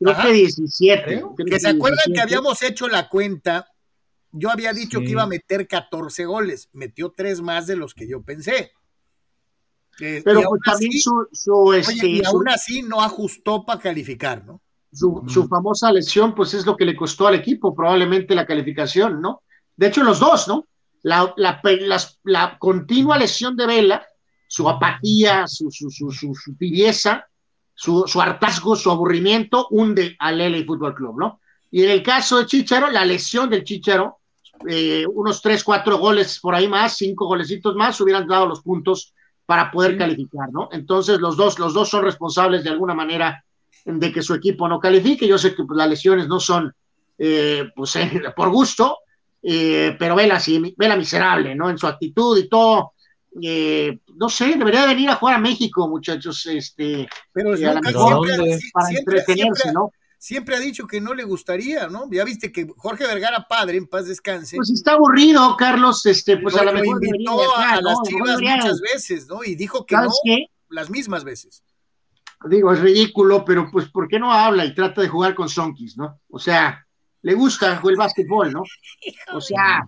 [0.00, 1.22] Creo que 17.
[1.46, 3.68] que se acuerdan que habíamos hecho la cuenta.
[4.32, 6.68] Yo había dicho que iba a meter 14 goles.
[6.72, 8.72] Metió tres más de los que yo pensé.
[10.00, 14.62] Eh, Pero pues también su, su este, y aún así no ajustó para calificar, ¿no?
[14.92, 19.20] Su, su, famosa lesión, pues es lo que le costó al equipo, probablemente la calificación,
[19.20, 19.42] ¿no?
[19.80, 20.66] De hecho, los dos, ¿no?
[21.04, 21.62] La, la,
[22.24, 24.06] la continua lesión de Vela
[24.46, 27.26] su apatía, su, su, su, su, su tibieza,
[27.74, 31.40] su, hartazgo, su aburrimiento, hunde al LA Fútbol Club, ¿no?
[31.70, 34.18] Y en el caso de Chicharo, la lesión del Chicharo,
[34.68, 39.14] eh, unos tres, cuatro goles por ahí más, cinco golecitos más, hubieran dado los puntos
[39.46, 40.68] para poder calificar, ¿no?
[40.72, 43.42] Entonces los dos, los dos son responsables de alguna manera
[43.86, 45.26] de que su equipo no califique.
[45.26, 46.70] Yo sé que pues, las lesiones no son
[47.16, 47.94] eh, pues,
[48.36, 48.98] por gusto,
[49.42, 51.70] eh, pero vela, sí, vela miserable, ¿no?
[51.70, 52.92] En su actitud y todo,
[53.40, 57.80] eh, no sé, debería venir a jugar a México, muchachos, este, pero eh,
[58.72, 59.90] para entretenerse, ¿no?
[60.18, 62.06] Siempre ha dicho que no le gustaría, ¿no?
[62.10, 64.56] Ya viste que Jorge Vergara padre, en paz descanse.
[64.56, 69.26] Pues está aburrido, Carlos, este, pues a lo mejor invitó a, las chivas muchas veces,
[69.28, 69.42] ¿no?
[69.42, 70.10] Y dijo que no
[70.68, 71.62] las mismas veces.
[72.44, 75.96] Digo, es ridículo, pero pues ¿por qué no habla y trata de jugar con Sonkis,
[75.96, 76.20] ¿no?
[76.28, 76.86] O sea,
[77.22, 78.62] le gusta el básquetbol, ¿no?
[79.34, 79.86] O sea,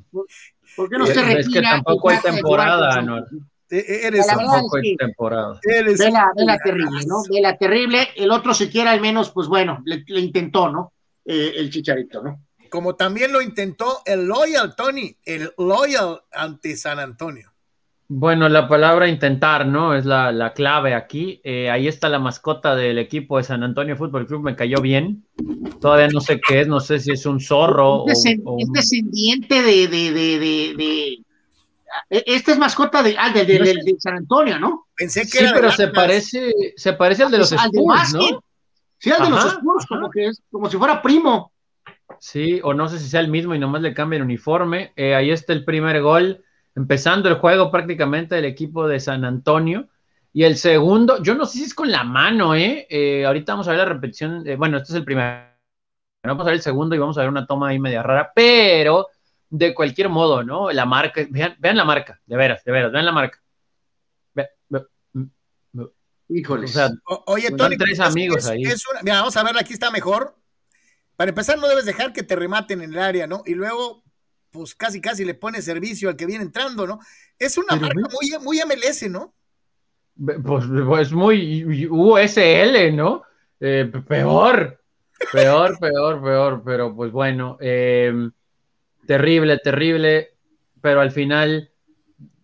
[0.77, 1.41] ¿Por qué no se retira?
[1.41, 3.25] Es que tampoco hay temporada, ¿no?
[3.69, 5.59] Eres tampoco hay temporada.
[5.63, 7.23] Eres vela, terrible, ¿no?
[7.31, 8.09] Vela terrible.
[8.17, 10.93] El otro siquiera al menos, pues bueno, le, intentó, ¿no?
[11.25, 12.45] Eh, el chicharito, ¿no?
[12.69, 17.52] Como también lo intentó el Loyal, Tony, el Loyal ante San Antonio.
[18.09, 19.95] Bueno, la palabra intentar, ¿no?
[19.95, 21.41] Es la, clave aquí.
[21.45, 25.25] Eh, ahí está la mascota del equipo de San Antonio Fútbol Club, me cayó bien.
[25.81, 29.63] Todavía no sé qué es, no sé si es un zorro es o, Es descendiente
[29.63, 31.13] de, de, de,
[32.11, 34.89] e, Este es mascota de, ah, de, San Antonio, ¿no?
[34.95, 38.45] Pensé que sí, pero se parece, se parece al de los Spurs, ¿no?
[38.99, 41.51] Sí, al de los Spurs, como que es, como si fuera primo.
[42.19, 44.93] Sí, o no sé si sea el mismo y nomás le cambia el uniforme.
[44.97, 46.45] Eh, ahí está el primer gol
[46.75, 49.89] empezando el juego prácticamente del equipo de San Antonio.
[50.33, 52.87] Y el segundo, yo no sé si es con la mano, ¿eh?
[52.89, 54.45] eh ahorita vamos a ver la repetición.
[54.57, 55.53] bueno, este es el primero.
[56.25, 59.09] Vamos a ver el segundo y vamos a ver una toma ahí media rara, pero
[59.51, 60.71] de cualquier modo, ¿no?
[60.71, 63.39] La marca, vean, vean la marca, de veras, de veras, vean la marca.
[66.35, 66.67] Híjole.
[67.27, 68.65] oye, Tony, tres amigos ahí.
[69.03, 70.35] mira, vamos a verla, aquí está mejor.
[71.17, 73.43] Para empezar, no debes dejar que te rematen en el área, ¿no?
[73.45, 74.02] Y luego,
[74.53, 77.01] pues casi casi le pones servicio al que viene entrando, ¿no?
[77.39, 79.35] Es una marca muy, muy MLS, ¿no?
[80.15, 83.23] Pues, pues muy USL, ¿no?
[83.59, 84.81] Eh, peor,
[85.33, 88.31] peor, peor, peor, pero pues bueno, em,
[89.07, 90.35] terrible, terrible,
[90.81, 91.71] pero al final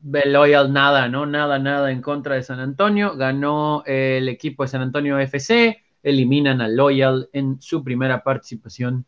[0.02, 1.26] Loyal nada, ¿no?
[1.26, 6.62] Nada, nada en contra de San Antonio, ganó el equipo de San Antonio FC, eliminan
[6.62, 9.04] a Loyal en su primera participación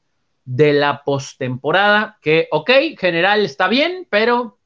[0.53, 4.59] de la postemporada, que ok, general está bien, pero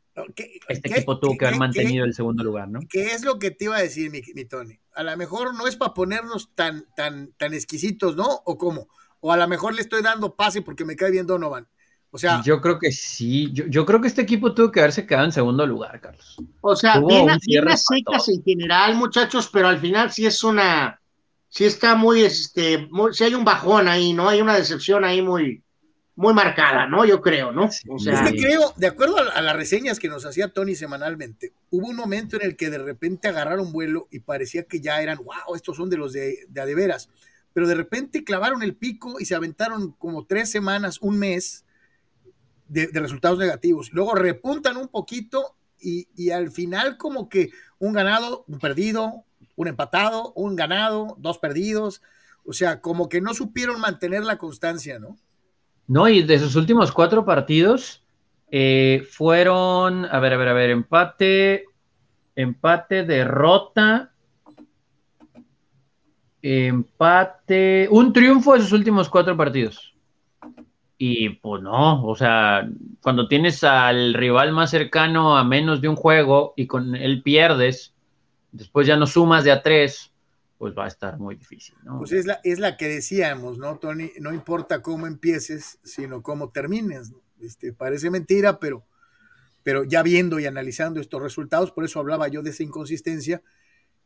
[0.67, 2.81] este equipo tuvo que haber mantenido el segundo lugar, ¿no?
[2.89, 4.81] ¿Qué es lo que te iba a decir, mi, Tony?
[4.95, 8.25] A lo mejor no es para ponernos tan, tan, tan exquisitos, ¿no?
[8.47, 8.89] ¿O cómo?
[9.21, 11.69] O a lo mejor le estoy dando pase porque me cae bien Donovan.
[12.11, 13.53] O sea, yo creo que sí.
[13.53, 16.37] Yo, creo que este equipo tuvo que haberse quedado en segundo lugar, Carlos.
[16.63, 17.37] O sea, viene,
[17.77, 20.99] secas en general, muchachos, pero al final sí es una,
[21.51, 24.31] sí está muy, este, muy, sí hay un bajón ahí, ¿no?
[24.31, 25.64] Hay una decepción ahí muy,
[26.17, 27.05] muy marcada, ¿no?
[27.05, 27.71] Yo creo, ¿no?
[27.89, 31.53] O sea, es que creo, de acuerdo a, las reseñas que nos hacía Tony semanalmente,
[31.71, 35.19] hubo un momento en el que de repente agarraron vuelo y parecía que ya eran,
[35.19, 37.11] wow, estos son de los de, de adeveras,
[37.53, 41.65] pero de repente clavaron el pico y se aventaron como tres semanas, un mes
[42.69, 43.93] de, resultados negativos.
[43.93, 49.25] Luego repuntan un poquito y, y al final como que un ganado, un perdido,
[49.57, 52.03] un empatado, un ganado, dos perdidos,
[52.45, 55.17] o sea, como que no supieron mantener la constancia, ¿no?
[55.87, 58.03] No, y de sus últimos cuatro partidos
[58.51, 61.67] eh, fueron, a ver, a ver, a ver, empate,
[62.35, 64.13] empate, derrota,
[66.41, 69.95] empate, un triunfo de sus últimos cuatro partidos.
[70.97, 72.67] Y pues no, o sea,
[73.03, 77.95] cuando tienes al rival más cercano a menos de un juego y con él pierdes,
[78.53, 80.14] después ya no sumas de a tres,
[80.65, 81.99] pues va a estar muy difícil, ¿no?
[81.99, 84.13] Pues es la, es la que decíamos, ¿no, Tony?
[84.19, 87.13] No importa cómo empieces, sino cómo termines.
[87.39, 88.83] Este, parece mentira, pero,
[89.63, 93.43] pero ya viendo y analizando estos resultados, por eso hablaba yo de esa inconsistencia,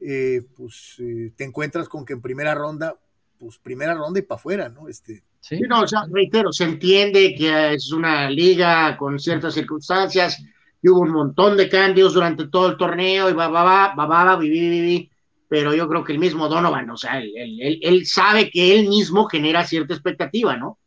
[0.01, 2.99] eh, pues eh, te encuentras con que en primera ronda,
[3.39, 4.89] pues primera ronda y para afuera, ¿no?
[4.89, 10.43] Este, sí, no, o sea, reitero, se entiende que es una liga con ciertas circunstancias,
[10.83, 14.07] y hubo un montón de cambios durante todo el torneo, y va, va, va, va,
[14.07, 15.13] va, va, vi, vi,
[15.49, 19.65] pero yo creo que el mismo Donovan, o sea, él, sabe que él mismo genera
[19.65, 20.79] cierta expectativa, ¿no?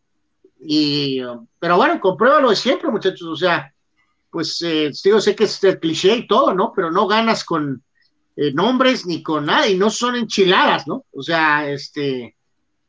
[0.59, 1.19] Y,
[1.59, 3.73] pero bueno, compruébalo de siempre, muchachos, o sea,
[4.29, 6.71] pues eh, yo sé que es el cliché y todo, ¿no?
[6.75, 7.83] Pero no ganas con
[8.35, 11.05] eh, nombres ni con nada, y no son enchiladas, ¿no?
[11.11, 12.35] O sea, este,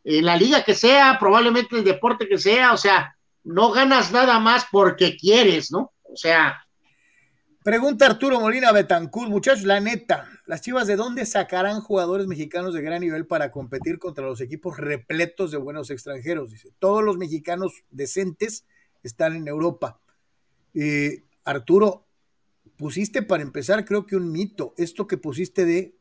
[0.05, 4.39] en la liga que sea, probablemente el deporte que sea, o sea, no ganas nada
[4.39, 5.91] más porque quieres, ¿no?
[6.03, 6.63] O sea,
[7.63, 12.83] Pregunta Arturo Molina Betancur, muchachos, la neta, las Chivas de dónde sacarán jugadores mexicanos de
[12.83, 16.51] gran nivel para competir contra los equipos repletos de buenos extranjeros.
[16.51, 18.67] Dice, todos los mexicanos decentes
[19.03, 19.99] están en Europa.
[20.75, 22.07] Eh, Arturo,
[22.77, 25.97] pusiste para empezar, creo que un mito, esto que pusiste de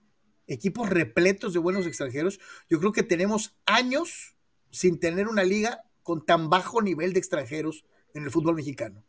[0.47, 2.37] equipos repletos de buenos extranjeros.
[2.69, 4.35] Yo creo que tenemos años
[4.69, 9.01] sin tener una liga con tan bajo nivel de extranjeros en el fútbol mexicano.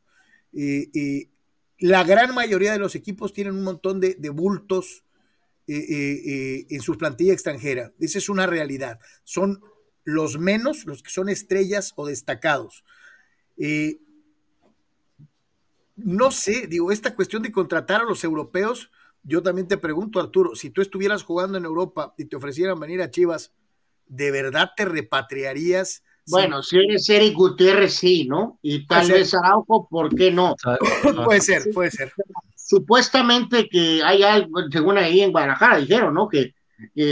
[0.52, 1.30] y
[1.78, 5.02] la gran mayoría de los equipos tienen un montón de, bultos
[5.72, 7.92] eh, eh, eh, en su plantilla extranjera.
[7.98, 8.98] Esa es una realidad.
[9.24, 9.62] Son
[10.04, 12.84] los menos los que son estrellas o destacados.
[15.96, 18.90] no sé, digo, esta cuestión de contratar a los europeos,
[19.22, 23.00] yo también te pregunto, Arturo, si tú estuvieras jugando en Europa y te ofrecieran venir
[23.02, 23.52] a Chivas,
[24.06, 26.02] ¿de verdad te repatriarías?
[26.26, 28.58] Bueno, si eres Eric Gutiérrez, sí, ¿no?
[28.62, 30.54] Y tal vez Araujo, ¿por qué no?
[31.24, 32.12] puede ser, puede ser.
[32.72, 36.26] Supuestamente que hay algo, según ahí en Guadalajara dijeron, ¿no?
[36.26, 36.54] Que,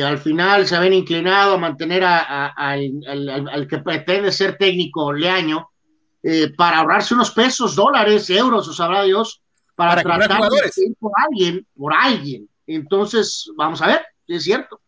[0.02, 5.68] al final se habían inclinado a mantener al, que pretende ser técnico Leaño
[6.22, 9.42] eh, para ahorrarse unos pesos, dólares, euros, o sabrá Dios,
[9.74, 12.48] para, tratar de ir por alguien, por alguien.
[12.66, 14.80] Entonces, vamos a ver, si es cierto.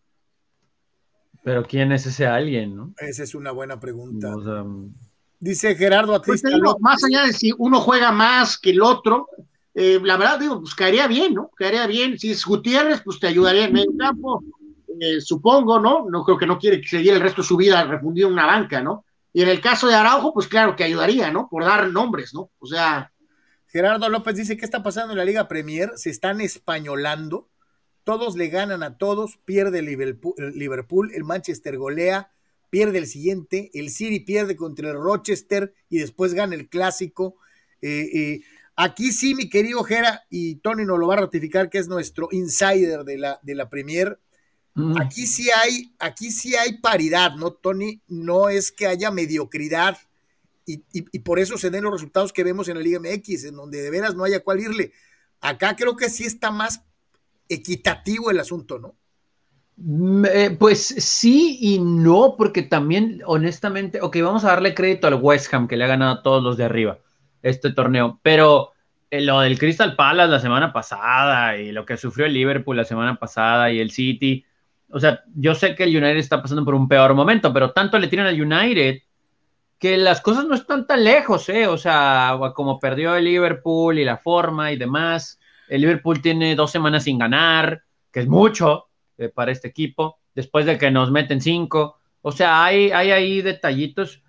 [1.45, 2.95] Pero ¿quién es ese alguien, no?
[2.97, 4.35] Esa es una buena pregunta.
[5.39, 6.43] Dice Gerardo pues
[6.81, 9.29] más allá de si uno juega más que el otro,
[9.75, 11.51] eh, la verdad digo, pues caería bien, ¿no?
[11.57, 12.19] Caería bien.
[12.19, 14.43] Si es Gutiérrez, pues te ayudaría en medio campo,
[15.01, 16.09] eh, supongo, ¿no?
[16.11, 18.81] No creo que no quiere seguir el resto de su vida refundido en una banca,
[18.81, 19.05] ¿no?
[19.33, 21.49] Y en el caso de Araujo, pues claro que ayudaría, ¿no?
[21.49, 22.51] Por dar nombres, ¿no?
[22.59, 23.11] O sea.
[23.67, 25.93] Gerardo López dice, ¿qué está pasando en la Liga Premier?
[25.97, 27.49] Se están españolando
[28.05, 32.33] todos le ganan a todos, pierde Liverpool, el Manchester golea,
[32.71, 37.37] pierde el siguiente, el City pierde contra el Rochester y después gana el clásico.
[38.77, 42.29] Aquí sí, mi querido Jera, y Tony nos lo va a ratificar, que es nuestro
[42.33, 44.19] insider de la, de la Premier.
[44.75, 45.01] Mm.
[45.01, 48.01] Aquí sí hay, aquí sí hay paridad, ¿no, Tony?
[48.09, 49.99] No es que haya mediocridad
[50.65, 53.57] y, y, por eso se den los resultados que vemos en la Liga MX, en
[53.57, 54.93] donde de veras no haya cuál irle.
[55.41, 56.85] Acá creo que sí está más
[57.49, 58.95] equitativo el asunto, ¿no?
[59.77, 65.21] Mm, eh, pues sí y no, porque también, honestamente, ok, vamos a darle crédito al
[65.21, 67.01] West Ham, que le ha ganado a todos los de arriba
[67.43, 68.73] este torneo, pero
[69.11, 72.85] eh, lo del Crystal Palace la semana pasada y lo que sufrió el Liverpool la
[72.85, 74.45] semana pasada y el City,
[74.91, 77.99] o sea, yo sé que el United está pasando por un peor momento, pero tanto
[77.99, 79.01] le tiran al United
[79.79, 81.67] que las cosas no están tan lejos, ¿eh?
[81.67, 86.71] O sea, como perdió el Liverpool y la forma y demás, el Liverpool tiene dos
[86.71, 87.83] semanas sin ganar,
[88.13, 88.87] que es mucho
[89.19, 91.99] eh, para este equipo, después de que nos meten cinco.
[92.21, 94.23] O sea, hay, hay ahí detallitos,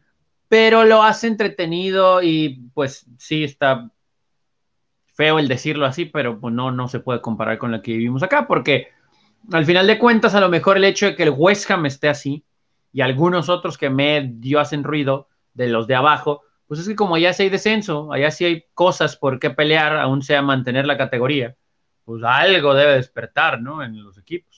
[0.54, 3.90] pero lo hace entretenido y pues sí está
[5.16, 8.22] feo el decirlo así, pero pues no, no se puede comparar con la que vivimos
[8.22, 8.90] acá, porque
[9.52, 12.08] al final de cuentas, a lo mejor el hecho de que el West Ham esté
[12.08, 12.46] así
[12.92, 17.16] y algunos otros que medio hacen ruido, de los de abajo, pues es que como
[17.16, 21.00] allá sí hay descenso, allá sí hay cosas por qué pelear, aún sea mantener la
[21.00, 21.56] categoría,
[22.06, 23.82] pues algo debe despertar, ¿no?
[23.82, 24.56] En los equipos.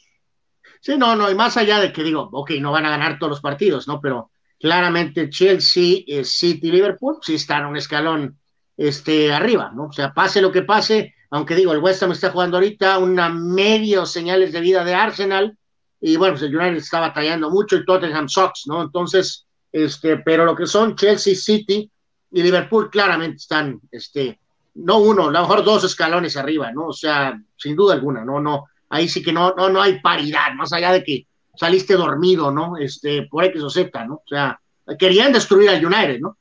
[0.82, 3.30] Sí, no, no, y más allá de que digo, ok, no van a ganar todos
[3.30, 4.02] los partidos, ¿no?
[4.02, 8.38] Pero claramente Chelsea, eh, City, Liverpool sí están un escalón
[8.78, 9.86] este, arriba, ¿no?
[9.86, 13.30] O sea, pase lo que pase, aunque digo, el West Ham está jugando ahorita una
[13.30, 15.58] medio señales de vida de Arsenal,
[16.02, 18.82] y bueno, pues el United está batallando mucho y Tottenham Sox, ¿no?
[18.82, 21.90] Entonces, este, pero lo que son Chelsea City
[22.32, 24.40] y Liverpool claramente están, este,
[24.76, 26.88] no uno, a lo mejor dos escalones arriba, ¿no?
[26.88, 30.54] O sea, sin duda alguna, no, no, ahí sí que no, no, no hay paridad,
[30.56, 31.28] más allá de que
[31.58, 32.78] saliste dormido, ¿no?
[32.78, 34.16] Este, por X o Z, ¿no?
[34.16, 34.60] O sea,
[34.98, 36.38] querían destruir al United, ¿no?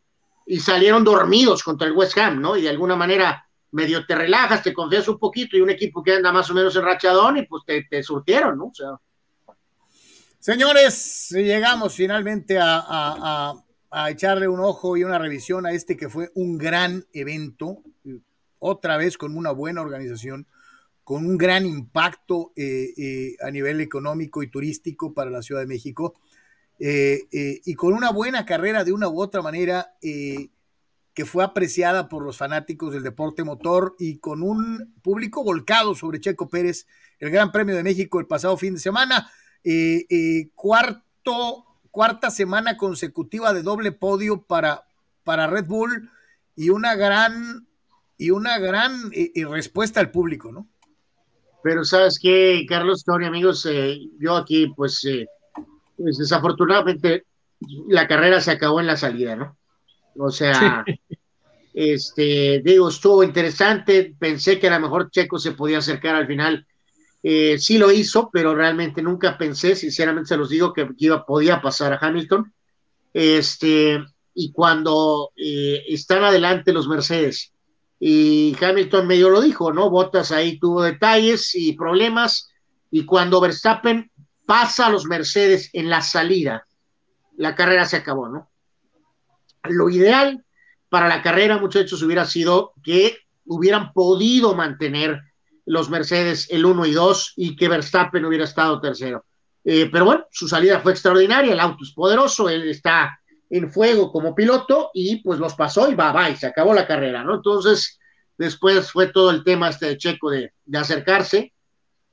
[0.47, 2.57] Y salieron dormidos contra el West Ham, ¿no?
[2.57, 6.15] Y de alguna manera medio te relajas, te confías un poquito y un equipo que
[6.15, 8.67] anda más o menos en rachadón y pues te, te surtieron, ¿no?
[8.67, 8.99] O sea,
[10.45, 13.55] Señores, llegamos finalmente a,
[14.11, 17.79] echarle un ojo y una revisión a este que fue un gran evento,
[18.59, 20.47] otra vez con una buena organización,
[21.05, 25.67] con un gran impacto eh, eh, a nivel económico y turístico para la Ciudad de
[25.67, 26.15] México,
[26.81, 32.25] eh, y con una buena carrera de una u otra manera que fue apreciada por
[32.25, 36.89] los fanáticos del deporte motor y con un público volcado sobre Checo Pérez,
[37.21, 39.31] el Gran Premio de México el pasado fin de semana.
[40.57, 44.85] Cuarto, cuarta semana consecutiva de doble podio para,
[45.23, 46.11] para Red Bull
[46.57, 47.69] y una gran,
[48.19, 49.13] y una gran
[49.53, 50.67] respuesta al público, ¿no?
[51.65, 53.67] Pero sabes qué, Carlos, Tony, amigos,
[54.21, 55.01] yo aquí, pues,
[55.97, 57.25] pues, desafortunadamente
[57.89, 59.57] la carrera se acabó en la salida, ¿no?
[60.19, 60.85] O sea,
[61.73, 66.67] este, digo, estuvo interesante, pensé que a lo mejor Checo se podía acercar al final
[67.27, 71.63] eh, sí lo hizo, pero realmente nunca pensé, sinceramente se los digo, que iba, podía
[71.63, 72.53] pasar a Hamilton.
[73.15, 74.05] Este,
[74.35, 77.54] y cuando eh, están adelante los Mercedes,
[77.99, 79.91] y Hamilton medio lo dijo, ¿no?
[79.91, 82.51] Botas ahí tuvo detalles y problemas,
[82.91, 84.11] y cuando Verstappen
[84.47, 86.67] pasa a los Mercedes en la salida,
[87.37, 88.51] la carrera se acabó, ¿no?
[89.65, 90.45] Lo ideal
[90.89, 95.21] para la carrera, muchachos, hubiera sido que hubieran podido mantener
[95.67, 99.25] los Mercedes el 1 y 2 y que Verstappen hubiera estado tercero.
[99.65, 103.19] Eh, pero bueno, su salida fue extraordinaria, el auto es poderoso, él está
[103.51, 106.87] en fuego como piloto y pues los pasó y va, va, y se acabó la
[106.87, 107.37] carrera, ¿no?
[107.37, 107.99] Entonces,
[108.37, 111.53] después fue todo el tema este de Checo de, acercarse.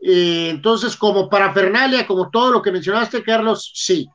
[0.01, 4.07] Eh, entonces, como para Fernalia, como todo lo que mencionaste, Carlos, sí.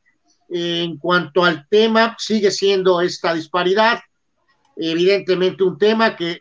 [0.48, 4.00] en cuanto al tema, sigue siendo esta disparidad,
[4.76, 6.40] evidentemente un tema que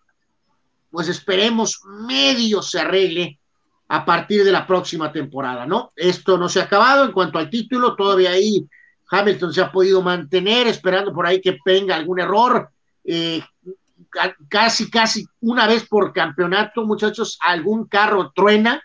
[0.91, 3.39] pues esperemos medio se arregle
[3.88, 5.91] a partir de la próxima temporada, ¿no?
[5.95, 8.65] Esto no se ha acabado en cuanto al título, todavía ahí
[9.10, 12.69] Hamilton se ha podido mantener, esperando por ahí que venga algún error.
[13.03, 13.41] Eh,
[14.49, 18.82] casi, casi una vez por campeonato, muchachos, algún carro truena.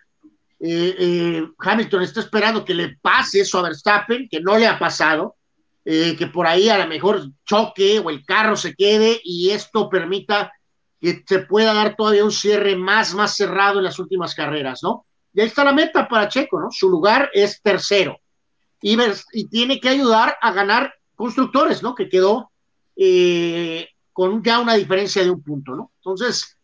[0.58, 4.78] Eh, eh, Hamilton está esperando que le pase eso a Verstappen, que no le ha
[4.78, 5.36] pasado,
[5.82, 10.52] que por ahí a lo mejor choque o el carro se quede y esto permita
[11.00, 15.06] que se pueda dar todavía un cierre más, más cerrado en las últimas carreras, ¿no?
[15.32, 16.68] Y ahí está la meta para Checo, ¿no?
[16.70, 18.20] Su lugar es tercero
[18.82, 21.94] y, tiene que ayudar a ganar constructores, ¿no?
[21.94, 22.50] Que quedó
[22.96, 25.92] eh, con ya una diferencia de un punto, ¿no?
[25.96, 26.56] Entonces,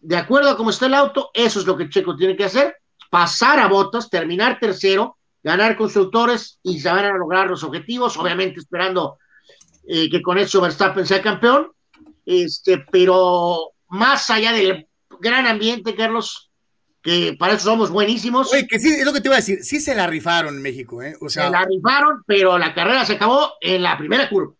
[0.00, 2.76] de acuerdo a cómo está el auto, eso es lo que Checo tiene que hacer,
[3.10, 8.60] pasar a botas, terminar tercero, ganar constructores y se van a lograr los objetivos, obviamente
[8.60, 9.18] esperando
[9.86, 11.72] eh, que con eso Verstappen sea campeón,
[12.24, 14.86] este, pero más allá del
[15.20, 16.47] gran ambiente, Carlos,
[17.02, 18.52] que para eso somos buenísimos.
[18.52, 20.62] Oye, que sí, es lo que te iba a decir, sí se la rifaron en
[20.62, 21.16] México, ¿eh?
[21.20, 24.54] O sea, se la rifaron, pero la carrera se acabó en la primera curva.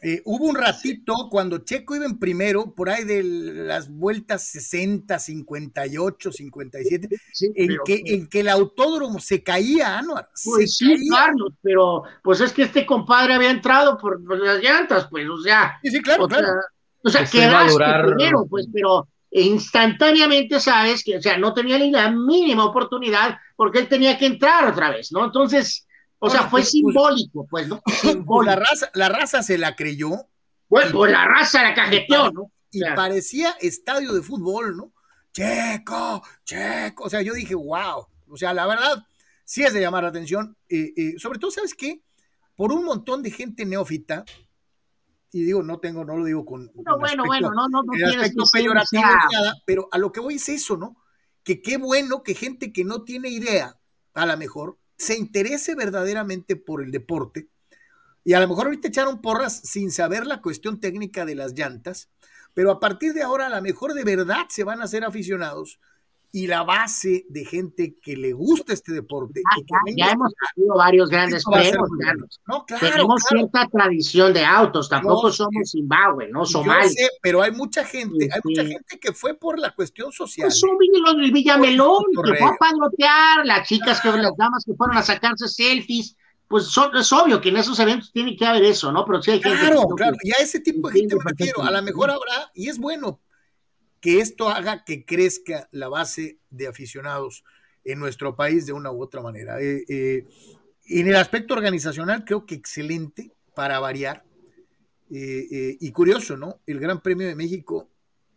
[0.00, 5.18] Eh, hubo un ratito cuando Checo iba en primero, por ahí de las vueltas 60,
[5.18, 10.28] 58, 57, sí, en, que, en que el autódromo se caía, Anuar.
[10.44, 11.26] Pues sí, caía.
[11.26, 15.38] Carlos, pero pues es que este compadre había entrado por, por las llantas, pues, o
[15.38, 15.80] sea.
[15.82, 16.46] Sí, sí, claro, o claro.
[16.46, 16.54] Sea,
[17.02, 18.06] o sea, quedaste durar...
[18.06, 23.80] primero, pues, pero instantáneamente sabes que, o sea, no tenía ni la mínima oportunidad porque
[23.80, 25.24] él tenía que entrar otra vez, ¿no?
[25.24, 25.86] Entonces,
[26.18, 27.82] o sea, fue pues, simbólico, pues, ¿no?
[28.00, 28.42] Simbólico.
[28.42, 30.28] La, raza, la raza se la creyó.
[30.68, 32.52] Bueno, pues la raza la cajeteó, ¿no?
[32.70, 34.92] Y parecía estadio de fútbol, ¿no?
[35.32, 37.04] Checo, Checo.
[37.04, 38.06] O sea, yo dije, wow.
[38.30, 39.06] O sea, la verdad,
[39.44, 40.56] sí es de llamar la atención.
[40.68, 42.02] Eh, eh, sobre todo, ¿sabes qué?
[42.56, 44.24] Por un montón de gente neófita,
[45.32, 46.70] y digo, no tengo, no lo digo con.
[46.74, 50.10] No, bueno, aspecto, bueno, no, no, no tienes que peyorativo ni nada, pero a lo
[50.10, 50.96] que voy es eso, ¿no?
[51.42, 53.78] Que qué bueno que gente que no tiene idea,
[54.14, 57.48] a lo mejor, se interese verdaderamente por el deporte.
[58.24, 62.10] Y a lo mejor ahorita echaron porras sin saber la cuestión técnica de las llantas,
[62.52, 65.78] pero a partir de ahora a lo mejor de verdad se van a hacer aficionados
[66.30, 69.40] y la base de gente que le gusta este deporte.
[69.50, 71.88] Ah, ya, ya hemos tenido varios grandes premios,
[72.46, 73.48] no, claro, Tenemos claro.
[73.48, 76.88] cierta tradición de autos, tampoco no, somos Zimbabue, no Somalia.
[76.88, 78.68] Sé, pero hay mucha gente, sí, hay mucha sí.
[78.68, 80.48] gente que fue por la cuestión social.
[80.48, 84.96] Pues son los Villamelón, que fue a padrotear, las chicas, que las damas que fueron
[84.96, 86.16] a sacarse selfies.
[86.46, 89.04] Pues son, es obvio que en esos eventos tiene que haber eso, ¿no?
[89.04, 89.58] Pero sí hay gente.
[89.58, 91.62] Claro, claro, y a ese tipo de gente me refiero.
[91.62, 93.20] A lo mejor habrá, y es bueno,
[94.00, 97.44] que esto haga que crezca la base de aficionados
[97.84, 99.60] en nuestro país de una u otra manera.
[99.60, 100.26] Eh, eh,
[100.86, 104.24] en el aspecto organizacional, creo que excelente para variar.
[105.10, 106.60] Eh, y curioso, ¿no?
[106.66, 107.88] El Gran Premio de México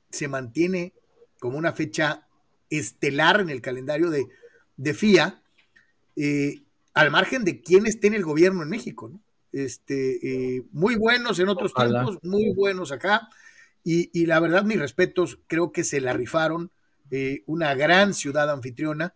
[0.09, 0.93] se mantiene
[1.39, 2.27] como una fecha
[2.69, 4.25] estelar en el calendario de,
[4.77, 5.43] de FIA,
[6.93, 9.21] al margen de quién esté en el gobierno en México, ¿no?
[9.51, 12.05] Este, muy buenos en otros Ojalá.
[12.05, 13.27] tiempos, muy buenos acá.
[13.83, 16.71] Y, la verdad, mis respetos, creo que se la rifaron.
[17.09, 19.15] Eh, una gran ciudad anfitriona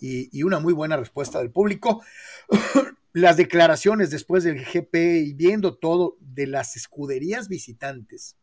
[0.00, 2.02] y, y, una muy buena respuesta del público.
[3.12, 4.94] las declaraciones después del GP
[5.26, 8.36] y viendo todo de las escuderías visitantes,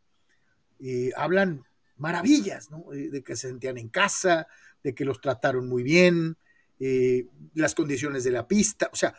[0.78, 1.64] eh, hablan
[1.96, 2.92] maravillas, ¿no?
[2.92, 4.46] Eh, de que se sentían en casa,
[4.82, 6.36] de que los trataron muy bien,
[6.78, 9.14] eh, las condiciones de la pista, o sea,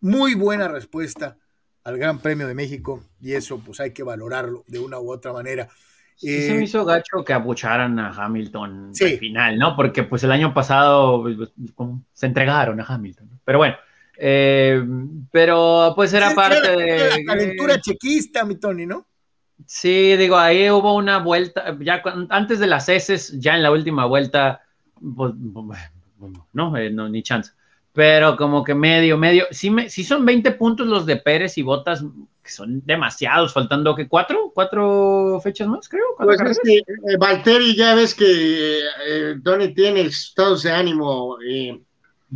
[0.00, 1.38] muy buena respuesta
[1.84, 5.32] al Gran Premio de México y eso pues hay que valorarlo de una u otra
[5.32, 5.68] manera.
[6.16, 9.04] Sí, eh, se me hizo gacho que abucharan a Hamilton sí.
[9.04, 9.76] al final, ¿no?
[9.76, 11.52] Porque pues el año pasado pues,
[12.12, 13.28] se entregaron a Hamilton.
[13.30, 13.40] ¿no?
[13.44, 13.76] Pero bueno,
[14.16, 14.82] eh,
[15.30, 17.22] pero pues era sí, parte era, de...
[17.22, 19.06] La calentura chequista, mi Tony, ¿no?
[19.66, 24.04] Sí, digo, ahí hubo una vuelta, ya antes de las heces, ya en la última
[24.06, 24.62] vuelta,
[25.16, 25.32] pues,
[26.52, 27.52] no, eh, no, ni chance
[27.94, 31.62] pero como que medio, medio, sí, me, sí son 20 puntos los de Pérez y
[31.62, 32.04] Botas,
[32.42, 36.04] que son demasiados, faltando que cuatro, cuatro fechas más, creo.
[36.18, 41.80] Pues es que eh, Valtteri ya ves que eh, Tony tiene estados de ánimo, eh,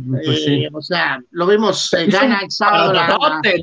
[0.09, 0.65] pues sí.
[0.71, 2.93] o sea, lo vimos, gana el sábado.
[2.93, 3.17] La,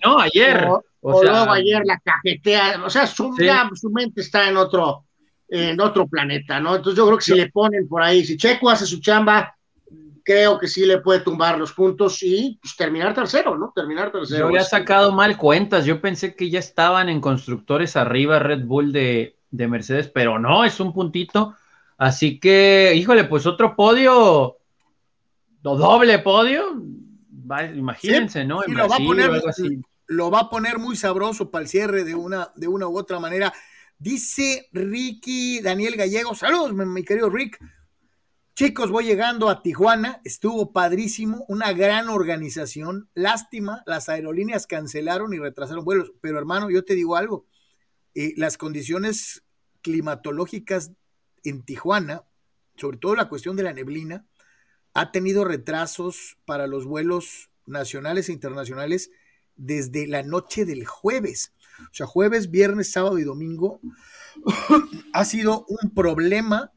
[0.04, 0.18] ¿no?
[0.18, 0.64] Ayer.
[0.68, 3.46] O, o, o sea, luego ayer la cajetea, o sea, su, sí.
[3.46, 5.06] ya, su mente está en otro,
[5.48, 6.76] en otro planeta, ¿no?
[6.76, 9.55] Entonces yo creo que si le ponen por ahí, si Checo hace su chamba,
[10.26, 13.72] creo que sí le puede tumbar los puntos y pues, terminar tercero, ¿no?
[13.72, 14.40] Terminar tercero.
[14.40, 18.92] Yo había sacado mal cuentas, yo pensé que ya estaban en constructores arriba Red Bull
[18.92, 21.54] de, de Mercedes, pero no, es un puntito.
[21.96, 24.56] Así que, híjole, pues otro podio,
[25.62, 26.74] doble podio,
[27.48, 28.64] va, imagínense, sí, ¿no?
[28.64, 29.42] En lo, Brasil, va a poner,
[30.08, 33.20] lo va a poner muy sabroso para el cierre de una, de una u otra
[33.20, 33.52] manera.
[33.96, 37.60] Dice Ricky Daniel Gallego, saludos, mi querido Rick.
[38.56, 43.10] Chicos, voy llegando a Tijuana, estuvo padrísimo, una gran organización.
[43.12, 47.44] Lástima, las aerolíneas cancelaron y retrasaron vuelos, pero hermano, yo te digo algo,
[48.14, 49.44] eh, las condiciones
[49.82, 50.92] climatológicas
[51.44, 52.24] en Tijuana,
[52.76, 54.26] sobre todo la cuestión de la neblina,
[54.94, 59.10] ha tenido retrasos para los vuelos nacionales e internacionales
[59.56, 61.52] desde la noche del jueves.
[61.78, 63.82] O sea, jueves, viernes, sábado y domingo
[65.12, 66.72] ha sido un problema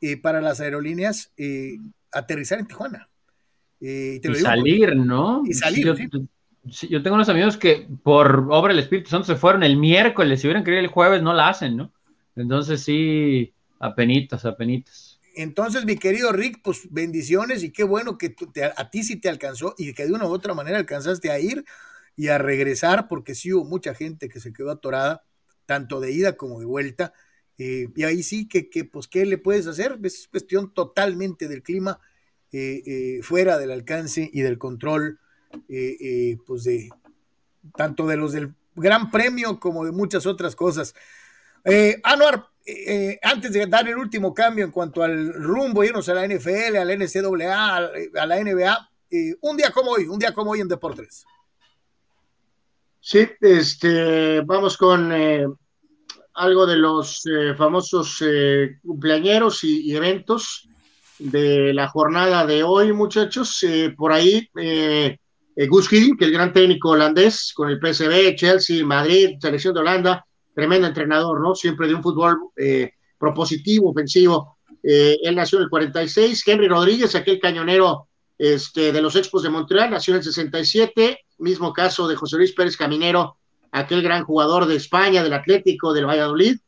[0.00, 1.78] eh, para las aerolíneas eh,
[2.12, 3.08] aterrizar en Tijuana.
[3.80, 5.42] Eh, y, lo digo, salir, ¿no?
[5.44, 6.08] Y salir, yo, sí.
[6.70, 10.40] sí, yo, tengo unos amigos que por obra del Espíritu Santo se fueron el miércoles,
[10.40, 11.92] si hubieran querido el jueves no la hacen, ¿no?
[12.36, 15.18] Entonces sí, apenitas, apenitas.
[15.34, 19.16] Entonces, mi querido Rick, pues bendiciones y qué bueno que tú, te, a ti sí
[19.16, 21.64] te alcanzó y que de una u otra manera alcanzaste a ir
[22.16, 25.24] y a regresar, porque sí hubo mucha gente que se quedó atorada,
[25.66, 27.12] tanto de ida como de vuelta
[27.62, 29.98] Eh, y ahí sí que, que, pues, ¿qué le puedes hacer?
[30.02, 32.00] Es cuestión totalmente del clima,
[33.22, 35.20] fuera del alcance y del control,
[35.68, 36.88] pues de
[37.76, 40.94] tanto de los del Gran Premio como de muchas otras cosas.
[42.02, 42.48] Anuar,
[43.22, 46.84] antes de dar el último cambio en cuanto al rumbo, irnos a la NFL, a
[46.84, 48.90] la NCAA, a la NBA,
[49.42, 51.24] un día como hoy, un día como hoy en Deportes.
[53.00, 55.46] Sí, este, vamos con eh,
[56.40, 60.66] algo de los eh, famosos eh, cumpleañeros y, eventos
[61.18, 63.62] de la jornada de hoy, muchachos.
[63.94, 64.48] por ahí,
[65.68, 70.24] Gus Hiddink, que el gran técnico holandés, con el PSV, Chelsea, Madrid, selección de Holanda,
[70.54, 71.54] tremendo entrenador, ¿no?
[71.54, 72.38] Siempre de un fútbol
[73.18, 74.56] propositivo, ofensivo.
[74.82, 76.42] él nació en el 46.
[76.46, 78.08] Henry Rodríguez, aquel cañonero
[78.38, 82.52] este, de los Expos de Montreal, nació en el 67, mismo caso de José Luis
[82.52, 83.36] Pérez Caminero,
[83.72, 86.58] aquel gran jugador de España, del Atlético, del Valladolid.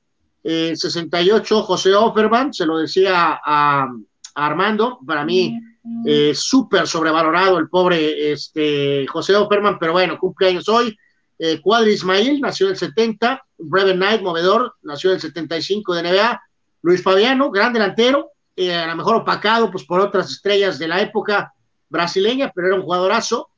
[0.45, 3.89] Eh, 68, José Offerman, se lo decía a,
[4.35, 5.59] Armando, para mí
[6.07, 10.97] eh, súper sobrevalorado el pobre este, José Offerman, pero bueno, cumpleaños hoy.
[11.39, 16.03] Eh, Cuadri Ismail nació en el 70, Brevin Knight, movedor, nació en el 75 de
[16.05, 16.41] NBA.
[16.83, 21.01] Luis Fabiano, gran delantero, eh, a lo mejor opacado pues, por otras estrellas de la
[21.01, 21.53] época,
[21.89, 23.49] brasileña, pero era un jugadorazo.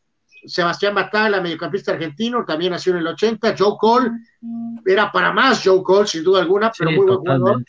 [0.47, 3.55] Sebastián Batalla, mediocampista argentino, también nació en el 80.
[3.57, 4.11] Joe Cole,
[4.85, 7.65] era para más Joe Cole, sin duda alguna, pero muy buen jugador.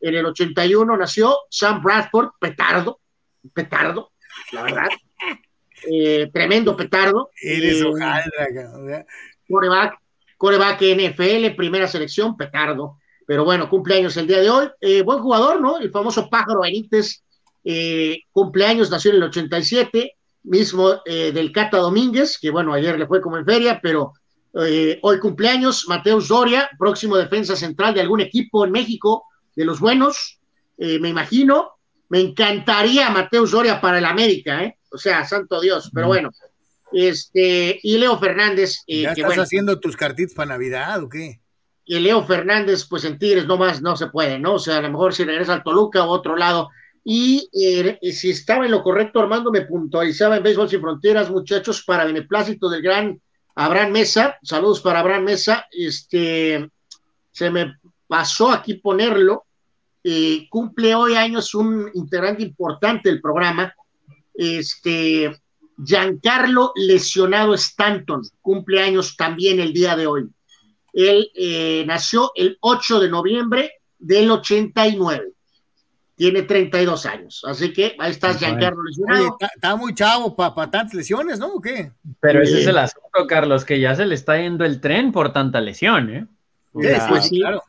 [0.00, 3.00] En el 81 nació Sam Bradford, petardo,
[3.52, 4.12] petardo,
[4.52, 4.88] la verdad.
[5.90, 7.30] Eh, tremendo petardo.
[7.40, 9.04] Eres eh,
[9.48, 9.98] coreback,
[10.36, 12.98] coreback NFL, primera selección, petardo.
[13.26, 14.68] Pero bueno, cumpleaños el día de hoy.
[14.80, 15.78] Eh, buen jugador, ¿no?
[15.78, 17.22] El famoso pájaro Benítez
[17.70, 20.16] eh, cumpleaños nació en el 87,
[20.48, 24.12] mismo eh, del Cata Domínguez, que bueno, ayer le fue como en feria, pero
[24.60, 29.80] eh, hoy cumpleaños, Mateus Doria, próximo defensa central de algún equipo en México, de los
[29.80, 30.38] buenos,
[30.76, 31.72] me imagino.
[32.08, 34.78] Me encantaría Mateus Doria para el América, ¿eh?
[34.90, 36.30] O sea, santo Dios, pero bueno.
[36.92, 38.82] Este, y Leo Fernández.
[38.86, 41.40] ¿Ya estás haciendo tus cartitas para Navidad o qué?
[41.84, 44.54] Y Leo Fernández, pues en Tigres no más, no se puede, ¿no?
[44.54, 46.70] O sea, a lo mejor si regresa al Toluca o otro lado,
[47.04, 51.82] y eh, si estaba en lo correcto, Armando me puntualizaba en Béisbol Sin Fronteras, muchachos,
[51.82, 53.20] para beneplácito del gran
[53.54, 54.36] Abraham Mesa.
[54.42, 55.66] Saludos para Abraham Mesa.
[55.70, 56.70] Este,
[57.30, 57.76] se me
[58.06, 59.44] pasó aquí ponerlo.
[60.04, 63.74] Eh, cumple hoy años un integrante importante del programa.
[64.34, 65.34] Este,
[65.82, 70.28] Giancarlo Lesionado Stanton, cumple años también el día de hoy.
[70.92, 75.32] Él eh, nació el 8 de noviembre del 89
[76.18, 77.42] tiene 32 años.
[77.46, 79.38] Así que ahí estás, Giancarlo lesionado.
[79.54, 81.54] Está, muy chavo para tantas lesiones, ¿no?
[81.54, 81.92] ¿O qué?
[82.18, 85.32] Pero ese es el asunto, Carlos, que ya se le está yendo el tren por
[85.32, 86.26] tanta lesión, ¿eh?
[86.72, 87.38] pues sí.
[87.38, 87.62] Claro.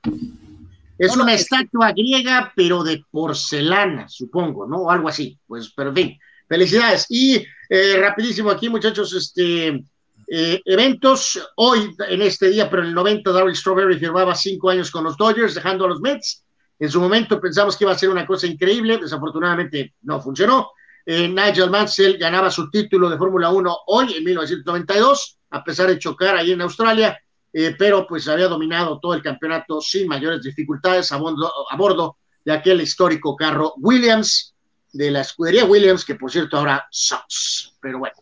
[0.98, 4.78] Es una estatua griega, pero de porcelana, supongo, ¿no?
[4.78, 5.38] O algo así.
[5.48, 7.06] Pues, pero en fin, felicidades.
[7.08, 9.84] Y eh, rapidísimo aquí, muchachos, este.
[10.32, 14.92] Eh, eventos hoy en este día, pero en el 90 Darryl Strawberry firmaba cinco años
[14.92, 16.44] con los Dodgers, dejando a los Mets.
[16.80, 20.72] En su momento pensamos que iba a ser una cosa increíble, desafortunadamente no funcionó.
[21.06, 26.00] Eh, Nigel Mansell ganaba su título de Fórmula 1 hoy, en 1992, a pesar de
[26.00, 27.20] chocar ahí en Australia,
[27.52, 32.80] eh, pero pues había dominado todo el campeonato sin mayores dificultades a bordo, de aquel
[32.80, 34.56] histórico carro Williams,
[34.94, 37.76] de la escudería Williams, que por cierto ahora Sox.
[37.82, 38.16] Pero bueno.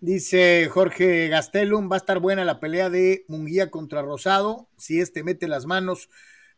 [0.00, 5.22] Dice Jorge Gastelum, va a estar buena la pelea de Munguía contra Rosado, si este
[5.22, 6.08] mete las manos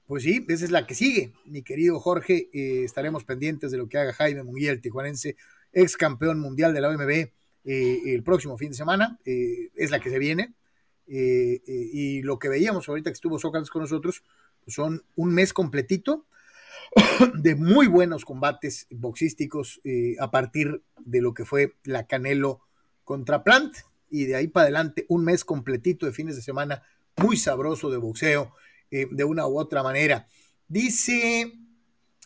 [0.07, 2.49] pues sí, esa es la que sigue, mi querido Jorge.
[2.53, 5.37] Eh, estaremos pendientes de lo que haga Jaime Munguía, el tijuanense,
[5.73, 7.33] ex campeón mundial de la OMB, eh,
[7.65, 9.19] el próximo fin de semana.
[9.25, 10.55] Eh, es la que se viene.
[11.09, 14.25] y lo que veíamos ahorita que estuvo Sócrates con nosotros,
[14.65, 16.27] pues son un mes completito
[17.35, 19.81] de muy buenos combates boxísticos
[20.19, 22.61] a partir de lo que fue la Canelo
[23.05, 23.77] contra Plant.
[24.11, 26.83] Y de ahí para adelante, un mes completito de fines de semana
[27.17, 28.53] muy sabroso de boxeo
[28.91, 30.27] eh, de una u otra manera.
[30.69, 31.53] Dice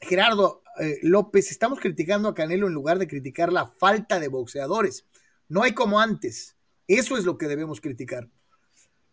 [0.01, 5.07] Gerardo eh, López, estamos criticando a Canelo en lugar de criticar la falta de boxeadores.
[5.49, 6.57] No hay como antes.
[6.87, 8.29] Eso es lo que debemos criticar.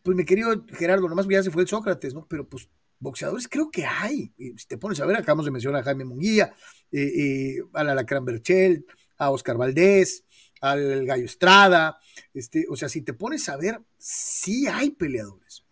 [0.03, 2.25] Pues mi querido Gerardo, nomás ya se fue el Sócrates, ¿no?
[2.27, 2.69] Pero pues
[2.99, 4.33] boxeadores creo que hay.
[4.37, 6.53] Si te pones a ver, acabamos de mencionar a Jaime Munguía,
[6.91, 8.85] eh, a la Lacran Berchel,
[9.17, 10.23] a Oscar Valdés,
[10.61, 11.99] al Gallo Estrada.
[12.33, 15.66] Este, o sea, si te pones a ver, sí hay peleadores.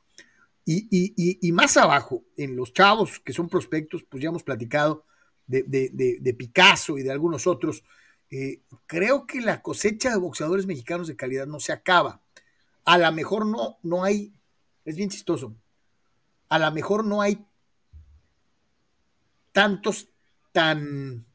[0.68, 5.06] Y, más abajo, en los chavos que son prospectos, pues ya hemos platicado
[5.46, 7.84] de, Picasso y de algunos otros.
[8.32, 12.22] Eh, creo que la cosecha de boxeadores mexicanos de calidad no se acaba.
[12.84, 14.34] A lo mejor no, no hay,
[14.84, 15.56] es bien chistoso,
[16.50, 17.46] a lo mejor no hay
[19.52, 20.10] tantos
[20.52, 21.26] tan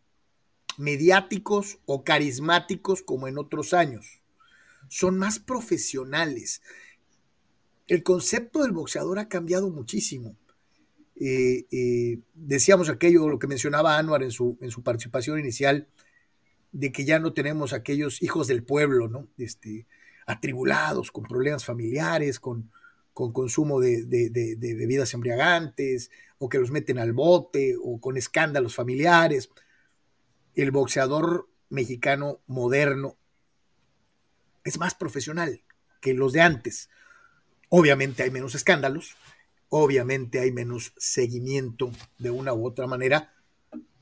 [0.76, 4.20] mediáticos o carismáticos como en otros años.
[4.88, 6.62] Son más profesionales.
[7.90, 10.36] El concepto del boxeador ha cambiado muchísimo.
[11.16, 15.88] Eh, eh, decíamos aquello, lo que mencionaba Anwar en su, en su participación inicial,
[16.70, 19.26] de que ya no tenemos aquellos hijos del pueblo, ¿no?
[19.38, 19.88] Este,
[20.24, 22.70] atribulados, con problemas familiares, con,
[23.12, 28.76] con consumo de, de, bebidas embriagantes, o que los meten al bote, o con escándalos
[28.76, 29.50] familiares.
[30.54, 33.16] El boxeador mexicano moderno
[34.62, 35.64] es más profesional
[36.00, 36.88] que los de antes.
[37.70, 39.16] Obviamente hay menos escándalos,
[39.68, 43.32] obviamente hay menos seguimiento de una u otra manera,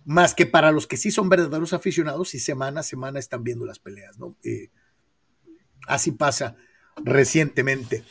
[0.05, 3.67] más que para los que sí son verdaderos aficionados y semana a semana están viendo
[3.67, 4.37] las peleas, ¿no?
[4.43, 4.71] Eh,
[5.87, 6.57] así pasa
[7.05, 8.05] recientemente.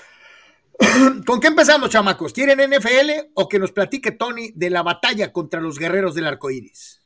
[1.25, 2.33] ¿Con qué empezamos, chamacos?
[2.33, 6.51] ¿Quieren NFL o que nos platique Tony de la batalla contra los guerreros del arco
[6.51, 7.01] iris?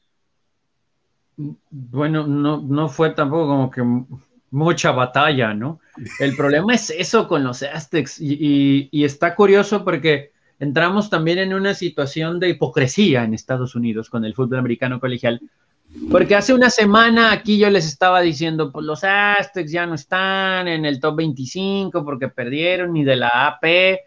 [1.38, 3.82] Bueno, no, no fue tampoco como que
[4.52, 5.80] mucha batalla, ¿no?
[6.20, 11.74] El problema es eso con los Aztecs y, está curioso porque entramos también en una
[11.74, 15.42] situación de hipocresía en Estados Unidos con el fútbol americano colegial,
[16.10, 20.68] porque hace una semana aquí yo les estaba diciendo, pues los Aztecs ya no están
[20.68, 24.02] en el top 25 porque perdieron ni de la AP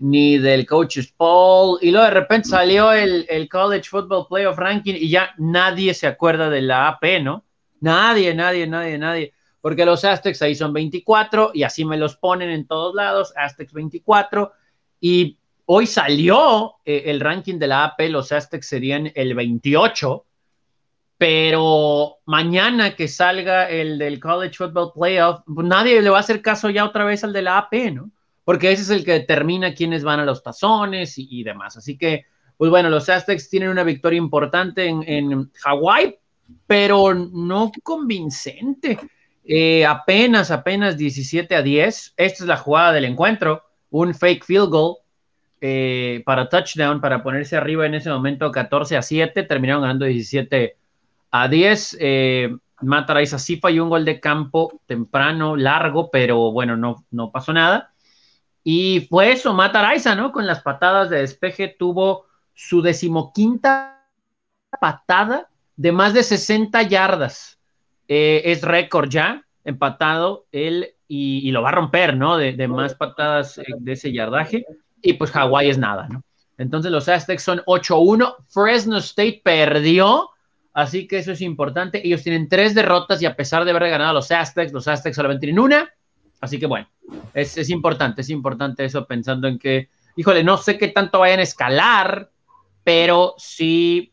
[0.00, 1.78] ni del Coaches Poll.
[1.82, 6.06] Y luego de repente salió el, el, College Football Playoff Ranking y ya nadie se
[6.06, 7.44] acuerda de la AP, ¿no?
[7.80, 9.34] Nadie, nadie, nadie, nadie.
[9.60, 13.72] Porque los Aztecs ahí son 24 y así me los ponen en todos lados, Aztecs
[13.72, 14.52] 24.
[15.00, 20.24] Y hoy salió eh, el ranking de la AP, los Aztecs serían el 28
[21.20, 26.40] pero mañana que salga el del College Football Playoff, pues nadie le va a hacer
[26.40, 28.10] caso ya otra vez al de la AP, ¿no?
[28.42, 31.76] Porque ese es el que determina quiénes van a los tazones y, demás.
[31.76, 32.24] Así que,
[32.56, 36.16] pues bueno, los Aztecs tienen una victoria importante en, en Hawái,
[36.66, 38.98] pero no convincente.
[39.44, 42.14] Eh, apenas, apenas 17 a 10.
[42.16, 43.64] Esta es la jugada del encuentro.
[43.90, 44.96] Un fake field goal
[45.60, 49.42] eh, para touchdown, para ponerse arriba en ese momento 14 a 7.
[49.44, 50.76] Terminaron ganando 17
[51.30, 57.04] a 10, eh, Mataraiza sí falló un gol de campo temprano, largo, pero bueno, no,
[57.10, 57.92] no pasó nada.
[58.64, 60.32] Y fue eso, Mataraiza, ¿no?
[60.32, 64.06] Con las patadas de despeje tuvo su decimoquinta
[64.80, 67.59] patada de más de 60 yardas.
[68.12, 72.36] Eh, es récord ya, empatado él y, lo va a romper, ¿no?
[72.36, 74.66] De, más patadas eh, de ese yardaje.
[75.00, 76.22] Y pues Hawái es nada, ¿no?
[76.58, 78.34] Entonces los Aztecs son 8-1.
[78.48, 80.30] Fresno State perdió
[80.72, 82.06] Así que eso es importante.
[82.06, 85.16] Ellos tienen tres derrotas y a pesar de haber ganado a los Aztecs, los Aztecs
[85.16, 85.92] solamente tienen una.
[86.40, 86.88] Así que bueno,
[87.34, 91.42] es, importante, es importante eso pensando en que, híjole, no sé qué tanto vayan a
[91.42, 92.30] escalar,
[92.84, 94.12] pero sí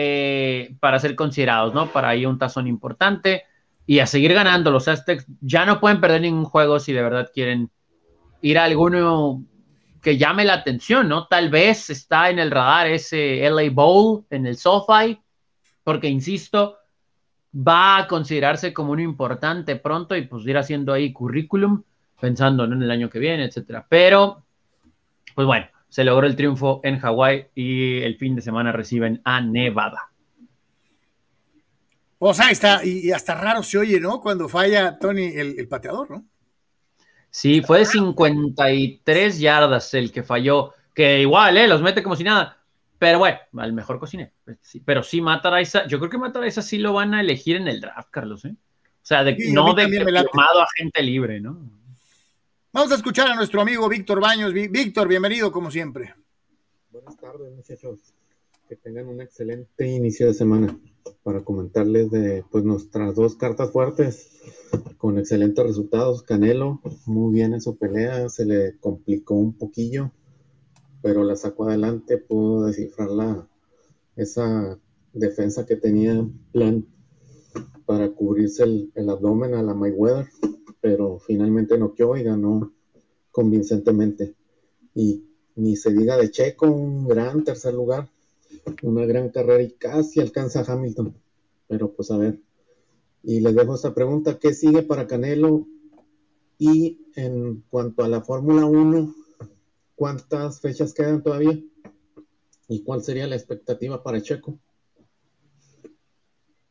[0.00, 1.88] eh, para ser considerados, ¿no?
[1.88, 3.42] Para ahí un tazón importante
[3.84, 4.70] y a seguir ganando.
[4.70, 7.68] Los Aztecs ya no pueden perder ningún juego si de verdad quieren
[8.40, 9.42] ir a alguno
[10.00, 11.26] que llame la atención, ¿no?
[11.26, 15.18] Tal vez está en el radar ese LA Bowl en el SoFi
[15.82, 16.76] porque insisto,
[17.52, 21.82] va a considerarse como un importante pronto y pues ir haciendo ahí currículum,
[22.20, 23.86] pensando en el año que viene, etcétera.
[23.88, 24.44] Pero,
[25.34, 29.40] pues bueno, se logró el triunfo en Hawái y el fin de semana reciben a
[29.40, 30.10] Nevada.
[32.18, 34.20] O sea, está, y, hasta raro se oye, ¿no?
[34.20, 36.24] Cuando falla Tony el, el pateador, ¿no?
[37.30, 41.68] Sí, fue de 53 yardas el que falló, que igual, ¿eh?
[41.68, 42.58] Los mete como si nada.
[42.98, 44.32] Pero bueno, al mejor cocinero.
[44.44, 47.80] Pues, pero sí, Mataraisa, yo creo que Mataraisa sí lo van a elegir en el
[47.80, 48.54] draft, Carlos, ¿eh?
[48.54, 51.70] O sea, de, no de llamado a gente libre, ¿no?
[52.72, 54.52] Vamos a escuchar a nuestro amigo Víctor Baños.
[54.52, 56.14] Víctor, bienvenido como siempre.
[56.90, 58.14] Buenas tardes, muchachos.
[58.68, 60.78] Que tengan un excelente inicio de semana
[61.22, 64.30] para comentarles de pues nuestras dos cartas fuertes
[64.98, 66.22] con excelentes resultados.
[66.22, 70.12] Canelo, muy bien en su pelea, se le complicó un poquillo
[71.02, 73.48] pero la sacó adelante, pudo descifrar la,
[74.16, 74.78] esa
[75.12, 76.86] defensa que tenía en plan
[77.86, 80.28] para cubrirse el, abdomen a la Mayweather,
[80.80, 82.72] pero finalmente noqueó y ganó
[83.30, 84.34] convincentemente.
[84.94, 85.24] Y
[85.56, 88.08] ni se diga de Checo, un gran tercer lugar,
[88.82, 91.14] una gran carrera y casi alcanza a Hamilton.
[91.66, 92.40] Pero pues a ver.
[93.22, 95.66] Y les dejo esta pregunta, ¿qué sigue para Canelo?
[96.58, 99.14] Y en cuanto a la Fórmula 1,
[99.98, 101.60] ¿Cuántas fechas quedan todavía?
[102.68, 104.56] ¿Y cuál sería la expectativa para Checo?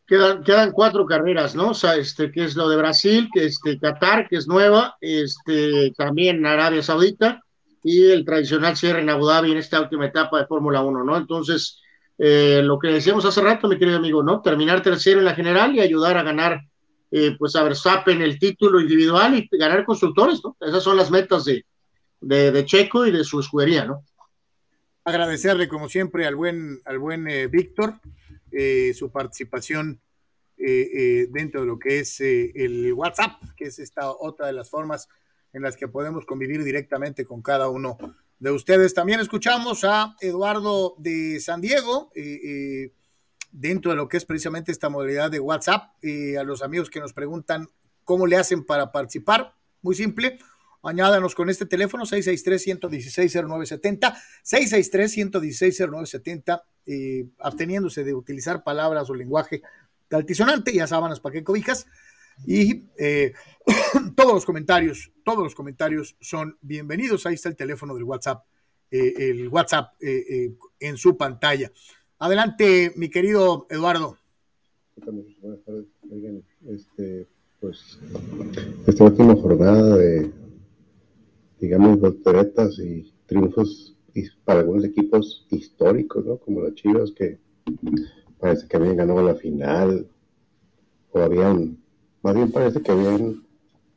[0.07, 1.71] Quedan, quedan cuatro carreras, ¿no?
[1.71, 5.91] O sea, este, que es lo de Brasil, que este, Qatar, que es nueva, este,
[5.97, 7.43] también Arabia Saudita,
[7.83, 11.17] y el tradicional cierre en Abu Dhabi en esta última etapa de Fórmula 1, ¿no?
[11.17, 11.81] Entonces,
[12.17, 14.41] eh, lo que decíamos hace rato, mi querido amigo, ¿no?
[14.41, 16.61] Terminar tercero en la general y ayudar a ganar,
[17.11, 20.57] eh, pues a Verstappen el título individual y ganar constructores, ¿no?
[20.59, 21.65] Esas son las metas de,
[22.19, 24.03] de, Checo y de su escudería, ¿no?
[25.03, 27.95] Agradecerle, como siempre, al buen, al buen eh, Víctor
[28.93, 30.01] su participación
[30.57, 35.07] dentro de lo que es el WhatsApp, que es esta otra de las formas
[35.53, 37.97] en las que podemos convivir directamente con cada uno
[38.39, 38.93] de ustedes.
[38.93, 42.93] También escuchamos a Eduardo de San Diego, eh, eh,
[43.51, 47.13] dentro de lo que es precisamente esta modalidad de WhatsApp, a los amigos que nos
[47.13, 47.67] preguntan
[48.03, 49.55] cómo le hacen para participar.
[49.81, 50.37] Muy simple,
[50.83, 59.63] añádanos con este teléfono 663-116-0970, 663-116-0970, eh, absteniéndose de utilizar palabras o lenguaje
[60.11, 61.87] altisonante, ya sábanas para qué cobijas.
[62.45, 63.33] Y eh,
[64.15, 67.25] todos los comentarios, todos los comentarios son bienvenidos.
[67.25, 68.43] Ahí está el teléfono del WhatsApp,
[68.91, 71.71] eh, el WhatsApp eh, en su pantalla.
[72.19, 74.17] Adelante, mi querido Eduardo.
[74.95, 75.85] Buenas tardes.
[76.67, 77.27] este,
[77.59, 77.99] pues,
[78.87, 80.31] esta última jornada de,
[81.59, 83.95] digamos, volteretas y triunfos
[84.45, 86.37] para algunos equipos históricos, ¿no?
[86.37, 87.39] Como los Chivas, que
[88.39, 90.07] parece que habían ganado la final
[91.11, 91.77] o habían
[92.27, 93.43] más bien parece que habían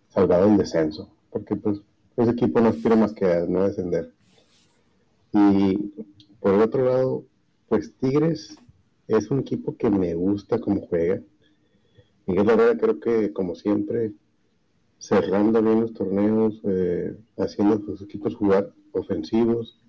[0.08, 1.80] salvado el descenso, porque pues
[2.16, 4.12] ese equipo no aspira más que a no descender.
[5.32, 5.76] Y
[6.38, 7.24] por el otro lado,
[7.68, 8.56] pues Tigres
[9.08, 11.20] es un equipo que me gusta como juega.
[12.26, 14.12] Miguel Herrera creo que como siempre
[15.00, 19.80] cerrando bien los torneos, eh, haciendo a sus equipos jugar ofensivos,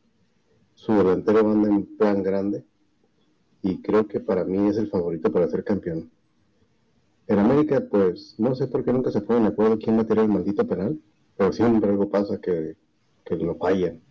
[0.74, 2.64] su delantero anda en plan grande
[3.62, 6.10] y creo que para mí es el favorito para ser campeón.
[7.28, 10.08] En América, pues, no sé por qué nunca se ponen de acuerdo quién va a
[10.08, 11.00] tirar el maldito penal,
[11.38, 12.76] pero siempre algo pasa que,
[13.26, 14.02] que lo fallan.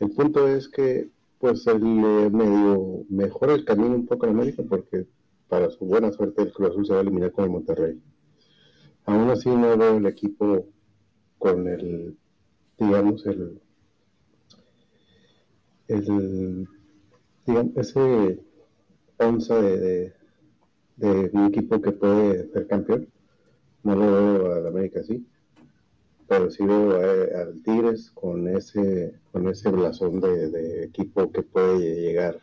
[0.00, 5.06] El punto es que, pues, él medio mejora el camino un poco en América porque,
[5.48, 8.00] para su buena suerte, el Cruz Azul se va a eliminar con el Monterrey.
[9.06, 10.66] Aún así, no veo el equipo
[11.38, 12.16] con el,
[12.78, 13.60] digamos, el,
[17.46, 18.40] digamos, ese
[19.18, 20.12] onza de
[21.32, 23.08] un equipo que puede ser campeón.
[23.84, 25.26] No lo veo al América así,
[26.26, 32.40] pero sí veo al Tigres con ese, con ese blasón de, equipo que puede llegar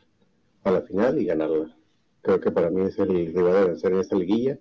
[0.64, 1.76] a la final y ganarla.
[2.22, 4.60] Creo que para mí es el rival de vencer en esta liguilla.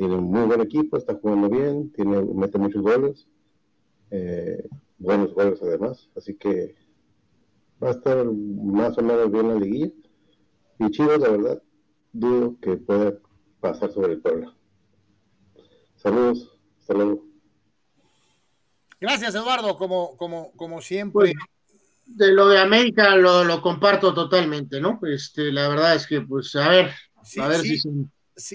[0.00, 3.28] Tiene un muy buen equipo, está jugando bien, tiene, mete muchos goles,
[4.10, 4.66] eh,
[4.96, 6.74] buenos goles además, así que
[7.84, 9.92] va a estar más o menos bien la liguilla.
[10.78, 11.62] Y Chivas, la verdad,
[12.14, 13.18] dudo que pueda
[13.60, 14.54] pasar sobre el pueblo.
[15.96, 16.50] Saludos,
[16.80, 17.26] hasta luego.
[19.02, 21.12] Gracias, Eduardo, como, como, como siempre.
[21.12, 21.34] Pues,
[22.06, 24.98] de lo de América lo, comparto totalmente, ¿no?
[25.02, 26.90] Este, la verdad es que, pues, a ver,
[27.38, 27.82] a ver si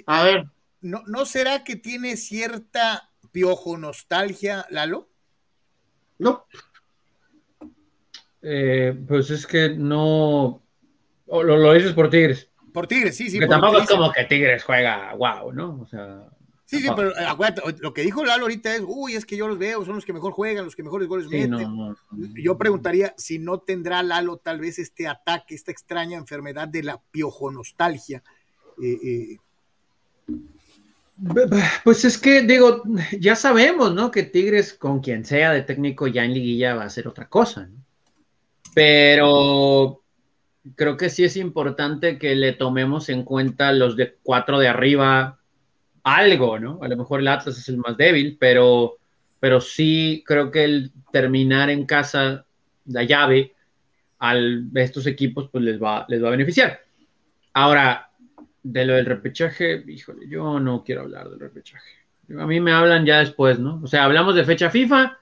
[0.07, 0.54] a ver.
[0.85, 5.09] ¿No, ¿No será que tiene cierta piojo nostalgia, Lalo?
[6.19, 6.45] No.
[8.43, 10.61] Eh, pues es que no.
[11.25, 12.51] Lo, lo dices por Tigres.
[12.71, 13.39] Por Tigres, sí, sí.
[13.39, 15.81] Que tampoco es como que Tigres juega wow, ¿no?
[15.81, 16.29] O sea.
[16.65, 19.47] Sí, sí, pero eh, acuérdate, lo que dijo Lalo ahorita es, uy, es que yo
[19.47, 21.95] los veo, son los que mejor juegan, los que mejores goles meten.
[22.35, 27.01] yo preguntaría si no tendrá Lalo tal vez este ataque, esta extraña enfermedad de la
[27.09, 28.21] piojonostalgia.
[28.83, 29.37] Eh, eh.
[31.83, 32.83] Pues es que, digo,
[33.19, 34.11] ya sabemos, ¿no?
[34.11, 37.69] Que Tigres, con quien sea de técnico ya en liguilla, va a ser otra cosa.
[38.73, 40.01] Pero
[40.75, 45.39] creo que sí es importante que le tomemos en cuenta los de cuatro de arriba
[46.03, 46.79] algo, ¿no?
[46.81, 48.97] A lo mejor el Atlas es el más débil, pero,
[49.39, 52.45] pero sí creo que el terminar en casa
[52.85, 53.53] la llave
[54.19, 54.35] a
[54.75, 56.79] estos equipos pues les va, les va a beneficiar.
[57.53, 58.11] Ahora,
[58.65, 61.87] de lo del repechaje, híjole, yo no quiero hablar del repechaje.
[62.39, 63.79] A mí me hablan ya después, ¿no?
[63.83, 65.19] O sea, hablamos de fecha FIFA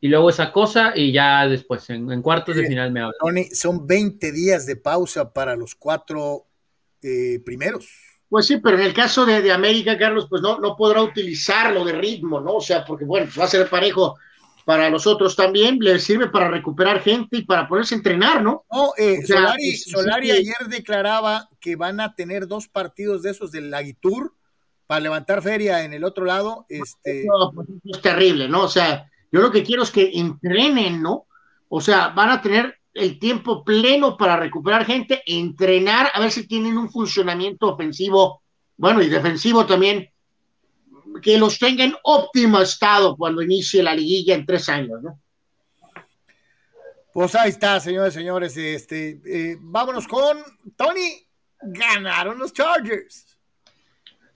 [0.00, 3.14] y luego esa cosa y ya después en, cuartos de final me habla.
[3.52, 6.46] son 20 días de pausa para los cuatro
[7.02, 7.86] eh, primeros.
[8.30, 11.92] Pues sí, pero en el caso de, América, Carlos, pues no, no podrá utilizarlo de
[11.92, 12.54] ritmo, ¿no?
[12.54, 14.16] O sea, porque bueno, va a ser parejo
[14.68, 18.66] para los otros también, le sirve para recuperar gente y para poderse entrenar, ¿no?
[18.70, 24.34] No, eh, Solari, ayer declaraba que van a tener dos partidos de esos del Laguitur
[24.86, 26.66] para levantar feria en el otro lado.
[26.68, 27.24] Este...
[27.54, 28.64] pues es terrible, ¿no?
[28.64, 31.28] O sea, yo lo que quiero es que entrenen, ¿no?
[31.70, 36.46] O sea, van a tener el tiempo pleno para recuperar gente, entrenar, a ver si
[36.46, 38.42] tienen un funcionamiento ofensivo,
[38.76, 40.10] bueno, y defensivo también,
[41.20, 45.20] que los tenga en óptimo estado cuando inicie la liguilla en tres años, ¿no?
[47.12, 48.56] Pues ahí está, señores, señores.
[48.56, 50.38] Este, eh, vámonos con
[50.76, 51.26] Tony.
[51.60, 53.38] Ganaron los Chargers.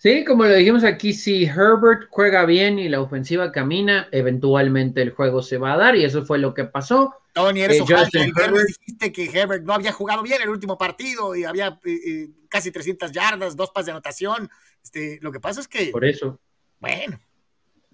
[0.02, 5.12] Sí, como lo dijimos aquí, si Herbert juega bien y la ofensiva camina, eventualmente el
[5.12, 7.14] juego se va a dar y eso fue lo que pasó.
[7.32, 8.09] Tony, eres Eh, ojalá.
[8.12, 8.66] Viernes Herbert.
[8.66, 12.72] dijiste que Herbert no había jugado bien el último partido y había eh, eh, casi
[12.72, 14.50] 300 yardas, dos pas de anotación.
[14.82, 16.40] Este, lo que pasa es que, Por eso,
[16.82, 17.18] bueno,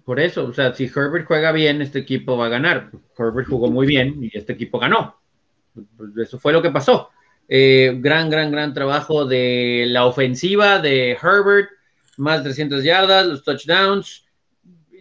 [0.03, 2.89] por eso, o sea, si Herbert juega bien, este equipo va a ganar.
[3.15, 5.21] Herbert jugó muy bien y este equipo ganó.
[5.95, 7.11] Pues Eso fue lo que pasó.
[7.47, 11.69] Eh, gran, gran, gran trabajo de la ofensiva de Herbert,
[12.17, 14.25] más de 300 yardas, los touchdowns.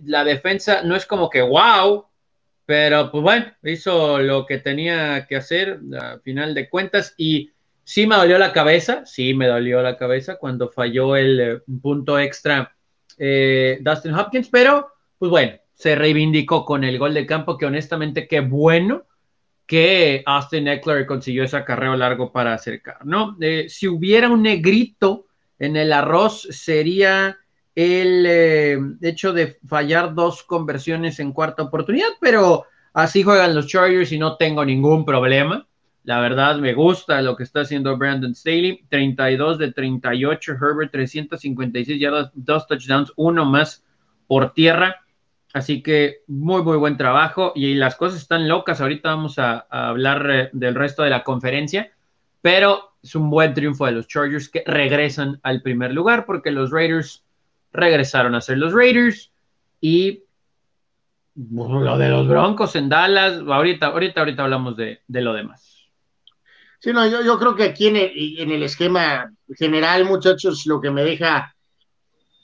[0.05, 2.05] La defensa no es como que wow,
[2.66, 7.51] pero pues bueno, hizo lo que tenía que hacer a final de cuentas y
[7.82, 12.19] sí me dolió la cabeza, sí me dolió la cabeza cuando falló el eh, punto
[12.19, 12.77] extra
[13.19, 14.89] eh, Dustin Hopkins, pero
[15.19, 19.05] pues bueno, se reivindicó con el gol de campo que honestamente qué bueno
[19.66, 23.36] que Austin Eckler consiguió ese acarreo largo para acercar, ¿no?
[23.40, 25.27] Eh, si hubiera un negrito
[25.59, 27.36] en el arroz sería
[27.74, 34.11] el eh, hecho de fallar dos conversiones en cuarta oportunidad, pero así juegan los Chargers
[34.11, 35.69] y no tengo ningún problema.
[36.05, 42.01] La verdad me gusta lo que está haciendo Brandon Staley, 32 de 38, Herbert 356
[42.01, 43.85] yardas, dos touchdowns, uno más
[44.27, 45.05] por tierra.
[45.53, 48.81] Así que muy, muy buen trabajo y las cosas están locas.
[48.81, 51.91] Ahorita vamos a, hablar eh, del resto de la conferencia,
[52.43, 56.70] pero es un buen triunfo de los Chargers que regresan al primer lugar porque los
[56.70, 57.25] Raiders
[57.73, 59.33] regresaron a ser los Raiders
[59.81, 60.25] y
[61.35, 65.78] lo de los Broncos en Dallas, ahorita, ahorita, ahorita hablamos de, de lo demás.
[66.81, 70.81] Sí, no, yo, yo creo que aquí en el, en el esquema general, muchachos, lo
[70.81, 71.55] que me deja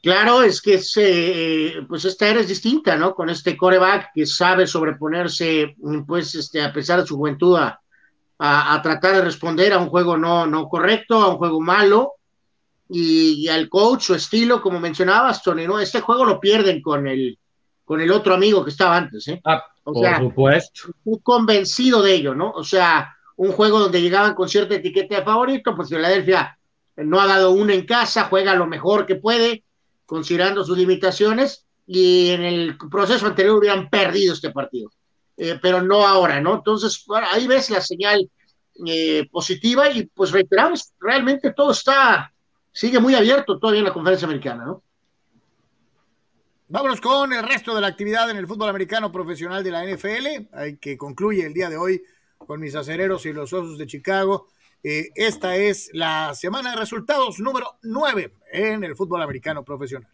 [0.03, 3.15] claro es que es, eh, pues esta era es distinta, ¿no?
[3.15, 7.81] Con este coreback que sabe sobreponerse, pues, este, a pesar de su juventud, a,
[8.39, 12.15] a, a tratar de responder a un juego no, no correcto, a un juego malo,
[12.89, 15.81] y, y, al coach, su estilo, como mencionabas, Tony, ¿no?
[15.81, 17.39] Este juego lo pierden con el,
[17.85, 19.41] con el otro amigo que estaba antes, ¿eh?
[19.45, 20.89] Ah, O por sea, supuesto.
[20.89, 22.51] Estoy convencido de ello, ¿no?
[22.51, 26.59] O sea, un juego donde llegaban con cierta etiqueta de favorito, pues Filadelfia
[26.97, 29.65] no ha dado una en casa, juega lo mejor que puede,
[30.07, 34.91] considerando sus limitaciones, y en el proceso anterior hubieran perdido este partido,
[35.37, 36.55] eh, pero no ahora, ¿no?
[36.55, 38.31] Entonces, ahí ves la señal
[38.87, 42.33] eh, positiva y pues reiteramos, realmente todo está,
[42.73, 44.83] sigue muy abierto todavía en la conferencia americana, ¿no?
[46.67, 50.79] Vámonos con el resto de la actividad en el fútbol americano profesional de la NFL,
[50.81, 52.03] que concluye el día de hoy
[52.39, 54.47] con mis acereros y los osos de Chicago.
[54.83, 60.11] Eh, esta es la semana de resultados número 9 en el fútbol americano profesional.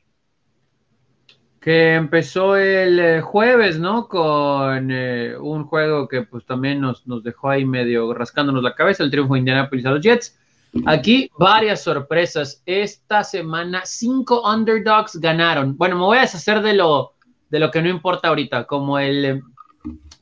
[1.61, 4.09] Que empezó el eh, jueves, ¿no?
[4.09, 9.03] Con eh, un juego que pues también nos, nos dejó ahí medio rascándonos la cabeza,
[9.03, 10.39] el triunfo de Indianapolis a los Jets.
[10.87, 12.63] Aquí varias sorpresas.
[12.65, 15.77] Esta semana cinco underdogs ganaron.
[15.77, 17.15] Bueno, me voy a deshacer de lo,
[17.51, 19.43] de lo que no importa ahorita, como el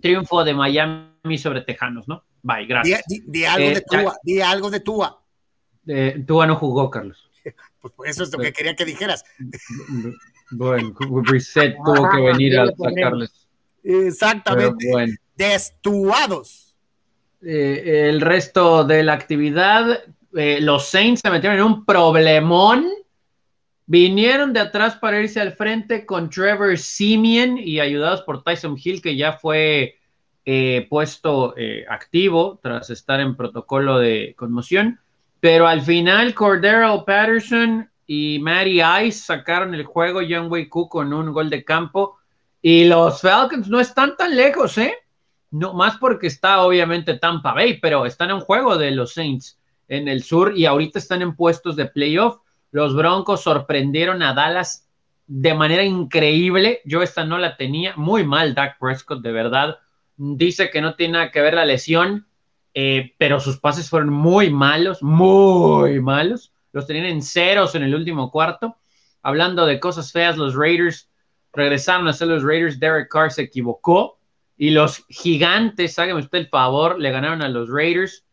[0.01, 2.25] triunfo de Miami sobre Tejanos, ¿no?
[2.43, 3.03] Bye, gracias.
[3.07, 5.23] Di, di, di algo Eh, de Tua, di algo de Tua.
[5.87, 7.25] Eh, Tua no jugó, Carlos.
[7.81, 9.25] Pues, pues, eso es lo que quería que dijeras.
[10.51, 10.95] Bueno,
[11.25, 13.47] Reset tuvo que venir a sacarles.
[13.83, 14.91] Exactamente.
[14.91, 15.15] bueno.
[15.37, 16.75] Destuados.
[17.41, 22.87] Eh, el resto de la actividad, eh, los Saints se metieron en un problemón.
[23.87, 29.01] Vinieron de atrás para irse al frente con Trevor Simeon y ayudados por Tyson Hill,
[29.01, 29.99] que ya fue
[30.51, 34.99] eh, puesto eh, activo tras estar en protocolo de conmoción.
[35.41, 41.35] Pero al final, Cordero Patterson y Matty Ice sacaron el juego, Wei Koo con un
[41.35, 42.17] gol de campo.
[42.63, 44.95] Y los Falcons no están tan lejos, ¿eh?
[45.51, 50.09] No, más porque está obviamente Tampa Bay, pero están en juego de los Saints en
[50.09, 52.39] el sur y ahorita están en puestos de playoff.
[52.71, 54.89] Los Broncos sorprendieron a Dallas
[55.27, 56.81] de manera increíble.
[56.87, 57.93] Yo esta no la tenía.
[57.97, 59.79] Muy mal Dak Prescott, de verdad.
[60.19, 62.27] Dice que no tiene nada que ver la lesión,
[62.75, 66.53] eh, pero sus pases fueron muy malos, muy malos.
[66.73, 68.77] Los tenían en ceros en el último cuarto.
[69.23, 71.09] Hablando de cosas feas, los Raiders
[71.53, 72.81] regresaron a ser los Raiders.
[72.81, 74.19] Derek Carr se equivocó
[74.57, 78.25] y los gigantes, hágame usted el favor, le ganaron a los Raiders.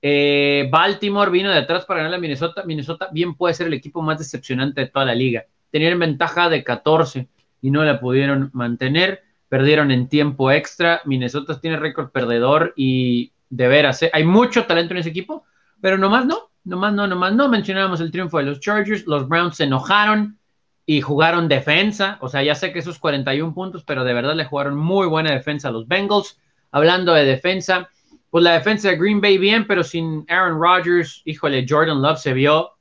[0.00, 2.62] Eh, Baltimore vino de atrás para ganar a Minnesota.
[2.64, 5.44] Minnesota bien puede ser el equipo más decepcionante de toda la liga.
[5.70, 7.28] Tenían ventaja de 14
[7.60, 9.23] y no la pudieron mantener.
[9.54, 11.00] Perdieron en tiempo extra.
[11.04, 14.10] Minnesota tiene récord perdedor y de veras, ¿eh?
[14.12, 15.44] hay mucho talento en ese equipo,
[15.80, 17.48] pero nomás no, nomás no, nomás no.
[17.48, 19.06] Mencionábamos el triunfo de los Chargers.
[19.06, 20.40] Los Browns se enojaron
[20.84, 22.18] y jugaron defensa.
[22.20, 25.30] O sea, ya sé que esos 41 puntos, pero de verdad le jugaron muy buena
[25.30, 26.36] defensa a los Bengals.
[26.72, 27.88] Hablando de defensa,
[28.30, 32.32] pues la defensa de Green Bay bien, pero sin Aaron Rodgers, híjole, Jordan Love se
[32.32, 32.72] vio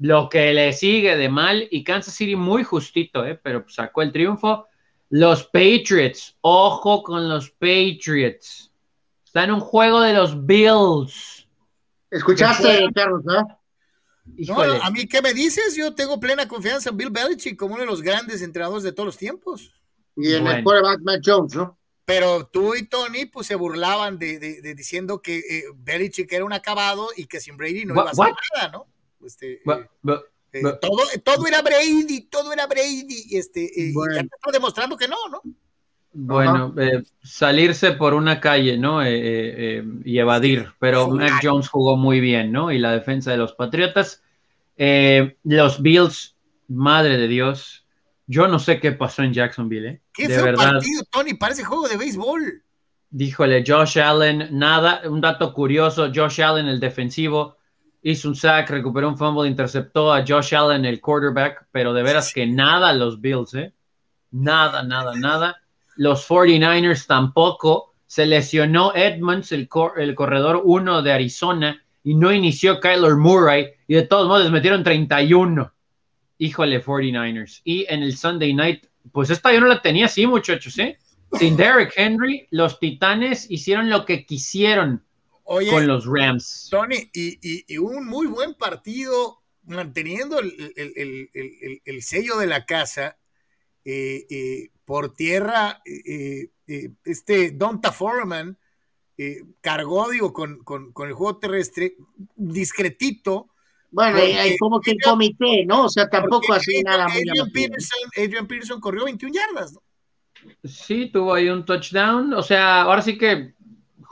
[0.00, 3.38] lo que le sigue de mal y Kansas City muy justito, ¿eh?
[3.40, 4.66] pero sacó el triunfo.
[5.12, 8.72] Los Patriots, ojo con los Patriots.
[9.26, 11.46] Está en un juego de los Bills.
[12.10, 13.22] ¿Escuchaste, Carlos?
[13.22, 13.46] ¿no?
[14.82, 15.76] a mí, ¿qué me dices?
[15.76, 19.04] Yo tengo plena confianza en Bill Belichick como uno de los grandes entrenadores de todos
[19.04, 19.74] los tiempos.
[20.16, 21.78] Y en el quarterback Matt Jones, ¿no?
[22.06, 26.54] Pero tú y Tony pues se burlaban de, de, diciendo que eh, Belichick era un
[26.54, 28.86] acabado y que sin Brady no iba a hacer nada, ¿no?
[29.26, 30.20] Este, eh,
[30.52, 34.14] eh, todo, todo era Brady, todo era Brady, y este, bueno.
[34.14, 35.40] ya está demostrando que no, ¿no?
[36.14, 36.74] Bueno,
[37.22, 39.02] salirse por una calle, ¿no?
[39.06, 42.70] y evadir, pero Mac Jones jugó muy bien, ¿no?
[42.70, 44.22] Y la defensa de los Patriotas.
[44.76, 46.36] los Bills,
[46.68, 47.82] madre de Dios,
[48.26, 50.00] yo no sé qué pasó en Jacksonville, ¿eh?
[50.12, 50.72] Qué de verdad.
[50.72, 52.62] partido, Tony, parece juego de béisbol.
[53.10, 57.58] Díjole, Josh Allen, nada, un dato curioso, Josh Allen, el defensivo,
[58.02, 62.32] hizo un sack, recuperó un fumble, interceptó a Josh Allen, el quarterback, pero de veras
[62.32, 63.72] que nada los Bills, ¿eh?
[64.30, 65.62] Nada, nada, nada.
[65.96, 67.94] Los 49ers tampoco.
[68.06, 73.94] Se lesionó Edmonds, el, el corredor 1 de Arizona, y no inició Kyler Murray, y
[73.94, 75.72] de todos modos metieron 31
[76.42, 77.60] híjole, 49ers.
[77.64, 80.98] Y en el Sunday night, pues esta yo no la tenía así, muchachos, ¿eh?
[81.38, 85.02] Sin Derek Henry, los Titanes hicieron lo que quisieron
[85.70, 86.68] con los Rams.
[86.70, 93.18] Tony, y, un muy buen partido manteniendo el, sello de la casa.
[93.84, 96.50] Eh, eh, por tierra, eh,
[97.04, 98.58] este Donta Foreman
[99.60, 101.96] cargó, digo, con, con, el juego terrestre,
[102.34, 103.52] discretito,
[103.92, 105.84] bueno, hay como que el comité, ¿no?
[105.84, 109.82] O sea, tampoco así nada muy Adrian Peterson, Adrian Peterson corrió 21 yardas, ¿no?
[110.64, 112.32] Sí, tuvo ahí un touchdown.
[112.32, 113.54] O sea, ahora sí que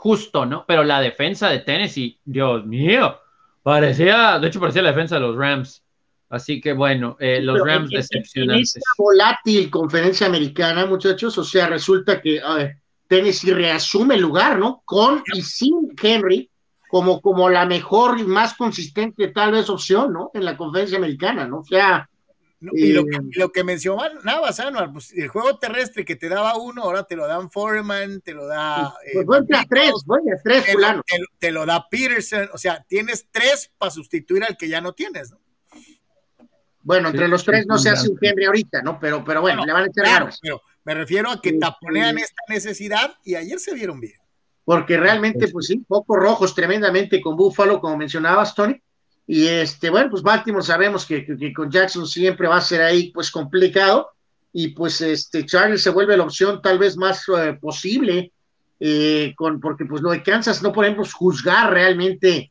[0.01, 0.65] justo, ¿no?
[0.67, 3.19] Pero la defensa de Tennessee, Dios mío,
[3.63, 5.85] parecía, de hecho, parecía la defensa de los Rams.
[6.31, 8.77] Así que bueno, eh, los Rams decepcionantes.
[8.77, 12.41] En esta volátil conferencia americana, muchachos, o sea, resulta que
[13.09, 14.81] Tennessee reasume el lugar, ¿no?
[14.87, 16.49] Con y sin Henry
[16.89, 20.31] como, como la mejor y más consistente tal vez opción, ¿no?
[20.33, 21.59] En la conferencia americana, ¿no?
[21.59, 22.09] O sea...
[22.61, 26.57] y lo, que, eh, lo que mencionaba Sanuar, pues el juego terrestre que te daba
[26.57, 28.95] uno, ahora te lo dan Foreman, te lo da...
[29.13, 31.03] Pues, pues eh, a tres, voy a tres, te, fulano.
[31.07, 34.93] Te, te, lo da Peterson, o sea, tienes tres para sustituir al que ya no
[34.93, 35.41] tienes, ¿no?
[36.83, 38.99] Bueno, entre los tres no se hace un Henry ahorita, ¿no?
[38.99, 42.43] Pero, pero bueno, le van a echar claro, Pero me refiero a que taponean esta
[42.49, 44.21] necesidad y ayer se vieron bien
[44.71, 48.81] porque realmente, pues sí, pocos rojos tremendamente con Buffalo, como mencionabas, Tony.
[49.27, 51.25] Y este, bueno, pues Baltimore sabemos que,
[51.55, 54.11] con Jackson siempre va a ser ahí, pues complicado.
[54.53, 58.33] Y pues este, Charles se vuelve la opción tal vez más eh, posible,
[58.81, 62.51] eh, con, porque pues lo de Kansas no podemos juzgar realmente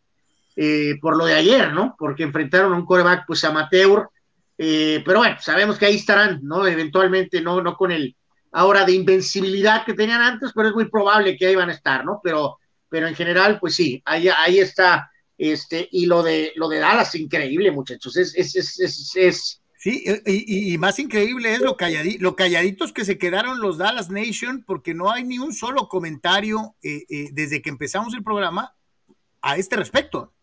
[0.56, 1.96] eh, por lo de ayer, ¿no?
[2.00, 4.08] Porque enfrentaron a un coreback pues amateur.
[4.56, 6.66] pero bueno, sabemos que ahí estarán, ¿no?
[6.66, 8.16] Eventualmente, no, no con el
[8.52, 12.04] ahora de invencibilidad que tenían antes, pero es muy probable que ahí van a estar,
[12.06, 12.20] ¿no?
[12.24, 15.10] Pero, pero en general, pues sí, ahí, ahí está,
[15.40, 20.78] este, y lo de, lo de Dallas, increíble, muchachos, es, es, es, es, Sí, y,
[20.78, 21.78] más increíble es lo,
[22.20, 26.76] lo calladitos que se quedaron los Dallas Nation, porque no hay ni un solo comentario
[26.84, 28.76] eh, eh, desde que empezamos el programa
[29.42, 30.34] a este respecto.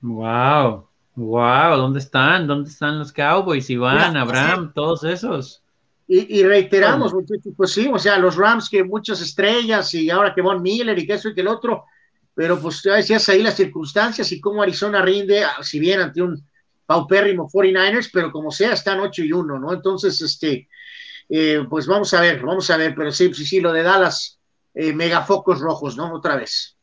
[0.00, 2.48] Wow, wow, ¿dónde están?
[2.48, 3.70] ¿Dónde están los Cowboys?
[3.70, 5.62] Iván, Abraham, todos esos.
[6.08, 7.14] Y, reiteramos,
[7.56, 11.06] pues sí, o sea, los Rams que muchas estrellas y ahora que Von Miller y
[11.06, 11.84] que eso y que el otro,
[12.34, 16.22] pero pues ya decías ahí las circunstancias y cómo Arizona rinde, ah, si bien ante
[16.22, 16.46] un
[16.86, 19.72] paupérrimo 49ers, pero como sea, están 8 y 1, ¿no?
[19.72, 20.68] Entonces, este,
[21.28, 24.38] eh, pues vamos a ver, vamos a ver, pero sí, sí, sí, lo de Dallas,
[24.74, 26.12] eh, megafocos rojos, ¿no?
[26.12, 26.76] Otra vez.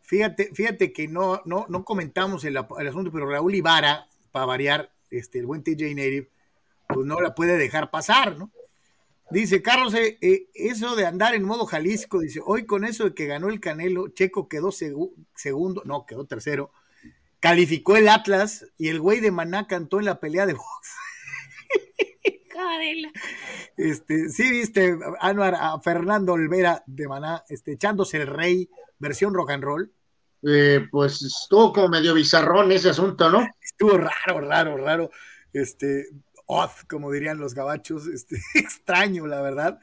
[0.00, 5.38] Fíjate, fíjate que no, no, no comentamos el, asunto, pero Raúl Ibarra, para variar, este,
[5.38, 6.30] el buen TJ Native,
[6.88, 8.50] pues no la puede dejar pasar, ¿no?
[9.32, 13.14] Dice Carlos, eh, eh, eso de andar en modo Jalisco, dice, hoy con eso de
[13.14, 16.70] que ganó el Canelo, Checo quedó segundo, no, quedó tercero,
[17.40, 20.96] calificó el Atlas y el güey de Maná cantó en la pelea de box.
[23.78, 28.68] este, sí, viste, Anuar, a Fernando Olvera de Maná, este, echándose el rey,
[28.98, 29.90] versión rock and roll.
[30.46, 33.48] Eh, pues estuvo como medio bizarrón ese asunto, ¿no?
[33.62, 35.10] Estuvo raro, raro, raro.
[35.54, 36.04] Este,
[36.88, 39.80] como dirían los gabachos, este, extraño, la verdad.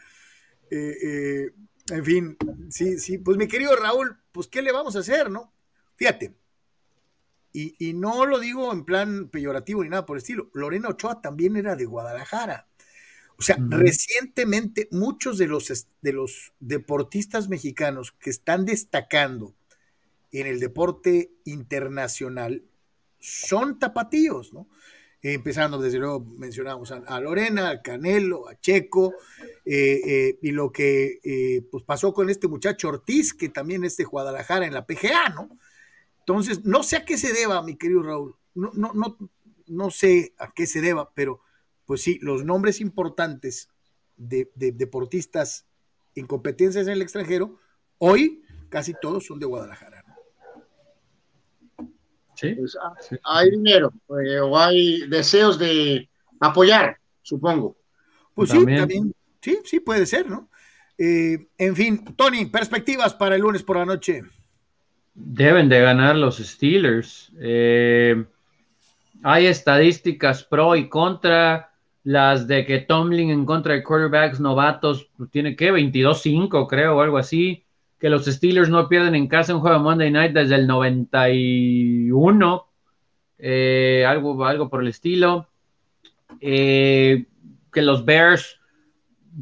[0.69, 1.51] Eh, eh,
[1.89, 2.37] en fin,
[2.69, 5.51] sí, sí, pues mi querido Raúl, pues ¿qué le vamos a hacer, no?
[5.95, 6.35] Fíjate,
[7.51, 11.57] y, no lo digo en plan peyorativo ni nada por el estilo, Lorena Ochoa también
[11.57, 12.67] era de Guadalajara.
[13.37, 19.55] O sea, recientemente muchos de los, de los deportistas mexicanos que están destacando
[20.31, 22.63] en el deporte internacional
[23.19, 24.67] son tapatíos, ¿no?
[25.21, 29.15] Empezando desde luego mencionamos a, Lorena, a Canelo, a Checo,
[29.65, 33.97] eh, eh, y lo que eh, pues pasó con este muchacho Ortiz, que también es
[33.97, 35.49] de Guadalajara en la PGA, ¿no?
[36.19, 39.17] Entonces, no sé a qué se deba, mi querido Raúl, no, no, no,
[39.67, 41.41] no sé a qué se deba, pero
[41.85, 43.67] pues sí, los nombres importantes
[44.15, 45.65] de, de deportistas
[46.15, 47.57] en competencias en el extranjero,
[47.97, 49.98] hoy casi todos son de Guadalajara.
[52.41, 52.93] Pues, ah,
[53.23, 53.91] hay dinero
[54.25, 56.09] eh, o hay deseos de
[56.39, 57.77] apoyar, supongo.
[58.33, 60.49] Pues sí, también, sí, sí puede ser, ¿no?
[60.97, 64.21] Eh, en fin, Tony, perspectivas para el lunes por la noche.
[65.13, 67.31] Deben de ganar los Steelers.
[67.39, 68.23] Eh,
[69.23, 71.65] hay estadísticas pro y contra.
[72.03, 77.01] Las de que Tomlin en contra de quarterbacks novatos pues, tiene que 22-5, creo, o
[77.01, 77.65] algo así
[77.99, 82.67] que los Steelers no pierden en casa un juego de Monday Night desde el 91,
[83.37, 85.49] eh, algo, algo por el estilo.
[86.39, 87.25] Eh,
[87.71, 88.59] que los Bears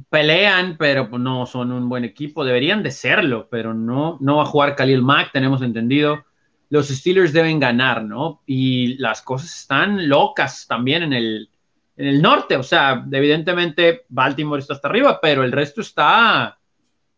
[0.09, 2.43] pelean, pero pues, no son un buen equipo.
[2.43, 6.25] Deberían de serlo, pero no, no va a jugar Khalil Mack, tenemos entendido.
[6.69, 8.41] Los Steelers deben ganar, ¿no?
[8.45, 11.49] Y las cosas están locas también en el,
[11.95, 12.57] en el norte.
[12.57, 16.56] O sea, evidentemente Baltimore está hasta arriba, pero el resto está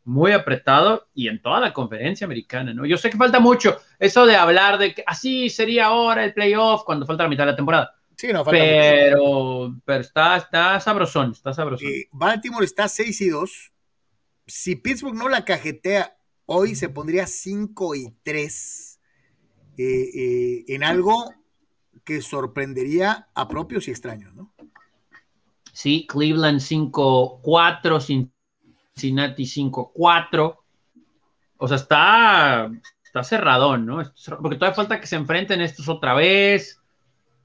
[0.04, 2.86] muy apretado y en toda la conferencia americana, ¿no?
[2.86, 6.84] Yo sé que falta mucho eso de hablar de que así sería ahora el playoff
[6.84, 7.96] cuando falta la mitad de la temporada.
[8.16, 11.88] Sí, no, falta pero, pero está, está sabrosón, está sabrosón.
[11.88, 13.72] Eh, Baltimore está 6 y 2.
[14.48, 19.00] Si Pittsburgh no la cajetea hoy, se pondría 5 y 3
[19.78, 21.34] eh, eh, en algo
[22.04, 24.54] que sorprendería a propios y extraños, ¿no?
[25.72, 28.34] Sí, Cleveland 5-4 sin
[29.00, 30.58] Cincinnati 5-4.
[31.58, 32.72] O sea, está,
[33.04, 34.04] está cerradón, ¿no?
[34.42, 36.82] Porque todavía falta que se enfrenten estos otra vez.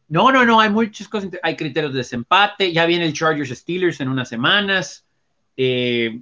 [0.09, 1.31] No, no, no, hay muchas cosas.
[1.43, 2.73] Hay criterios de desempate.
[2.73, 5.07] Ya viene el Chargers Steelers en unas semanas.
[5.57, 6.21] Eh,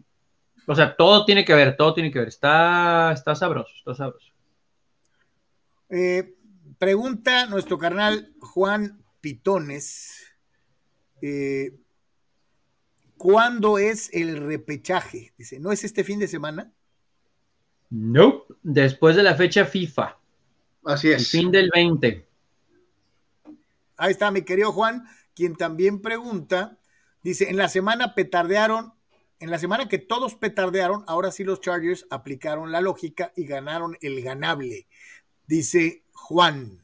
[0.66, 2.28] o sea, todo tiene que ver, todo tiene que ver.
[2.28, 4.32] Está, está sabroso, está sabroso.
[5.90, 6.34] Eh,
[6.78, 10.26] pregunta nuestro carnal Juan Pitones.
[11.20, 11.76] Eh,
[13.23, 15.32] ¿Cuándo es el repechaje?
[15.39, 16.73] Dice, ¿no es este fin de semana?
[17.89, 20.19] No, después de la fecha FIFA.
[20.85, 21.20] Así es.
[21.20, 22.27] El fin del 20.
[23.97, 25.05] Ahí está mi querido Juan,
[25.36, 26.78] quien también pregunta,
[27.23, 28.93] dice, en la semana petardearon,
[29.39, 33.97] en la semana que todos petardearon, ahora sí los Chargers aplicaron la lógica y ganaron
[34.01, 34.89] el ganable.
[35.47, 36.82] Dice Juan.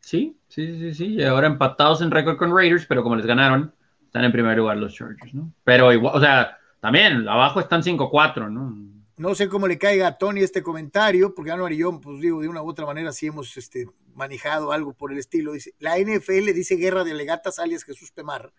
[0.00, 1.06] Sí, sí, sí, sí.
[1.16, 3.74] Y ahora empatados en récord con Raiders, pero como les ganaron,
[4.14, 5.52] están en primer lugar los Chargers, ¿no?
[5.64, 8.72] Pero igual, o sea, también abajo están 5-4, ¿no?
[9.16, 12.40] No sé cómo le caiga a Tony este comentario, porque Anuar y yo, pues digo,
[12.40, 15.52] de una u otra manera sí hemos este, manejado algo por el estilo.
[15.52, 18.52] Dice, la NFL dice guerra de legatas alias Jesús Temar.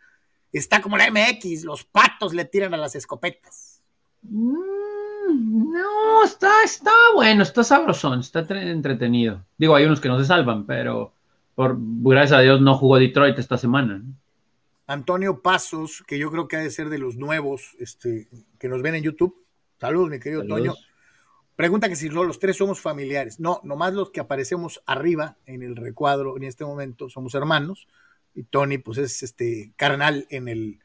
[0.51, 3.81] Está como la MX, los patos le tiran a las escopetas.
[4.23, 9.41] Mm, no, está, está bueno, está sabrosón, está entretenido.
[9.57, 11.13] Digo, hay unos que no se salvan, pero
[11.55, 13.99] por gracias a Dios no jugó Detroit esta semana.
[13.99, 14.24] ¿no?
[14.87, 18.27] Antonio Pasos, que yo creo que ha de ser de los nuevos este,
[18.59, 19.45] que nos ven en YouTube.
[19.79, 20.75] Saludos, mi querido Antonio.
[21.55, 23.39] Pregunta que si los tres somos familiares.
[23.39, 27.87] No, nomás los que aparecemos arriba en el recuadro en este momento somos hermanos.
[28.33, 30.79] Y Tony, pues es este carnal en el,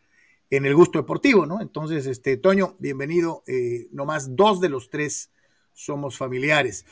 [0.49, 1.61] en el gusto deportivo, ¿no?
[1.61, 3.43] Entonces, este, Toño, bienvenido.
[3.49, 5.31] Eh, nomás dos de los tres
[5.73, 6.87] somos familiares.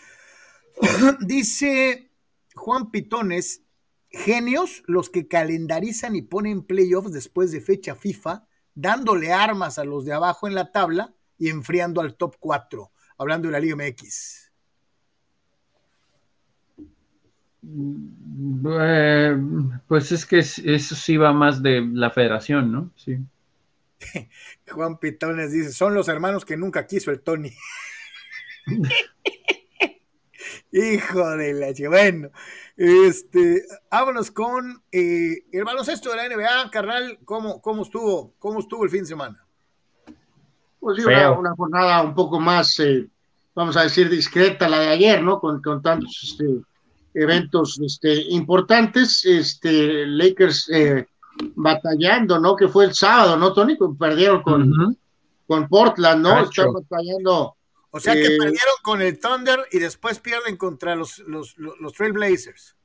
[1.21, 2.11] Dice
[2.55, 3.63] Juan Pitones,
[4.11, 10.05] Genios los que calendarizan y ponen playoffs después de fecha FIFA, dándole armas a los
[10.05, 14.51] de abajo en la tabla y enfriando al top 4, hablando de la Liga MX.
[18.71, 19.37] Eh,
[19.87, 22.91] pues es que eso sí va más de la federación, ¿no?
[22.97, 23.19] Sí.
[24.71, 27.53] Juan Pitones dice, son los hermanos que nunca quiso el Tony.
[30.73, 32.31] Hijo de la Bueno,
[32.77, 37.19] este, vámonos con eh, el baloncesto de la NBA, carnal.
[37.25, 39.45] ¿Cómo, cómo, estuvo, ¿Cómo estuvo el fin de semana?
[40.79, 43.09] Pues una, una, jornada un poco más, eh,
[43.55, 45.41] vamos a decir, discreta la de ayer, ¿no?
[45.41, 46.45] Con, con tantos este,
[47.15, 49.25] eventos este, importantes.
[49.25, 51.07] Este, Lakers eh,
[51.57, 52.55] batallando, ¿no?
[52.55, 53.77] Que fue el sábado, ¿no, Tony?
[53.99, 54.97] Perdieron con,
[55.47, 56.45] con Portland, ¿no?
[56.45, 57.57] Están batallando
[57.91, 61.93] o sea que eh, perdieron con el Thunder y después pierden contra los, los, los,
[61.93, 62.77] Trailblazers.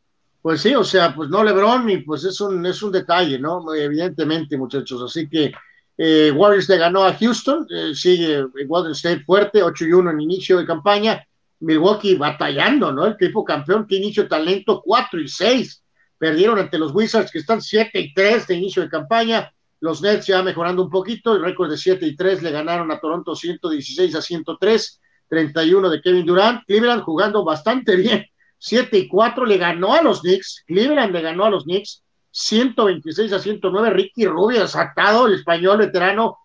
[0.41, 3.73] Pues sí, o sea, pues no LeBron y pues es un, es un detalle, ¿no?
[3.73, 5.01] Evidentemente, muchachos.
[5.01, 5.53] Así que
[5.97, 10.21] eh, Warriors le ganó a Houston, eh, sigue Golden State fuerte, 8 y 1 en
[10.21, 11.25] inicio de campaña.
[11.59, 13.05] Milwaukee batallando, ¿no?
[13.05, 15.83] El equipo campeón que inicio talento 4 y 6.
[16.17, 19.53] Perdieron ante los Wizards que están 7 y 3 de inicio de campaña.
[19.83, 23.01] Los Nets ya mejorando un poquito, el récord de 7 y 3 le ganaron a
[23.01, 26.65] Toronto 116 a 103, 31 de Kevin Durant.
[26.65, 28.25] Cleveland jugando bastante bien,
[28.59, 30.63] 7 y 4 le ganó a los Knicks.
[30.67, 32.01] Cleveland le ganó a los Knicks
[32.31, 33.89] 126 a 109.
[33.89, 36.37] Ricky Rubio sacado, el español veterano,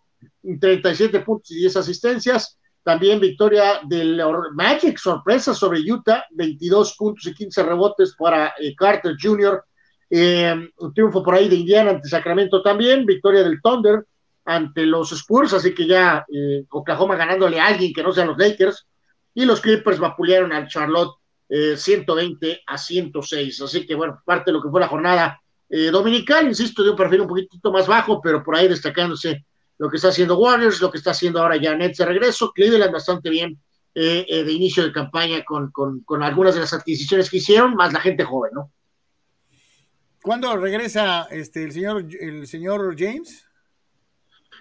[0.42, 2.58] 37 puntos y 10 asistencias.
[2.82, 4.20] También victoria del
[4.54, 9.62] Magic, sorpresa sobre Utah, 22 puntos y 15 rebotes para eh, Carter Jr.
[10.10, 14.04] Eh, un triunfo por ahí de Indiana ante Sacramento también, victoria del Thunder
[14.44, 18.38] ante los Spurs, así que ya eh, Oklahoma ganándole a alguien que no sea los
[18.38, 18.86] Lakers,
[19.34, 21.14] y los Clippers vapulearon al Charlotte
[21.48, 25.40] 120 a 106, así que bueno, parte de lo que fue la jornada
[25.92, 29.46] dominical, insisto, de un perfil un poquitito más bajo, pero por ahí destacándose
[29.78, 32.92] lo que está haciendo Warriors, lo que está haciendo ahora ya Nets de regreso, Cleveland
[32.92, 33.58] bastante bien
[33.94, 37.92] eh, eh, de inicio de campaña con, con, algunas de las adquisiciones que hicieron, más
[37.92, 38.70] la gente joven, ¿no?
[40.28, 43.46] ¿Cuándo regresa este, el, señor, el señor James?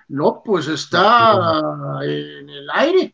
[0.07, 1.59] No, pues está
[2.03, 3.13] en el aire.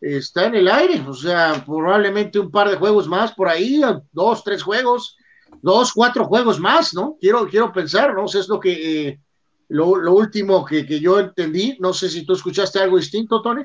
[0.00, 3.80] Está en el aire, o sea, probablemente un par de juegos más por ahí,
[4.10, 5.16] dos, tres juegos,
[5.62, 7.16] dos, cuatro juegos más, ¿no?
[7.20, 8.24] Quiero, quiero pensar, ¿no?
[8.24, 9.20] O sea, es lo que eh,
[9.68, 11.76] lo, último que, yo entendí.
[11.78, 13.62] No sé si tú escuchaste algo distinto, Tony.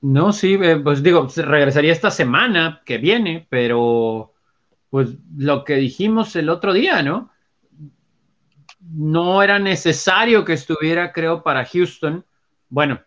[0.00, 4.32] No, sí, eh, pues digo, regresaría esta semana que viene, pero
[4.90, 7.30] pues lo que dijimos el otro día, ¿no?
[8.92, 12.24] No era necesario que estuviera, creo, para Houston.
[12.68, 13.00] Bueno,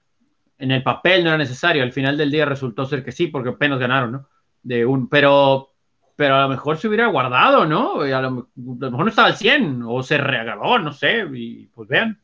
[0.57, 3.49] en el papel no era necesario, al final del día resultó ser que sí, porque
[3.49, 4.29] apenas ganaron, ¿no?
[4.61, 5.69] De un, pero,
[6.17, 8.01] pero a lo mejor se hubiera guardado, ¿no?
[8.01, 12.21] A lo, mejor no estaba al 100 o se reagarró, no sé, y pues vean.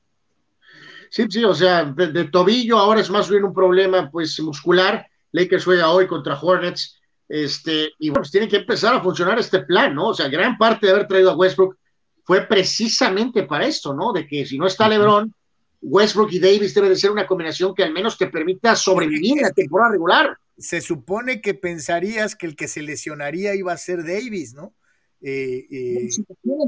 [1.10, 5.08] Sí, sí, o sea, de, tobillo ahora es más bien un problema pues muscular.
[5.32, 7.00] Lakers juega hoy contra Hornets.
[7.30, 10.10] Este, y bueno, pues tiene que empezar a funcionar este plan, ¿no?
[10.10, 11.78] O sea, gran parte de haber traído a Westbrook
[12.26, 14.12] fue precisamente para esto, ¿no?
[14.12, 15.34] De que si no está LeBron,
[15.82, 19.44] Westbrook y Davis debe de ser una combinación que al menos te permita sobrevivir en
[19.44, 20.38] la temporada regular.
[20.58, 24.74] Se supone que pensarías que el que se lesionaría iba a ser Davis, ¿no?
[25.22, 26.10] Eh, eh...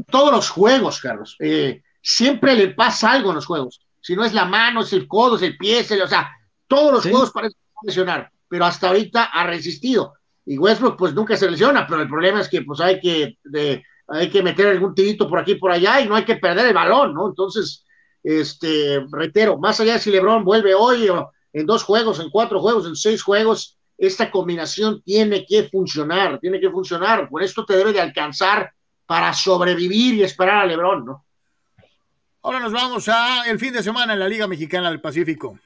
[0.10, 1.36] Todos los juegos, Carlos.
[1.40, 5.06] Eh, siempre le pasa algo en los juegos si no es la mano, es el
[5.06, 6.32] codo, es el pie, es el, o sea,
[6.66, 10.14] todos los juegos parecen lesionar, pero hasta ahorita ha resistido.
[10.46, 13.38] Y Westbrook pues nunca se lesiona, pero el problema es que pues hay que,
[14.08, 16.74] hay que meter algún tirito por aquí por allá y no hay que perder el
[16.74, 17.28] balón, ¿no?
[17.28, 17.86] Entonces,
[18.24, 22.60] este, reitero, más allá de si LeBron vuelve hoy o en dos juegos, en cuatro
[22.60, 27.30] juegos, en seis juegos, esta combinación tiene que funcionar, tiene que funcionar.
[27.30, 28.72] Por esto te debe de alcanzar
[29.06, 31.26] para sobrevivir y esperar a LeBron, ¿no?
[32.44, 35.60] Ahora nos vamos a el fin de semana en la Liga Mexicana del Pacífico.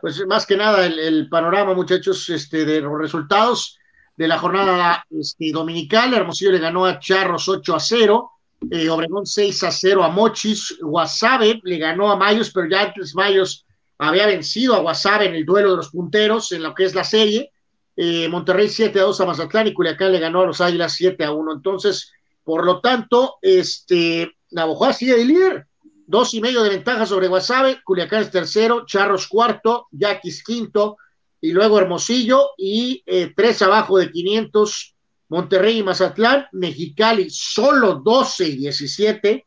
[0.00, 3.78] Pues más que nada el, panorama, muchachos, este, de los resultados
[4.18, 6.12] de la jornada este, dominical.
[6.12, 8.30] Hermosillo le ganó a Charros 8 a 0.
[8.68, 10.76] Eh, Obregón 6 a 0 a Mochis.
[10.82, 13.64] Guasave le ganó a Mayos, pero ya antes Mayos
[13.96, 17.04] había vencido a Guasave en el duelo de los punteros, en lo que es la
[17.04, 17.52] serie.
[17.96, 21.24] Eh, Monterrey 7 a 2 a Mazatlán y Culiacán le ganó a los Águilas 7
[21.24, 21.52] a 1.
[21.52, 22.10] Entonces,
[22.42, 25.66] por lo tanto, este, Navajo sigue de líder
[26.08, 30.96] dos y medio de ventaja sobre Guasave, Culiacán es tercero, Charros cuarto, Yaquis quinto,
[31.40, 34.96] y luego Hermosillo, y eh, tres abajo de 500,
[35.28, 39.46] Monterrey y Mazatlán, Mexicali solo 12 y 17,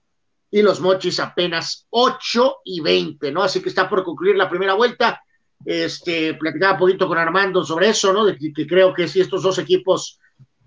[0.52, 3.42] y los Mochis apenas 8 y 20, ¿no?
[3.44, 5.22] Así que está por concluir la primera vuelta.
[5.64, 8.26] Este, platicaba un poquito con Armando sobre eso, ¿no?
[8.26, 10.20] De que, creo que si estos dos equipos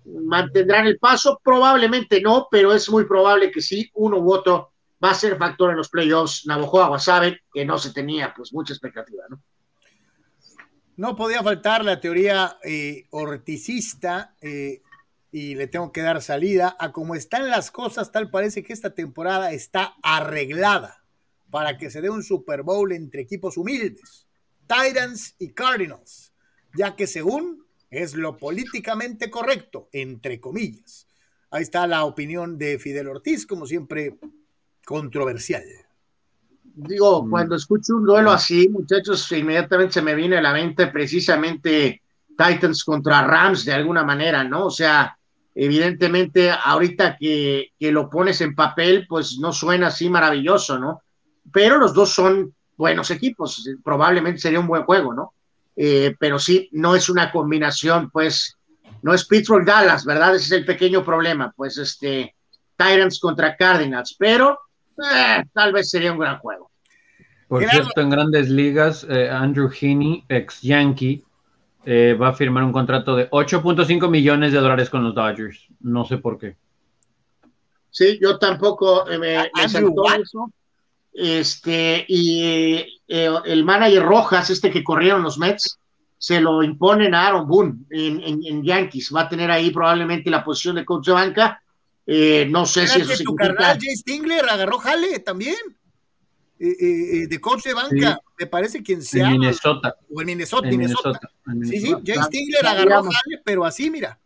[0.05, 4.71] mantendrán el paso, probablemente no, pero es muy probable que sí, uno u otro
[5.03, 6.45] va a ser factor en los playoffs.
[6.45, 9.39] Navajo Guasave, que no se tenía pues mucha expectativa, ¿no?
[10.97, 13.05] No podía faltar la teoría eh,
[14.41, 14.81] eh,
[15.31, 18.93] y le tengo que dar salida a cómo están las cosas, tal parece que esta
[18.93, 21.03] temporada está arreglada
[21.49, 24.25] para que se dé un Super Bowl entre equipos humildes,
[24.67, 26.33] Titans y Cardinals,
[26.73, 31.07] ya que según es lo políticamente correcto, entre comillas.
[31.51, 34.17] Ahí está la opinión de Fidel Ortiz, como siempre
[34.85, 35.63] controversial.
[36.75, 37.29] Digo, mm.
[37.29, 42.01] cuando escucho un duelo así, muchachos, inmediatamente se me viene a la mente precisamente
[42.37, 44.65] Titans contra Rams de alguna manera, ¿no?
[44.65, 45.17] O sea,
[45.53, 51.01] evidentemente ahorita que, que, lo pones en papel, pues no suena así maravilloso, ¿no?
[51.51, 55.33] Pero los dos son buenos equipos, probablemente sería un buen juego, ¿no?
[55.77, 58.57] Eh, pero sí, no es una combinación, pues,
[59.01, 60.35] no es Pittsburgh Dallas, ¿verdad?
[60.35, 62.35] Ese es el pequeño problema, pues este,
[62.75, 64.59] Tyrants contra Cardinals, pero
[64.97, 66.71] eh, tal vez sería un gran juego.
[67.47, 71.23] Por cierto, en grandes ligas, eh, Andrew Heaney, ex Yankee,
[71.85, 75.67] eh, va a firmar un contrato de 8.5 millones de dólares con los Dodgers.
[75.81, 76.55] No sé por qué.
[77.91, 80.51] Sí, yo tampoco eh, me, Andrew eso.
[81.13, 85.79] Este, y eh, el manager Rojas, este que corrieron los Mets,
[86.17, 89.11] se lo imponen a Aaron Boone en, en- en Yankees.
[89.15, 91.61] Va a tener ahí probablemente la posición de coach de banca.
[92.07, 93.55] Eh, no sé si eso tu significa.
[93.55, 95.55] carnal Jay Stingler agarró jale también.
[96.57, 99.97] Eh, eh, eh, de coach de banca, me parece que en En Minnesota.
[100.13, 100.69] o en Minnesota.
[100.69, 101.09] En Minnesota.
[101.09, 101.31] Minnesota.
[101.47, 101.95] en Sí, sí.
[102.05, 104.17] Jay Stingler agarró jale, pero así, mira.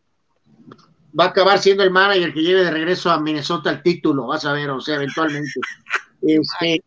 [1.19, 4.45] va a acabar siendo el manager que lleve de regreso a Minnesota el título, vas
[4.45, 5.51] a ver, o sea, eventualmente.
[6.21, 6.83] Este,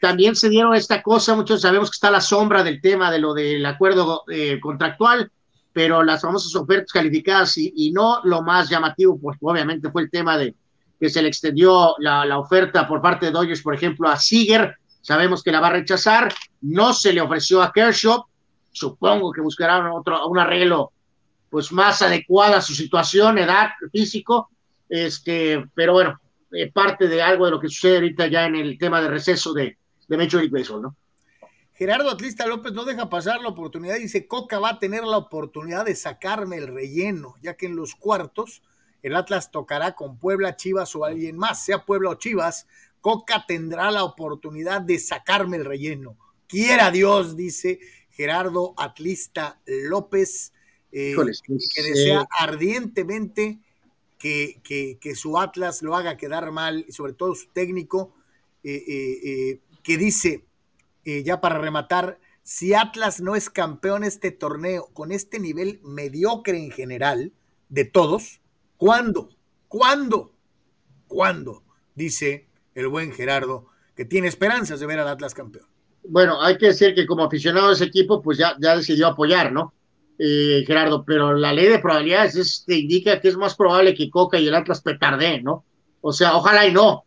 [0.00, 3.18] también se dieron esta cosa, muchos sabemos que está a la sombra del tema de
[3.18, 5.30] lo del acuerdo eh, contractual,
[5.72, 10.36] pero las famosas ofertas calificadas y, no lo más llamativo, pues obviamente fue el tema
[10.36, 10.54] de
[11.00, 14.76] que se le extendió la, la oferta por parte de Dodgers, por ejemplo, a Seager,
[15.00, 18.24] sabemos que la va a rechazar, no se le ofreció a Kershaw,
[18.70, 20.92] supongo que buscarán otro, un arreglo
[21.50, 24.50] pues más adecuada a su situación, edad, físico,
[24.88, 26.18] este, pero bueno,
[26.52, 29.52] eh, parte de algo de lo que sucede ahorita ya en el tema de receso
[29.52, 29.76] de,
[30.08, 30.96] de Major League Baseball, ¿no?
[31.82, 33.96] Gerardo Atlista López no deja pasar la oportunidad.
[33.96, 37.96] Dice, Coca va a tener la oportunidad de sacarme el relleno, ya que en los
[37.96, 38.62] cuartos
[39.02, 42.68] el Atlas tocará con Puebla, Chivas o alguien más, sea Puebla o Chivas.
[43.00, 46.16] Coca tendrá la oportunidad de sacarme el relleno.
[46.46, 47.80] Quiera Dios, dice
[48.10, 50.52] Gerardo Atlista López,
[50.92, 51.42] eh, que pues,
[51.82, 53.58] desea eh, ardientemente
[54.20, 58.14] que, que- que su Atlas lo haga quedar mal, y sobre todo su técnico,
[58.62, 60.44] eh, que dice,
[61.04, 66.58] eh, ya para rematar, si Atlas no es campeón este torneo con este nivel mediocre
[66.58, 67.32] en general
[67.68, 68.40] de todos,
[68.76, 69.30] ¿cuándo?
[69.68, 70.32] ¿Cuándo?
[71.06, 71.62] ¿Cuándo?
[71.94, 75.66] Dice el buen Gerardo, que tiene esperanzas de ver al Atlas campeón.
[76.04, 79.52] bueno, hay que decir que como aficionado de ese equipo, pues ya, ya decidió apoyar,
[79.52, 79.72] ¿no?
[80.18, 84.10] Eh, Gerardo, pero la ley de probabilidades es- te indica que es más probable que
[84.10, 85.64] Coca y el Atlas petardeen, ¿no?
[86.00, 87.04] O sea, ojalá y no,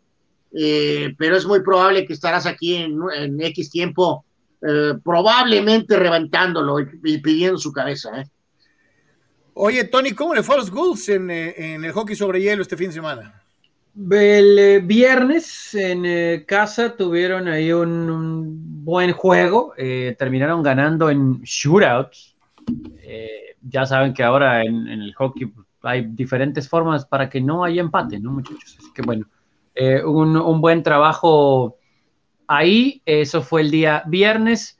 [0.57, 4.26] eh, pero es muy probable que estarás aquí en, en X tiempo,
[4.61, 8.26] eh, probablemente reventándolo y, y pidiendo su cabeza, ¿eh?
[9.57, 12.61] Oye, Tony, ¿cómo le fue a los Bulls en, eh, en el hockey sobre hielo
[12.61, 13.41] este fin de semana?
[13.98, 21.41] El eh, viernes en casa tuvieron ahí un, un buen juego, eh, terminaron ganando en
[21.44, 22.36] shootouts.
[23.02, 25.49] Eh, ya saben que ahora en, en el hockey
[25.82, 28.76] hay diferentes formas para que no haya empate, ¿no, muchachos?
[28.77, 29.26] Así que bueno,
[29.76, 31.78] eh, un, un buen trabajo
[32.48, 34.80] ahí, eso fue el día viernes.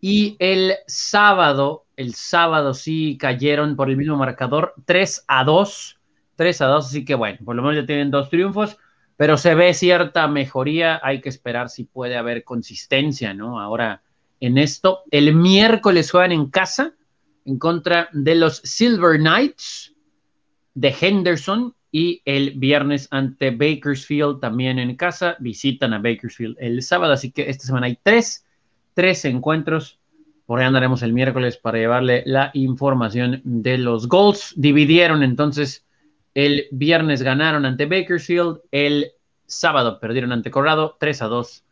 [0.00, 5.98] Y el sábado, el sábado sí cayeron por el mismo marcador, 3 a 2.
[6.36, 8.76] 3 a 2, así que bueno, por lo menos ya tienen dos triunfos,
[9.16, 13.60] pero se ve cierta mejoría, hay que esperar si puede haber consistencia, ¿no?
[13.60, 14.02] Ahora
[14.40, 16.92] en esto, el miércoles juegan en casa
[17.44, 19.94] en contra de los Silver Knights
[20.74, 27.12] de Henderson y el viernes ante Bakersfield también en casa, visitan a Bakersfield el sábado,
[27.12, 28.44] así que esta semana hay tres,
[28.94, 30.00] tres encuentros.
[30.44, 34.54] Por ahí andaremos el miércoles para llevarle la información de los goals.
[34.56, 35.86] Dividieron entonces
[36.34, 39.12] el viernes ganaron ante Bakersfield, el
[39.46, 41.64] sábado perdieron ante Colorado, 3 a 2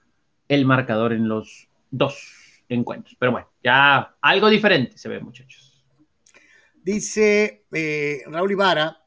[0.46, 3.16] el marcador en los dos encuentros.
[3.18, 5.84] Pero bueno, ya algo diferente se ve, muchachos.
[6.80, 9.01] Dice eh, Raúl Ibarra,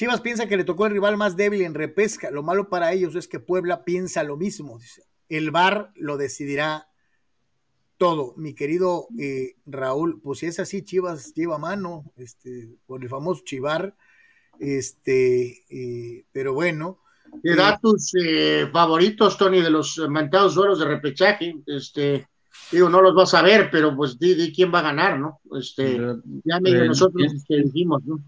[0.00, 2.30] Chivas piensa que le tocó el rival más débil en repesca.
[2.30, 4.78] Lo malo para ellos es que Puebla piensa lo mismo.
[4.78, 5.02] Dice.
[5.28, 6.88] El VAR lo decidirá
[7.98, 8.32] todo.
[8.38, 13.42] Mi querido eh, Raúl, pues si es así, Chivas lleva mano este, por el famoso
[13.44, 13.94] Chivar.
[14.58, 17.00] Este, eh, pero bueno.
[17.42, 21.56] Y da tus eh, favoritos, Tony, de los mentados duelos de repechaje.
[21.66, 22.26] Este,
[22.72, 25.42] digo, no los vas a ver, pero pues di, di quién va a ganar, ¿no?
[25.58, 25.98] Este,
[26.42, 28.18] ya medio Eh, nosotros este, dijimos, ¿no?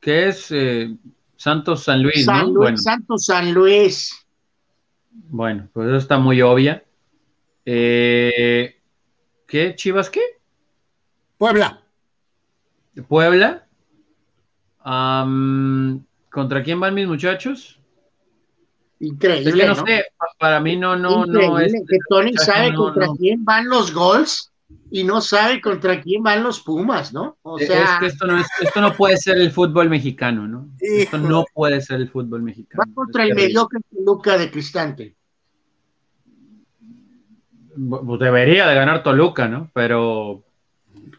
[0.00, 0.94] ¿Qué es eh,
[1.36, 2.24] Santos San Luis?
[2.24, 2.44] San ¿no?
[2.46, 4.10] Luis, Bueno, Santos San Luis.
[5.10, 6.84] bueno, pues eso está muy obvia.
[7.64, 8.76] Eh,
[9.46, 9.74] ¿Qué?
[9.74, 10.20] ¿Chivas qué?
[11.38, 11.82] Puebla.
[13.08, 13.66] ¿Puebla?
[16.30, 17.80] ¿Contra quién van mis muchachos?
[19.00, 19.86] Increíble, Es que no, ¿no?
[19.86, 21.72] sé, pa- para mí no, no, no es.
[21.72, 23.16] que Tony sabe no, contra no.
[23.16, 24.50] quién van los gols
[24.90, 27.36] y no sabe contra quién van los Pumas, ¿no?
[27.42, 30.68] O Es sea, que esto no, es- esto no puede ser el fútbol mexicano, ¿no?
[30.80, 32.82] Esto no puede ser el fútbol mexicano.
[32.88, 35.16] va contra Es el mediocre Luca de Cristante.
[37.76, 39.70] Bu- Debería de ganar Toluca, ¿no?
[39.74, 40.42] Pero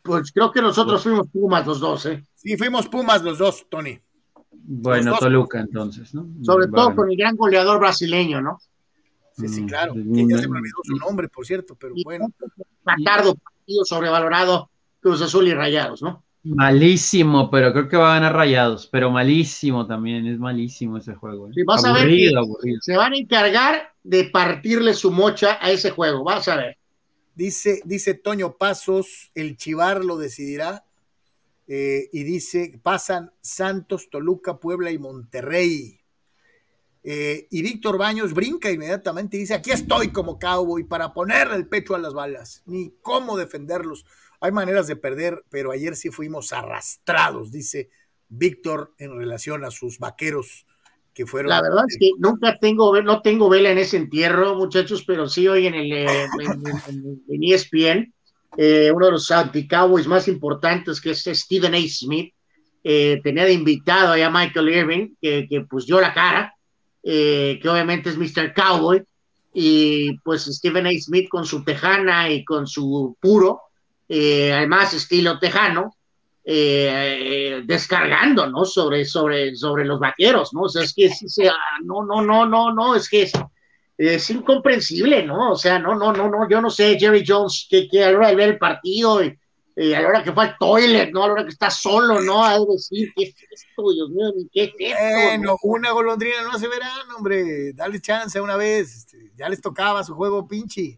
[0.04, 2.24] Pues creo que nosotros fuimos Pumas los dos, ¿eh?
[2.36, 4.00] Sí, fuimos Pumas los dos, Tony.
[4.52, 5.20] Bueno, dos.
[5.20, 6.28] Toluca entonces, ¿no?
[6.44, 8.60] Sobre todo con el gran goleador brasileño, ¿no?
[9.38, 9.94] Sí, sí, Mm, claro.
[9.94, 12.32] Que ya se me olvidó su nombre, por cierto, pero Y bueno.
[13.04, 14.70] Tardo, partido sobrevalorado,
[15.00, 16.24] Cruz Azul y Rayados, ¿no?
[16.44, 21.50] Malísimo, pero creo que va a ganar Rayados, pero malísimo también, es malísimo ese juego.
[21.50, 21.52] ¿eh?
[21.54, 22.80] Sí, vas a ver aburrido.
[22.82, 26.78] Se van a encargar de partirle su mocha a ese juego, vas a ver.
[27.36, 30.86] Dice, dice Toño Pasos, el Chivar lo decidirá.
[31.68, 36.00] Eh, y dice, pasan Santos, Toluca, Puebla y Monterrey.
[37.10, 41.66] Eh, y Víctor Baños brinca inmediatamente y dice, aquí estoy como cowboy para ponerle el
[41.66, 44.06] pecho a las balas, ni cómo defenderlos.
[44.42, 47.90] Hay maneras de perder, pero ayer sí fuimos arrastrados, dice
[48.28, 50.66] Víctor en relación a sus vaqueros
[51.14, 51.48] que fueron...
[51.52, 55.48] La verdad es que nunca tengo, no tengo vela en ese entierro, muchachos, pero sí
[55.48, 58.14] hoy en el eh, en, en- ESPN,
[58.58, 61.78] eh, uno de los anti-cowboys más importantes, que es Stephen A.
[61.88, 62.34] Smith,
[62.84, 66.54] tenía de invitado a Michael Irving, que, que, pues dio la cara,
[67.10, 68.54] eh, que obviamente es Mr.
[68.54, 69.02] Cowboy,
[69.54, 70.92] y pues Stephen A.
[71.00, 73.62] Smith con su tejana y con su puro,
[74.10, 75.96] eh, además estilo tejano,
[76.44, 78.66] eh, descargando, ¿no?
[78.66, 80.64] Sobre, sobre, sobre los vaqueros, ¿no?
[80.64, 83.32] O sea, es que sí se- ah, no, no, no, no, no, es que es,
[83.98, 85.52] es incomprensible, ¿no?
[85.52, 88.58] O sea, no, no, no, no, yo no sé, Jerry Jones, que, de ver el
[88.58, 89.38] partido, y,
[89.80, 91.24] y a la hora que fue al toilet, ¿no?
[91.24, 92.44] A la hora que está solo, ¿no?
[92.44, 94.34] A decir, ¿qué es esto, Dios mío?
[94.52, 94.98] ¿Qué es esto?
[95.00, 95.58] Bueno, no?
[95.64, 97.74] una golondrina no hace verano, hombre.
[97.74, 98.96] Dale chance una vez.
[98.96, 100.98] este, Ya les tocaba su juego pinche.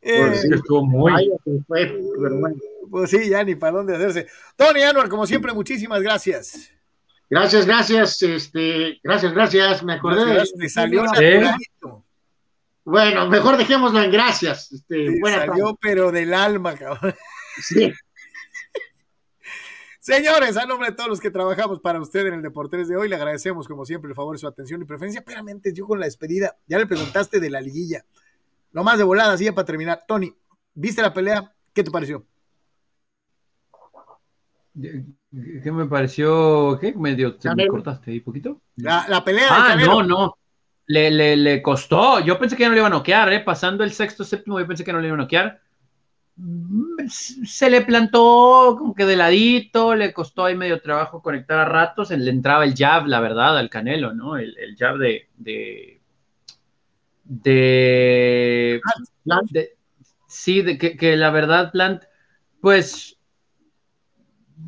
[0.00, 0.48] Eh, Pues sí.
[0.54, 1.12] Estuvo muy.
[1.12, 1.86] Vaya que fue,
[2.22, 2.56] pero bueno.
[2.90, 4.26] pues sí, ya ni para dónde hacerse.
[4.56, 6.70] Tony Anuar, como siempre, muchísimas gracias.
[7.28, 10.24] Gracias, gracias, este, gracias, gracias, me acordé.
[10.24, 11.04] de- Gracias, te salió.
[12.90, 14.72] Bueno, mejor dejémoslo en gracias.
[14.72, 17.14] Este, Te buena salió, pero del alma, cabrón.
[17.60, 17.92] Sí.
[20.00, 23.10] Señores, a nombre de todos los que trabajamos para usted en el Deportes de hoy,
[23.10, 25.18] le agradecemos como siempre el favor de su atención y preferencia.
[25.18, 28.06] Espérame, antes yo con la despedida, ya le preguntaste de la liguilla.
[28.72, 30.04] No más de volada, así ya para terminar.
[30.08, 30.34] Tony,
[30.72, 31.52] ¿viste la pelea?
[31.74, 32.24] ¿Qué te pareció?
[34.80, 36.78] ¿Qué me pareció?
[36.80, 36.94] ¿Qué?
[36.94, 38.62] Medio te me cortaste ahí poquito.
[38.76, 40.38] La, la pelea Ah, no, no.
[40.88, 42.20] Le, le, le costó.
[42.20, 43.40] Yo pensé que ya no le iba a noquear, ¿eh?
[43.40, 45.60] Pasando el sexto, séptimo, yo pensé que no le iba a noquear.
[46.36, 51.66] Mm, Se le plantó como que de ladito, le costó ahí medio trabajo conectar a
[51.66, 52.10] ratos.
[52.12, 54.36] Le entraba el jab, la verdad, al Canelo, ¿no?
[54.38, 55.28] El, el jab de.
[55.36, 56.00] de.
[57.24, 58.80] de.
[60.28, 62.04] Sí, de que, que la verdad, Plant,
[62.60, 63.18] pues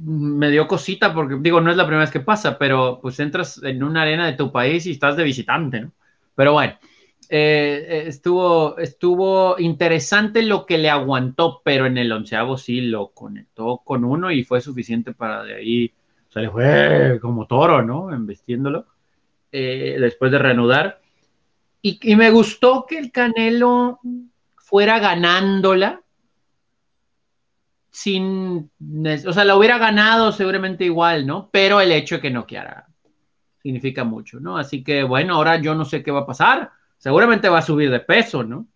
[0.02, 3.60] me dio cosita porque digo, no es la primera vez que pasa, pero pues entras
[3.62, 5.92] en una arena de tu país y estás de visitante, ¿no?
[6.40, 6.72] Pero bueno,
[7.28, 13.08] eh, eh, estuvo, estuvo interesante lo que le aguantó, pero en el onceavo sí lo
[13.08, 15.92] conectó con uno y fue suficiente para de ahí,
[16.30, 18.10] o sea, le fue como toro, ¿no?
[18.10, 18.86] Embestiéndolo,
[19.52, 21.02] eh, después de reanudar.
[21.82, 24.00] Y, y me gustó que el Canelo
[24.56, 26.00] fuera ganándola
[27.90, 28.70] sin,
[29.26, 31.50] o sea, la hubiera ganado seguramente igual, ¿no?
[31.52, 32.89] Pero el hecho de que no quiera
[33.62, 34.56] significa mucho, ¿no?
[34.56, 36.72] Así que bueno, ahora yo no sé qué va a pasar.
[36.98, 38.66] Seguramente va a subir de peso, ¿no?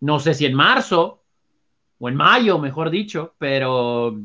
[0.00, 1.22] No sé si en marzo
[1.98, 4.18] o en mayo, mejor dicho, pero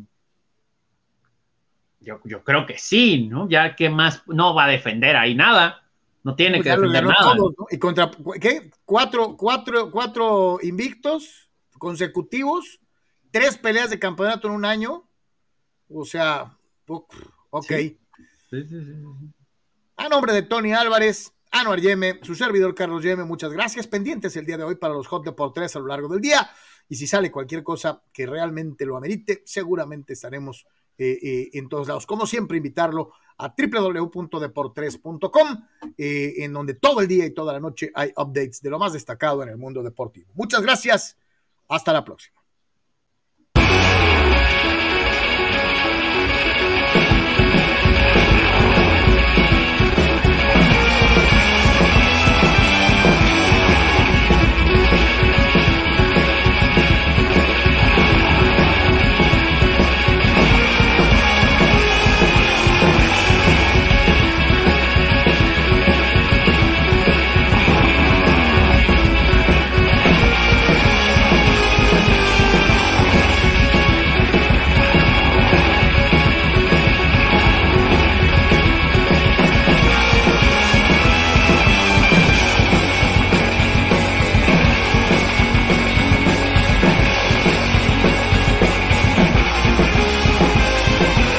[2.00, 3.50] yo, yo creo que sí, ¿no?
[3.50, 5.82] Ya que más no va a defender ahí nada.
[6.24, 7.35] No tiene Pues que defender nada.
[7.35, 7.66] todo, ¿no?
[7.69, 8.09] Y contra,
[8.40, 8.72] ¿qué?
[8.84, 12.80] Cuatro, cuatro, cuatro invictos consecutivos,
[13.32, 15.03] tres peleas de campeonato en un año.
[15.90, 17.66] O sea, ok.
[17.67, 17.98] Sí,
[18.50, 18.93] sí, sí.
[19.98, 23.88] A nombre de Tony Álvarez, Anuar Yeme, su servidor Carlos Yeme, muchas gracias.
[23.88, 26.49] Pendientes el día de hoy para los Hot Deportes a lo largo del día.
[26.90, 30.67] Y si sale cualquier cosa que realmente lo amerite, seguramente estaremos
[30.98, 32.06] eh, eh, en todos lados.
[32.06, 35.64] Como siempre, invitarlo a www.deportres.com,
[35.98, 38.91] eh, en donde todo el día y toda la noche hay updates de lo más
[38.91, 40.30] destacado en el mundo deportivo.
[40.33, 41.17] Muchas gracias.
[41.69, 42.44] Hasta la próxima.